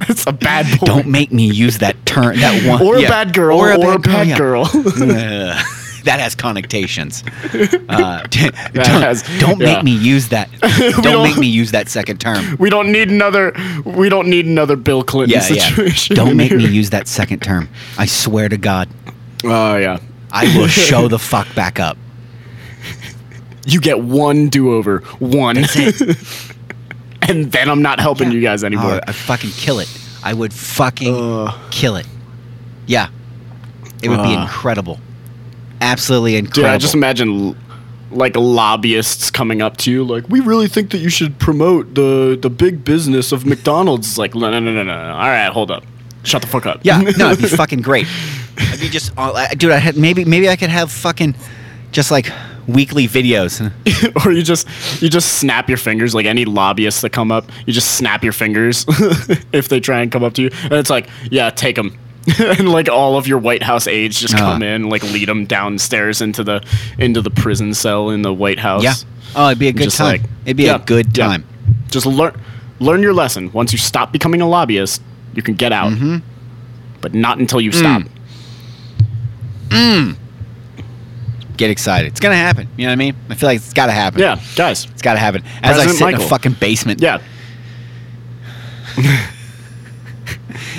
That's 0.08 0.28
a 0.28 0.34
bad 0.34 0.80
boy. 0.80 0.86
Don't 0.86 1.08
make 1.08 1.32
me 1.32 1.50
use 1.50 1.80
that 1.80 2.06
term. 2.06 2.38
That 2.38 2.68
one 2.68 2.82
or 2.82 2.98
a 2.98 3.02
yeah. 3.02 3.10
bad 3.10 3.34
girl. 3.34 3.58
Or 3.58 3.72
a 3.72 4.00
bad, 4.00 4.28
yeah. 4.28 4.38
girl. 4.38 4.66
That 6.04 6.20
has 6.20 6.36
connotations. 6.36 7.24
Uh, 7.88 8.24
don't 8.28 8.54
has- 8.54 9.24
don't 9.40 9.60
yeah. 9.60 9.76
make 9.76 9.84
me 9.84 9.96
use 9.96 10.30
that. 10.30 10.50
Don't, 10.60 11.02
don't- 11.02 11.24
make 11.24 11.38
me 11.38 11.48
use 11.48 11.72
that 11.72 11.88
second 11.88 12.20
term. 12.20 12.58
we 12.60 12.70
don't 12.70 12.92
need 12.92 13.10
another. 13.10 13.54
We 13.86 14.10
don't 14.10 14.28
need 14.28 14.46
another 14.46 14.76
Bill 14.76 15.04
Clinton 15.04 15.40
Yeah, 15.40 15.72
yeah. 15.78 15.90
Don't 16.10 16.36
make 16.36 16.52
me 16.52 16.68
use 16.68 16.90
that 16.90 17.08
second 17.08 17.42
term. 17.42 17.70
I 17.98 18.06
swear 18.06 18.50
to 18.50 18.58
God, 18.58 18.90
Oh 19.44 19.78
yeah. 19.78 20.00
I 20.32 20.46
will 20.58 20.68
show 20.68 21.08
the 21.08 21.20
fuck 21.20 21.54
back 21.56 21.80
up. 21.80 21.98
You 23.66 23.80
get 23.80 24.02
one 24.02 24.50
do-over. 24.50 25.00
One. 25.20 25.64
and 27.30 27.52
then 27.52 27.70
I'm 27.70 27.82
not 27.82 28.00
helping 28.00 28.32
you 28.32 28.42
guys 28.42 28.64
anymore. 28.64 28.96
Oh, 28.96 29.00
I 29.08 29.12
fucking 29.12 29.52
kill 29.52 29.80
it. 29.80 29.90
I 30.24 30.34
would 30.34 30.54
fucking 30.54 31.14
Ugh. 31.16 31.60
kill 31.72 31.96
it. 31.96 32.08
Yeah, 32.86 33.10
it 34.02 34.10
would 34.10 34.24
be 34.24 34.34
incredible. 34.34 35.00
Absolutely 35.82 36.36
incredible. 36.36 36.64
Dude. 36.64 36.74
I 36.74 36.78
just 36.78 36.94
imagine 36.94 37.58
like 38.12 38.36
lobbyists 38.36 39.32
coming 39.32 39.62
up 39.62 39.78
to 39.78 39.92
you 39.92 40.04
like, 40.04 40.28
"We 40.30 40.40
really 40.40 40.68
think 40.68 40.92
that 40.92 41.00
you 41.00 41.10
should 41.10 41.40
promote 41.40 41.96
the 41.96 42.38
the 42.42 42.50
big 42.50 42.84
business 42.84 43.32
of 43.32 43.46
McDonald's." 43.46 44.08
It's 44.08 44.18
like, 44.18 44.36
"No, 44.36 44.52
no, 44.52 44.60
no, 44.60 44.72
no, 44.72 44.84
no. 44.84 44.94
All 44.94 45.20
right, 45.28 45.52
hold 45.52 45.72
up. 45.72 45.84
Shut 46.24 46.42
the 46.42 46.48
fuck 46.48 46.66
up." 46.66 46.80
Yeah, 46.84 47.00
no, 47.18 47.32
it'd 47.32 47.42
be 47.42 47.48
fucking 47.56 47.82
great. 47.82 48.08
It'd 48.58 48.80
be 48.80 48.90
just, 48.90 49.12
uh, 49.18 49.48
dude. 49.56 49.72
I 49.72 49.78
had 49.78 49.98
maybe 49.98 50.26
maybe 50.26 50.50
I 50.50 50.56
could 50.56 50.70
have 50.70 50.92
fucking 50.92 51.36
just 51.92 52.12
like 52.12 52.32
weekly 52.68 53.08
videos. 53.08 53.60
or 54.26 54.32
you 54.32 54.42
just 54.44 54.68
you 55.02 55.10
just 55.10 55.40
snap 55.40 55.68
your 55.70 55.78
fingers 55.78 56.14
like 56.16 56.26
any 56.26 56.46
lobbyists 56.46 57.02
that 57.02 57.12
come 57.12 57.32
up 57.32 57.50
you 57.66 57.74
just 57.74 57.96
snap 57.98 58.24
your 58.24 58.34
fingers 58.34 58.86
if 59.52 59.68
they 59.70 59.80
try 59.80 60.02
and 60.02 60.12
come 60.12 60.24
up 60.24 60.34
to 60.34 60.42
you 60.44 60.50
and 60.64 60.74
it's 60.74 60.90
like 60.90 61.10
yeah 61.32 61.50
take 61.50 61.76
them 61.76 61.98
and 62.40 62.70
like 62.72 62.88
all 62.90 63.18
of 63.18 63.28
your 63.28 63.38
white 63.38 63.62
house 63.64 63.86
aides 63.88 64.20
just 64.20 64.36
come 64.38 64.62
Uh. 64.62 64.66
in 64.66 64.90
like 64.90 65.04
lead 65.04 65.28
them 65.28 65.46
downstairs 65.46 66.22
into 66.22 66.44
the 66.44 66.64
into 66.98 67.22
the 67.22 67.30
prison 67.32 67.74
cell 67.74 68.10
in 68.10 68.22
the 68.22 68.34
white 68.34 68.60
house 68.60 68.84
Yeah. 68.84 68.94
Oh, 69.36 69.48
it'd 69.48 69.60
be 69.60 69.68
a 69.68 69.74
good 69.74 69.84
Just 69.86 69.98
time. 69.98 70.06
like- 70.08 70.22
it'd 70.46 70.58
be 70.58 70.64
yeah, 70.64 70.76
a 70.76 70.80
good 70.80 71.18
yeah. 71.18 71.28
time. 71.28 71.44
just 71.90 72.06
learn 72.06 72.34
learn 72.80 73.02
your 73.02 73.14
lesson 73.14 73.52
once 73.52 73.72
you 73.74 73.78
stop 73.78 74.12
becoming 74.14 74.42
a 74.42 74.48
lobbyist 74.48 75.02
you 75.34 75.42
can 75.42 75.56
get 75.56 75.72
out 75.74 75.92
Mm-hmm. 75.92 76.18
but 77.02 77.14
not 77.14 77.40
until 77.40 77.60
Mm. 77.60 77.64
you 77.64 77.72
stop 77.74 78.04
Get 81.58 81.70
excited. 81.70 82.08
It's 82.12 82.20
gonna 82.20 82.36
happen. 82.36 82.68
You 82.78 82.86
know 82.86 82.90
what 82.90 82.94
I 82.94 82.96
mean? 82.98 83.16
I 83.30 83.36
feel 83.36 83.48
like 83.48 83.58
it's 83.58 83.74
gotta 83.74 83.92
happen. 83.92 84.20
yeah 84.20 84.40
guys 84.56 84.86
It's 84.86 85.02
gotta 85.02 85.20
happen. 85.20 85.44
As 85.62 85.78
I 85.78 85.84
President 85.86 85.98
sit 85.98 86.08
in 86.10 86.16
a 86.16 86.28
fucking 86.30 86.54
basement. 86.54 87.02
yeah 87.02 87.22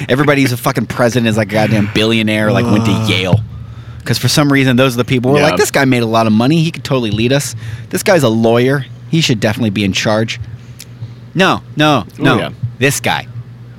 Everybody 0.08 0.42
who's 0.42 0.52
a 0.52 0.56
fucking 0.56 0.86
president 0.86 1.28
is 1.28 1.36
like 1.36 1.48
a 1.48 1.52
goddamn 1.52 1.88
billionaire, 1.94 2.52
like 2.52 2.64
went 2.64 2.84
to 2.86 2.92
Yale. 3.08 3.40
Because 3.98 4.18
for 4.18 4.28
some 4.28 4.52
reason, 4.52 4.76
those 4.76 4.94
are 4.94 4.98
the 4.98 5.04
people 5.04 5.30
who 5.30 5.36
are 5.36 5.40
Yeah. 5.40 5.46
like, 5.50 5.56
this 5.56 5.70
guy 5.70 5.84
made 5.84 6.02
a 6.02 6.06
lot 6.06 6.26
of 6.26 6.32
money. 6.32 6.62
He 6.62 6.70
could 6.70 6.84
totally 6.84 7.10
lead 7.10 7.32
us. 7.32 7.54
This 7.90 8.02
guy's 8.02 8.22
a 8.22 8.28
lawyer. 8.28 8.84
He 9.10 9.20
should 9.20 9.40
definitely 9.40 9.70
be 9.70 9.84
in 9.84 9.92
charge. 9.92 10.40
No, 11.34 11.62
no, 11.76 12.04
no. 12.18 12.38
Yeah. 12.38 12.50
This 12.78 13.00
guy. 13.00 13.26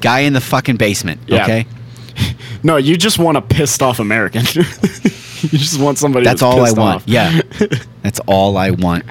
Guy 0.02 0.22
in 0.22 0.34
the 0.34 0.42
fucking 0.42 0.78
basement. 0.78 1.22
Yeah. 1.28 1.44
Okay? 1.44 1.68
no 2.64 2.78
you 2.78 2.98
just 2.98 3.20
want 3.20 3.38
a 3.38 3.42
pissed 3.42 3.82
off 3.82 4.00
american 4.00 4.42
you 4.56 5.60
just 5.60 5.80
want 5.80 5.98
somebody 5.98 6.26
That's 6.26 6.42
that's 6.42 6.44
all 6.56 6.62
I 6.62 6.66
pissed 6.66 6.78
want. 6.78 6.96
off. 6.96 7.08
Yeah. 7.08 7.42
That's 8.02 8.20
all 8.22 8.58
I 8.58 8.72
want. 8.72 9.04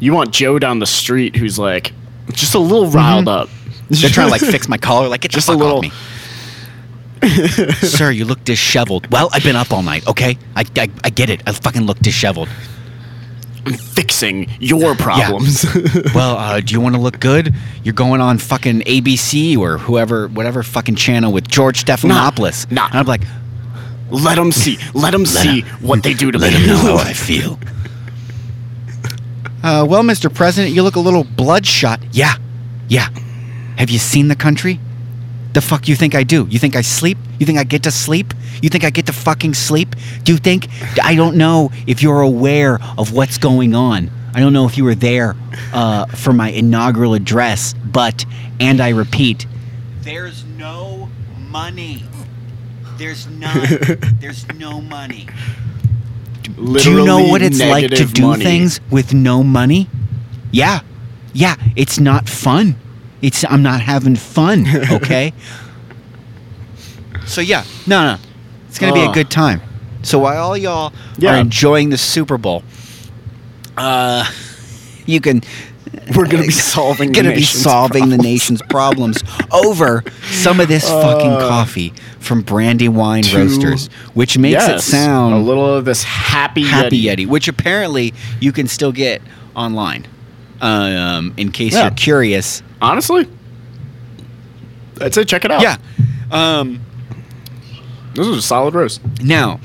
You 0.00 0.12
want 0.12 0.32
Joe 0.32 0.58
down 0.58 0.78
the 0.80 0.86
street 0.86 1.36
who's 1.36 1.58
like 1.58 1.92
just 2.32 2.54
a 2.54 2.58
little 2.58 2.88
riled 2.90 3.28
up. 3.28 3.48
Mm-hmm. 3.48 3.94
They're 3.94 4.10
trying 4.10 4.26
to 4.26 4.32
like 4.32 4.40
fix 4.42 4.68
my 4.68 4.76
collar. 4.76 5.08
Like, 5.08 5.20
get 5.22 5.30
Just 5.30 5.48
a 5.48 5.52
the 5.52 5.58
fuck 5.58 5.64
little- 5.64 5.78
off 5.78 7.70
me. 7.72 7.72
Sir, 7.88 8.10
you 8.10 8.24
look 8.24 8.42
disheveled. 8.44 9.10
Well, 9.10 9.30
I've 9.32 9.42
been 9.42 9.56
up 9.56 9.72
all 9.72 9.82
night, 9.82 10.06
okay? 10.06 10.36
I, 10.54 10.64
I, 10.76 10.88
I 11.04 11.10
get 11.10 11.30
it. 11.30 11.42
I 11.46 11.52
fucking 11.52 11.82
look 11.82 11.98
disheveled. 12.00 12.48
Fixing 13.74 14.48
your 14.60 14.94
problems. 14.94 15.64
well, 16.14 16.36
uh, 16.36 16.60
do 16.60 16.72
you 16.74 16.80
want 16.80 16.94
to 16.94 17.00
look 17.00 17.20
good? 17.20 17.54
You're 17.82 17.94
going 17.94 18.20
on 18.20 18.38
fucking 18.38 18.80
ABC 18.80 19.56
or 19.56 19.78
whoever, 19.78 20.28
whatever 20.28 20.62
fucking 20.62 20.96
channel 20.96 21.32
with 21.32 21.48
George 21.48 21.84
Stephanopoulos. 21.84 22.70
nah. 22.70 22.86
And 22.86 22.94
I'm 22.96 23.06
like, 23.06 23.22
let 24.10 24.36
them 24.36 24.52
see. 24.52 24.78
Let 24.94 25.10
them 25.10 25.26
see 25.26 25.62
what 25.80 26.02
they 26.04 26.14
do 26.14 26.30
to 26.30 26.38
let 26.38 26.52
me. 26.52 26.60
him 26.60 26.68
know 26.68 26.76
how 26.76 26.96
I 26.98 27.12
feel. 27.12 27.58
Uh, 29.64 29.84
well, 29.88 30.02
Mr. 30.04 30.32
President, 30.32 30.74
you 30.74 30.84
look 30.84 30.94
a 30.94 31.00
little 31.00 31.24
bloodshot. 31.24 32.00
Yeah, 32.12 32.34
yeah. 32.88 33.08
Have 33.78 33.90
you 33.90 33.98
seen 33.98 34.28
the 34.28 34.36
country? 34.36 34.78
The 35.56 35.62
fuck 35.62 35.88
you 35.88 35.96
think 35.96 36.14
I 36.14 36.22
do? 36.22 36.46
You 36.50 36.58
think 36.58 36.76
I 36.76 36.82
sleep? 36.82 37.16
You 37.38 37.46
think 37.46 37.58
I 37.58 37.64
get 37.64 37.84
to 37.84 37.90
sleep? 37.90 38.34
You 38.60 38.68
think 38.68 38.84
I 38.84 38.90
get 38.90 39.06
to 39.06 39.14
fucking 39.14 39.54
sleep? 39.54 39.96
Do 40.22 40.32
you 40.32 40.38
think 40.38 40.68
I 41.02 41.14
don't 41.14 41.38
know 41.38 41.70
if 41.86 42.02
you're 42.02 42.20
aware 42.20 42.78
of 42.98 43.14
what's 43.14 43.38
going 43.38 43.74
on? 43.74 44.10
I 44.34 44.40
don't 44.40 44.52
know 44.52 44.66
if 44.66 44.76
you 44.76 44.84
were 44.84 44.94
there 44.94 45.34
uh, 45.72 46.04
for 46.08 46.34
my 46.34 46.50
inaugural 46.50 47.14
address, 47.14 47.72
but 47.72 48.26
and 48.60 48.82
I 48.82 48.90
repeat, 48.90 49.46
there's 50.02 50.44
no 50.44 51.08
money. 51.48 52.04
There's 52.98 53.26
none. 53.26 53.66
There's 54.20 54.46
no 54.56 54.82
money. 54.82 55.26
do 56.54 56.90
you 56.90 57.02
know 57.02 57.28
what 57.28 57.40
it's 57.40 57.60
like 57.60 57.88
to 57.88 58.04
do 58.04 58.22
money. 58.22 58.44
things 58.44 58.82
with 58.90 59.14
no 59.14 59.42
money? 59.42 59.88
Yeah. 60.52 60.80
Yeah, 61.32 61.56
it's 61.76 61.98
not 61.98 62.28
fun. 62.28 62.76
It's 63.26 63.44
I'm 63.44 63.62
not 63.62 63.80
having 63.80 64.14
fun, 64.16 64.64
okay? 64.92 65.32
so 67.26 67.40
yeah, 67.40 67.64
no, 67.86 68.14
no. 68.14 68.18
It's 68.68 68.78
going 68.78 68.94
to 68.94 69.00
be 69.00 69.04
a 69.06 69.12
good 69.12 69.30
time. 69.30 69.60
So 70.02 70.18
while 70.20 70.42
all 70.44 70.56
y'all 70.56 70.92
Yeah. 71.18 71.34
are 71.34 71.38
enjoying 71.38 71.90
the 71.90 71.98
Super 71.98 72.38
Bowl, 72.38 72.62
uh 73.76 74.24
you 75.06 75.20
can 75.20 75.42
We're 76.14 76.26
gonna 76.28 76.44
be 76.44 76.50
solving. 76.74 77.08
the 77.08 77.14
going 77.14 77.24
to 77.26 77.30
be 77.32 77.36
nation's 77.40 77.62
solving 77.62 78.02
the 78.04 78.16
problems. 78.16 78.24
nation's 78.24 78.62
problems 78.62 79.22
over 79.52 80.04
some 80.30 80.60
of 80.60 80.68
this 80.68 80.84
fucking 80.88 81.32
Uh, 81.32 81.48
coffee 81.48 81.92
from 82.20 82.42
Brandywine 82.42 83.22
to- 83.24 83.36
Roasters, 83.38 83.88
which 84.14 84.36
makes 84.38 84.62
it 84.64 84.68
Yes, 84.68 84.84
sound 84.84 85.34
a 85.34 85.38
little 85.38 85.74
of 85.74 85.84
this 85.84 86.02
happy 86.04 86.62
Happy 86.64 87.02
Yeti. 87.04 87.24
Yeti, 87.24 87.26
which 87.26 87.48
apparently 87.48 88.14
you 88.40 88.52
can 88.52 88.68
still 88.68 88.92
get 88.92 89.20
online. 89.56 90.06
Um, 90.60 91.34
in 91.36 91.52
case 91.52 91.72
Yeah. 91.74 91.82
you're 91.84 91.90
curious. 91.92 92.62
Honestly, 92.80 93.28
I'd 95.00 95.14
say 95.14 95.24
check 95.24 95.44
it 95.44 95.50
out. 95.50 95.62
Yeah. 95.62 95.76
Um, 96.30 96.80
this 98.14 98.26
is 98.26 98.36
a 98.38 98.42
solid 98.42 98.74
roast. 98.74 99.00
now, 99.22 99.60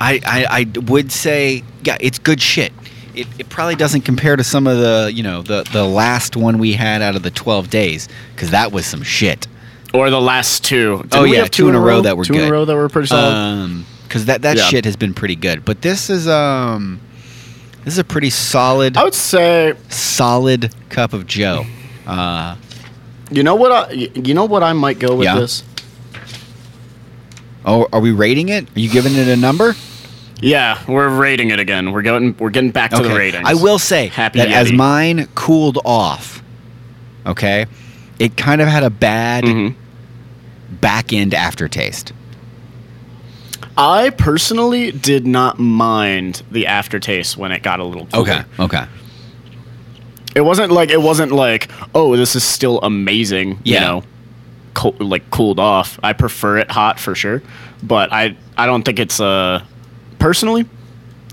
I, 0.00 0.20
I 0.26 0.46
I 0.76 0.80
would 0.80 1.12
say 1.12 1.62
yeah, 1.84 1.96
it's 2.00 2.18
good 2.18 2.40
shit. 2.40 2.72
It, 3.14 3.26
it 3.38 3.48
probably 3.50 3.74
doesn't 3.76 4.00
compare 4.02 4.36
to 4.36 4.42
some 4.44 4.66
of 4.66 4.78
the 4.78 5.10
you 5.14 5.22
know 5.22 5.42
the 5.42 5.62
the 5.72 5.84
last 5.84 6.36
one 6.36 6.58
we 6.58 6.72
had 6.72 7.02
out 7.02 7.14
of 7.14 7.22
the 7.22 7.30
12 7.30 7.70
days 7.70 8.08
because 8.34 8.50
that 8.50 8.72
was 8.72 8.84
some 8.86 9.02
shit. 9.02 9.46
Or 9.94 10.08
the 10.10 10.20
last 10.20 10.64
two. 10.64 10.98
Didn't 11.02 11.14
Oh, 11.14 11.22
we 11.24 11.34
yeah, 11.34 11.40
have 11.40 11.50
two 11.50 11.68
in 11.68 11.74
a 11.74 11.80
row 11.80 12.00
that 12.00 12.16
were 12.16 12.24
two 12.24 12.32
in 12.32 12.38
good. 12.40 12.48
a 12.48 12.52
row 12.52 12.64
that 12.64 12.74
were 12.74 12.88
pretty 12.88 13.08
solid. 13.08 13.32
Um, 13.34 13.86
because 14.08 14.24
that 14.24 14.42
that 14.42 14.56
Yeah. 14.56 14.64
shit 14.64 14.84
has 14.86 14.96
been 14.96 15.14
pretty 15.14 15.36
good. 15.36 15.64
But 15.64 15.82
this 15.82 16.08
is 16.10 16.26
um, 16.26 16.98
this 17.84 17.94
is 17.94 17.98
a 17.98 18.04
pretty 18.04 18.30
solid 18.30 18.96
I 18.96 19.04
would 19.04 19.14
say, 19.14 19.74
solid 19.88 20.74
cup 20.88 21.12
of 21.12 21.26
Joe. 21.26 21.64
Uh, 22.06 22.56
you 23.30 23.42
know 23.42 23.54
what? 23.54 23.72
I, 23.72 23.90
you 23.92 24.34
know 24.34 24.44
what 24.44 24.62
I 24.62 24.72
might 24.72 24.98
go 24.98 25.14
with 25.16 25.24
Yeah. 25.26 25.36
this. 25.36 25.64
oh, 27.64 27.86
are 27.92 28.00
we 28.00 28.10
rating 28.10 28.48
it? 28.48 28.68
Are 28.76 28.80
you 28.80 28.88
giving 28.90 29.14
it 29.14 29.28
a 29.28 29.36
number? 29.36 29.74
Yeah, 30.40 30.82
we're 30.88 31.08
rating 31.08 31.50
it 31.50 31.60
again. 31.60 31.92
We're 31.92 32.02
going. 32.02 32.36
We're 32.38 32.50
getting 32.50 32.72
back 32.72 32.90
to 32.90 33.02
the 33.02 33.14
ratings. 33.14 33.44
I 33.46 33.54
will 33.54 33.78
say 33.78 34.08
Happy 34.08 34.40
that 34.40 34.48
as 34.48 34.72
mine 34.72 35.28
cooled 35.36 35.78
off, 35.84 36.42
okay, 37.24 37.66
it 38.18 38.36
kind 38.36 38.60
of 38.60 38.66
had 38.66 38.82
a 38.82 38.90
bad 38.90 39.44
Mhm. 39.44 39.74
back 40.80 41.12
end 41.12 41.32
aftertaste. 41.32 42.12
I 43.76 44.10
personally 44.10 44.92
did 44.92 45.26
not 45.26 45.58
mind 45.58 46.42
the 46.50 46.66
aftertaste 46.66 47.36
when 47.36 47.52
it 47.52 47.62
got 47.62 47.80
a 47.80 47.84
little 47.84 48.06
cooler. 48.06 48.22
okay. 48.22 48.44
Okay. 48.58 48.84
It 50.34 50.40
wasn't 50.42 50.72
like 50.72 50.90
it 50.90 51.00
wasn't 51.00 51.32
like 51.32 51.70
oh 51.94 52.16
this 52.16 52.34
is 52.34 52.44
still 52.44 52.80
amazing. 52.80 53.58
Yeah. 53.64 53.74
You 53.74 53.80
know, 53.86 54.02
co- 54.74 54.94
like 54.98 55.30
cooled 55.30 55.58
off. 55.60 55.98
I 56.02 56.12
prefer 56.14 56.58
it 56.58 56.70
hot 56.70 56.98
for 56.98 57.14
sure, 57.14 57.42
but 57.82 58.12
I 58.12 58.36
I 58.56 58.66
don't 58.66 58.82
think 58.82 58.98
it's 58.98 59.20
uh 59.20 59.62
personally 60.18 60.66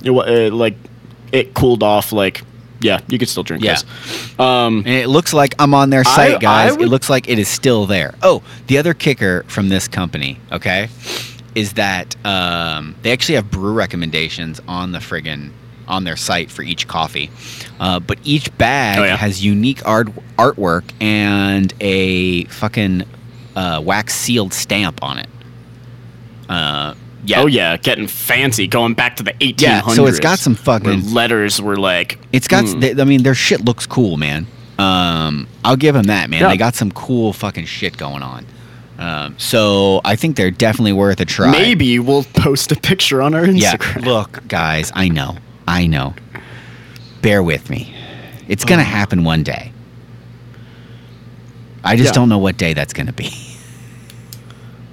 it, 0.04 0.12
uh, 0.12 0.54
like 0.56 0.76
it 1.32 1.54
cooled 1.54 1.82
off 1.84 2.12
like 2.12 2.42
yeah 2.82 3.00
you 3.08 3.18
could 3.18 3.30
still 3.30 3.44
drink 3.44 3.64
Yeah. 3.64 3.74
this. 3.76 4.40
Um, 4.40 4.80
And 4.86 4.96
it 4.96 5.08
looks 5.08 5.34
like 5.34 5.56
I'm 5.60 5.74
on 5.74 5.90
their 5.92 6.04
site, 6.04 6.36
I 6.36 6.38
guys. 6.40 6.72
would- 6.74 6.82
it 6.82 6.88
looks 6.88 7.10
like 7.10 7.30
it 7.30 7.40
is 7.40 7.48
still 7.48 7.86
there. 7.86 8.16
Oh, 8.22 8.42
the 8.68 8.78
other 8.78 8.94
kicker 8.94 9.44
from 9.48 9.70
this 9.70 9.88
company, 9.88 10.40
okay, 10.52 10.90
is 11.56 11.74
that 11.74 12.16
um, 12.26 12.95
they 13.02 13.12
actually 13.12 13.36
have 13.36 13.50
brew 13.52 13.74
recommendations 13.74 14.60
on 14.68 14.91
the 14.91 15.00
friggin' 15.00 15.52
on 15.88 16.04
their 16.04 16.16
site 16.16 16.52
for 16.52 16.62
each 16.62 16.88
coffee. 16.88 17.32
Uh, 17.80 18.00
but 18.00 18.20
each 18.24 18.56
bag 18.58 19.00
Oh, 19.00 19.04
yeah? 19.04 19.18
has 19.18 19.43
unique 19.43 19.84
art 19.88 20.08
artwork 20.38 20.84
and 21.02 21.74
a 21.82 22.43
fucking 22.45 23.04
uh, 23.56 23.82
wax 23.84 24.14
sealed 24.14 24.54
stamp 24.54 25.02
on 25.02 25.18
it. 25.18 25.28
Uh, 26.47 26.93
yeah. 27.26 27.41
Oh 27.41 27.47
yeah, 27.47 27.76
getting 27.78 28.08
fancy, 28.08 28.68
going 28.68 28.93
back 28.93 29.18
to 29.18 29.24
the 29.24 29.34
1800s. 29.34 29.62
Yeah, 29.62 29.82
so 29.88 30.06
it's 30.08 30.20
got 30.20 30.39
some 30.39 30.56
fucking- 30.56 31.12
letters 31.14 31.62
were 31.62 31.76
like. 31.78 32.18
It's 32.32 32.47
got. 32.47 32.66
hmm. 32.66 32.80
th- 32.80 32.97
I 32.97 33.04
mean, 33.04 33.24
their 33.24 33.36
shit 33.36 33.66
looks 33.66 33.86
cool, 33.86 34.16
man. 34.18 34.47
Um, 34.78 35.47
I'll 35.66 35.76
give 35.76 35.93
them 35.95 36.06
that, 36.06 36.30
man. 36.30 36.39
Yeah. 36.41 36.47
They 36.50 36.58
got 36.58 36.76
some 36.76 36.91
cool 36.91 37.34
fucking 37.34 37.66
shit 37.66 37.97
going 37.97 38.24
on. 38.24 38.45
Um, 39.00 39.34
so 39.39 40.02
I 40.04 40.16
think 40.18 40.36
they're 40.36 40.52
definitely 40.52 40.91
worth 40.93 41.20
a 41.22 41.26
try. 41.26 41.50
Maybe 41.52 41.97
we'll 42.00 42.24
post 42.34 42.72
a 42.72 42.76
picture 42.76 43.22
on 43.22 43.34
our 43.34 43.43
Instagram. 43.45 44.04
Yeah. 44.06 44.10
Look, 44.12 44.45
guys, 44.47 44.91
I 44.93 45.08
know, 45.08 45.38
I 45.68 45.88
know. 45.88 46.14
Bear 47.22 47.41
with 47.41 47.70
me. 47.70 47.95
It's 48.50 48.66
gonna 48.66 48.84
happen 48.84 49.24
one 49.24 49.43
day. 49.43 49.72
I 51.84 51.95
just 51.95 52.08
Yeah. 52.10 52.14
don't 52.14 52.30
know 52.30 52.38
what 52.39 52.58
day 52.58 52.74
that's 52.74 52.93
gonna 52.93 53.14
be. 53.14 53.32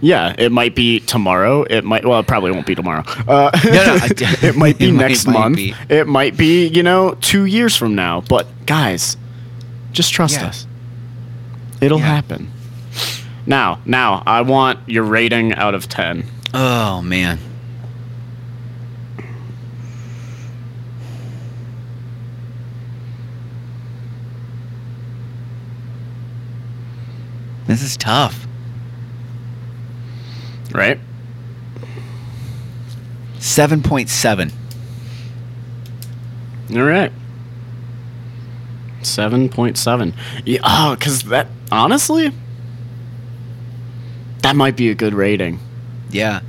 Yeah, 0.03 0.35
it 0.37 0.53
might 0.53 0.75
be 0.75 1.01
tomorrow. 1.01 1.63
It 1.63 1.83
might. 1.83 2.05
Well, 2.05 2.21
it 2.21 2.27
probably 2.27 2.51
won't 2.51 2.67
be 2.67 2.75
tomorrow. 2.75 3.03
Uh, 3.27 3.51
No, 3.65 3.71
no, 3.73 3.95
I- 4.03 4.11
it 4.43 4.55
might 4.55 4.77
be 4.79 4.89
it 4.91 4.93
next 4.93 5.27
might 5.27 5.33
month. 5.33 5.57
be. 5.57 5.75
It 5.89 6.07
might 6.07 6.37
be 6.37 6.67
you 6.69 6.83
know 6.83 7.17
two 7.23 7.47
years 7.47 7.75
from 7.75 7.95
now. 7.95 8.21
But 8.29 8.47
guys, 8.67 9.17
just 9.93 10.13
trust 10.13 10.35
Yeah. 10.39 10.49
us. 10.49 10.67
It'll 11.81 11.99
Yeah. 11.99 12.05
happen. 12.15 12.53
Now, 13.47 13.81
now, 13.85 14.23
I 14.27 14.41
want 14.43 14.89
your 14.89 15.05
rating 15.05 15.53
out 15.55 15.75
of 15.75 15.89
ten. 15.89 16.27
Oh 16.53 17.01
man. 17.03 17.39
This 27.67 27.83
is 27.83 27.97
tough. 27.97 28.47
Right? 30.73 31.01
7.7. 33.39 34.53
All 36.77 36.83
right. 36.83 37.13
Seven 39.03 39.49
point 39.49 39.79
seven. 39.79 40.15
Yeah. 40.45 40.61
Oh, 40.65 40.97
because 40.99 41.23
that 41.25 41.47
honestly, 41.71 42.33
that 44.47 44.57
might 44.57 44.77
be 44.77 44.91
a 44.91 44.95
good 44.95 45.15
rating. 45.15 45.59
Yeah. 46.11 46.41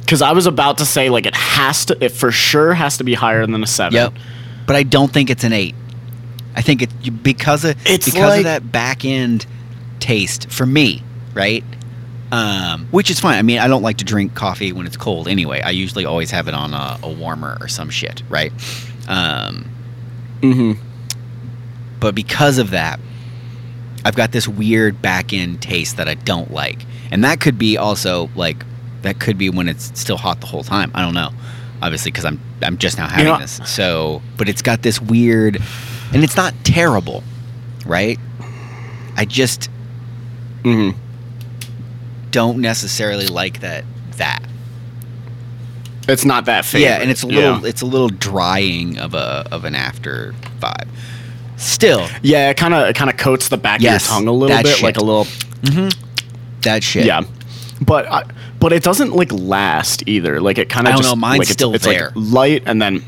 Because 0.00 0.22
I 0.22 0.32
was 0.32 0.46
about 0.46 0.78
to 0.78 0.84
say 0.86 1.10
like 1.10 1.26
it 1.26 1.34
has 1.34 1.86
to, 1.86 2.04
it 2.04 2.10
for 2.12 2.30
sure 2.30 2.74
has 2.74 2.98
to 2.98 3.04
be 3.04 3.14
higher 3.14 3.46
than 3.46 3.62
a 3.62 3.66
seven. 3.66 3.94
Yep. 3.94 4.12
But 4.66 4.76
I 4.76 4.82
don't 4.84 5.12
think 5.12 5.30
it's 5.30 5.44
an 5.44 5.52
8. 5.52 5.74
I 6.54 6.62
think 6.62 6.82
it 6.82 7.22
because 7.22 7.64
of 7.64 7.76
It's 7.86 8.06
because 8.06 8.30
like- 8.30 8.38
of 8.38 8.44
that 8.44 8.70
back 8.72 9.04
end 9.04 9.46
taste 10.00 10.50
for 10.50 10.64
me, 10.66 11.02
right? 11.34 11.64
Um, 12.32 12.86
which 12.90 13.08
is 13.10 13.20
fine. 13.20 13.38
I 13.38 13.42
mean, 13.42 13.58
I 13.58 13.68
don't 13.68 13.82
like 13.82 13.98
to 13.98 14.04
drink 14.04 14.34
coffee 14.34 14.72
when 14.72 14.86
it's 14.86 14.96
cold 14.96 15.28
anyway. 15.28 15.60
I 15.60 15.70
usually 15.70 16.04
always 16.04 16.30
have 16.32 16.48
it 16.48 16.54
on 16.54 16.74
a, 16.74 16.98
a 17.02 17.10
warmer 17.12 17.56
or 17.60 17.68
some 17.68 17.90
shit, 17.90 18.22
right? 18.28 18.52
Um, 19.08 19.70
Mm-hmm. 20.42 20.72
but 22.00 22.14
because 22.14 22.58
of 22.58 22.70
that, 22.70 23.00
I've 24.04 24.16
got 24.16 24.32
this 24.32 24.46
weird 24.46 25.00
back 25.00 25.32
end 25.32 25.62
taste 25.62 25.96
that 25.96 26.08
I 26.08 26.14
don't 26.14 26.50
like, 26.52 26.84
and 27.10 27.24
that 27.24 27.40
could 27.40 27.58
be 27.58 27.76
also 27.76 28.28
like 28.36 28.64
that 29.02 29.20
could 29.20 29.38
be 29.38 29.50
when 29.50 29.68
it's 29.68 29.98
still 29.98 30.16
hot 30.16 30.40
the 30.40 30.46
whole 30.46 30.64
time. 30.64 30.90
I 30.94 31.02
don't 31.02 31.14
know, 31.14 31.30
obviously, 31.82 32.10
because 32.10 32.24
I'm 32.24 32.40
I'm 32.62 32.78
just 32.78 32.98
now 32.98 33.06
having 33.08 33.26
know- 33.26 33.38
this. 33.38 33.60
So, 33.64 34.22
but 34.36 34.48
it's 34.48 34.62
got 34.62 34.82
this 34.82 35.00
weird, 35.00 35.58
and 36.12 36.24
it's 36.24 36.36
not 36.36 36.54
terrible, 36.64 37.22
right? 37.84 38.18
I 39.16 39.24
just 39.24 39.70
Mm-hmm. 40.64 40.98
don't 42.32 42.58
necessarily 42.58 43.28
like 43.28 43.60
that 43.60 43.84
that. 44.16 44.40
It's 46.08 46.24
not 46.24 46.44
that 46.46 46.64
favorite. 46.64 46.88
Yeah, 46.88 47.00
and 47.00 47.10
it's 47.10 47.22
a 47.22 47.26
little 47.26 47.60
Yeah, 47.62 47.68
it's 47.68 47.82
a 47.82 47.86
little 47.86 48.08
drying 48.08 48.98
of 48.98 49.14
a 49.14 49.46
of 49.50 49.64
an 49.64 49.74
after 49.74 50.34
vibe. 50.60 50.88
Still, 51.56 52.06
yeah 52.22 52.50
it 52.50 52.56
kind 52.56 52.74
of 52.74 52.88
it 52.88 52.96
kind 52.96 53.10
of 53.10 53.16
coats 53.16 53.48
the 53.48 53.56
back 53.56 53.80
Yes, 53.80 54.04
of 54.06 54.10
your 54.10 54.18
tongue 54.18 54.28
a 54.28 54.32
little 54.32 54.56
bit, 54.62 54.66
shit. 54.74 54.82
like 54.82 54.96
a 54.98 55.04
little. 55.04 55.26
That 56.66 56.84
shit. 56.84 57.06
Yeah, 57.06 57.22
but 57.80 58.06
I, 58.06 58.24
but 58.60 58.72
it 58.72 58.82
doesn't 58.82 59.12
like 59.12 59.32
last 59.32 60.04
either. 60.06 60.40
Like 60.40 60.58
it 60.58 60.68
kind 60.68 60.86
of 60.86 60.90
I 60.90 60.92
don't 60.96 61.02
just 61.02 61.16
know, 61.16 61.20
mine's 61.20 61.38
like, 61.40 61.48
still 61.48 61.74
it's 61.74 61.84
there. 61.84 62.12
Like 62.14 62.32
light, 62.32 62.62
and 62.66 62.80
then 62.80 63.02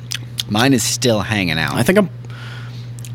Mine 0.51 0.73
is 0.73 0.83
still 0.83 1.21
hanging 1.21 1.59
out. 1.59 1.75
I 1.75 1.83
think 1.83 1.99
I'm. 1.99 2.11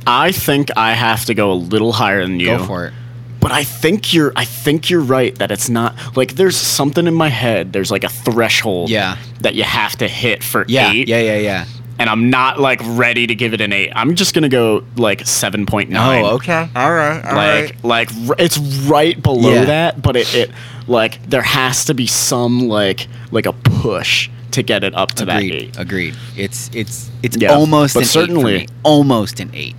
I 0.06 0.32
think 0.32 0.70
I 0.78 0.94
have 0.94 1.26
to 1.26 1.34
go 1.34 1.52
a 1.52 1.56
little 1.56 1.92
higher 1.94 2.22
than 2.22 2.40
you. 2.40 2.48
Go 2.58 2.66
for 2.66 2.86
it. 2.88 2.94
But 3.40 3.52
I 3.52 3.64
think 3.64 4.14
you're 4.14 4.32
I 4.36 4.46
think 4.46 4.90
you're 4.90 5.02
right 5.02 5.36
that 5.40 5.52
it's 5.52 5.70
not 5.70 5.96
like 6.16 6.36
there's 6.36 6.56
something 6.56 7.08
in 7.08 7.14
my 7.14 7.28
head. 7.30 7.74
There's 7.74 7.92
like 7.92 8.04
a 8.04 8.10
threshold 8.10 8.90
Yeah. 8.90 9.18
that 9.42 9.56
you 9.56 9.64
have 9.64 9.98
to 9.98 10.08
hit 10.08 10.44
for 10.44 10.64
Yeah, 10.68 10.92
eight. 10.92 11.08
yeah, 11.10 11.20
yeah, 11.20 11.38
yeah. 11.40 11.66
And 12.00 12.10
I'm 12.10 12.30
not 12.32 12.60
like 12.60 12.80
ready 12.84 13.28
to 13.28 13.36
give 13.36 13.54
it 13.54 13.62
an 13.62 13.72
eight. 13.72 13.92
I'm 13.96 14.16
just 14.16 14.34
gonna 14.34 14.50
go 14.50 14.84
like 14.98 15.26
seven 15.28 15.66
point 15.66 15.90
nine. 15.92 16.24
Oh, 16.26 16.36
okay. 16.36 16.68
All 16.76 16.92
right. 16.92 17.24
All 17.24 17.36
Like 17.36 17.84
like 17.84 18.10
r- 18.30 18.36
it's 18.40 18.58
right 18.58 19.22
below 19.22 19.54
Yeah. 19.54 19.66
that, 19.66 20.02
but 20.02 20.16
it, 20.16 20.34
it 20.34 20.52
like 20.88 21.24
there 21.30 21.44
has 21.44 21.86
to 21.86 21.94
be 21.94 22.08
some 22.08 22.62
like 22.68 23.08
like 23.32 23.46
a 23.46 23.54
push 23.54 24.30
to 24.52 24.64
get 24.64 24.84
it 24.84 24.94
up 24.96 25.12
to 25.14 25.26
that 25.26 25.38
Agreed. 25.44 25.54
eight. 25.54 25.78
Agreed. 25.78 26.16
It's 26.36 26.70
it's 26.74 27.12
it's 27.22 27.38
Yeah, 27.38 27.54
almost 27.54 27.94
but 27.94 28.02
an 28.02 28.06
certainly- 28.08 28.54
eight 28.56 28.68
for 28.70 28.74
me. 28.74 28.80
almost 28.84 29.40
an 29.40 29.52
eight. 29.54 29.76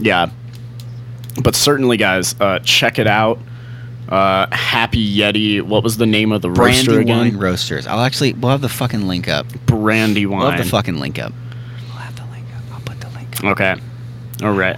Yeah. 0.00 0.30
But 1.42 1.56
certainly, 1.56 1.96
guys, 1.96 2.34
uh, 2.40 2.60
check 2.60 2.98
it 2.98 3.06
out. 3.06 3.38
Uh, 4.14 4.46
Happy 4.54 5.16
Yeti. 5.16 5.60
What 5.60 5.82
was 5.82 5.96
the 5.96 6.06
name 6.06 6.30
of 6.30 6.40
the 6.42 6.50
roaster 6.50 6.92
Brandy 6.92 7.02
again? 7.12 7.18
wine 7.18 7.36
roasters. 7.36 7.86
I'll 7.86 8.00
actually 8.00 8.32
we'll 8.34 8.52
have 8.52 8.60
the 8.60 8.68
fucking 8.68 9.08
link 9.08 9.28
up. 9.28 9.46
Brandy 9.66 10.24
We'll 10.26 10.38
wine. 10.38 10.52
have 10.56 10.64
the 10.64 10.70
fucking 10.70 10.98
link 10.98 11.18
up. 11.18 11.32
We'll 11.88 11.96
have 11.98 12.14
the 12.14 12.24
link 12.26 12.46
up. 12.56 12.62
I'll 12.72 12.80
put 12.80 13.00
the 13.00 13.08
link 13.10 13.36
up. 13.38 13.44
okay. 13.44 13.74
All 14.42 14.52
right. 14.52 14.76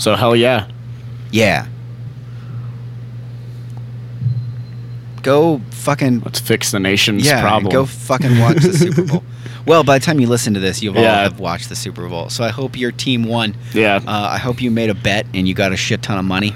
So 0.00 0.16
hell 0.16 0.34
yeah. 0.34 0.66
Yeah. 1.30 1.66
Go 5.22 5.60
fucking 5.70 6.20
Let's 6.24 6.40
fix 6.40 6.72
the 6.72 6.80
nation's 6.80 7.24
yeah, 7.24 7.40
problem. 7.40 7.70
go 7.72 7.86
fucking 7.86 8.40
watch 8.40 8.56
the 8.56 8.72
Super 8.72 9.04
Bowl. 9.04 9.22
Well, 9.64 9.84
by 9.84 10.00
the 10.00 10.04
time 10.04 10.18
you 10.18 10.26
listen 10.26 10.54
to 10.54 10.60
this, 10.60 10.82
you'll 10.82 10.98
all 10.98 11.04
have 11.04 11.38
watched 11.38 11.68
the 11.68 11.76
Super 11.76 12.08
Bowl. 12.08 12.30
So 12.30 12.42
I 12.42 12.48
hope 12.48 12.76
your 12.76 12.90
team 12.90 13.22
won. 13.22 13.54
yeah. 13.72 14.00
Uh, 14.04 14.28
I 14.32 14.38
hope 14.38 14.60
you 14.60 14.72
made 14.72 14.90
a 14.90 14.94
bet 14.94 15.24
and 15.34 15.46
you 15.46 15.54
got 15.54 15.70
a 15.72 15.76
shit 15.76 16.02
ton 16.02 16.18
of 16.18 16.24
money. 16.24 16.52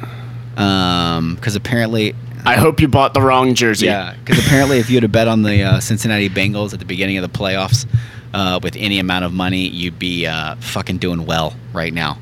Because 0.56 1.54
apparently, 1.54 2.14
I 2.44 2.56
hope 2.56 2.80
you 2.80 2.88
bought 2.88 3.12
the 3.14 3.20
wrong 3.20 3.54
jersey. 3.54 3.86
yeah, 3.86 4.14
because 4.14 4.44
apparently, 4.44 4.78
if 4.78 4.88
you 4.88 4.96
had 4.96 5.04
a 5.04 5.08
bet 5.08 5.28
on 5.28 5.42
the 5.42 5.62
uh, 5.62 5.80
Cincinnati 5.80 6.28
Bengals 6.28 6.72
at 6.72 6.78
the 6.78 6.84
beginning 6.84 7.18
of 7.18 7.30
the 7.30 7.38
playoffs 7.38 7.86
uh, 8.32 8.58
with 8.62 8.74
any 8.76 8.98
amount 8.98 9.24
of 9.24 9.32
money, 9.32 9.68
you'd 9.68 9.98
be 9.98 10.26
uh, 10.26 10.56
fucking 10.56 10.98
doing 10.98 11.26
well 11.26 11.54
right 11.72 11.92
now 11.92 12.18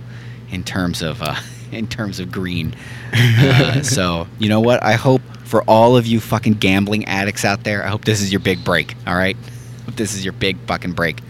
in 0.50 0.64
terms 0.64 1.00
of 1.02 1.22
uh, 1.22 1.36
in 1.72 1.86
terms 1.86 2.18
of 2.18 2.32
green. 2.32 2.74
Uh, 3.12 3.82
so 3.82 4.26
you 4.38 4.48
know 4.48 4.60
what? 4.60 4.82
I 4.82 4.94
hope 4.94 5.22
for 5.44 5.62
all 5.64 5.96
of 5.96 6.06
you 6.06 6.18
fucking 6.18 6.54
gambling 6.54 7.04
addicts 7.04 7.44
out 7.44 7.62
there, 7.62 7.84
I 7.84 7.88
hope 7.88 8.04
this 8.04 8.20
is 8.20 8.32
your 8.32 8.40
big 8.40 8.64
break. 8.64 8.96
All 9.06 9.14
right, 9.14 9.36
hope 9.86 9.94
this 9.94 10.14
is 10.14 10.24
your 10.24 10.32
big 10.32 10.58
fucking 10.66 10.92
break. 10.92 11.20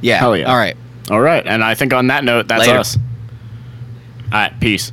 Yeah. 0.00 0.18
Hell 0.18 0.36
yeah. 0.36 0.50
All 0.50 0.56
right. 0.56 0.76
All 1.10 1.20
right. 1.20 1.44
And 1.46 1.64
I 1.64 1.74
think 1.74 1.92
on 1.92 2.08
that 2.08 2.24
note, 2.24 2.48
that's 2.48 2.66
Later. 2.66 2.78
us. 2.78 2.96
All 4.32 4.38
right. 4.38 4.60
Peace. 4.60 4.92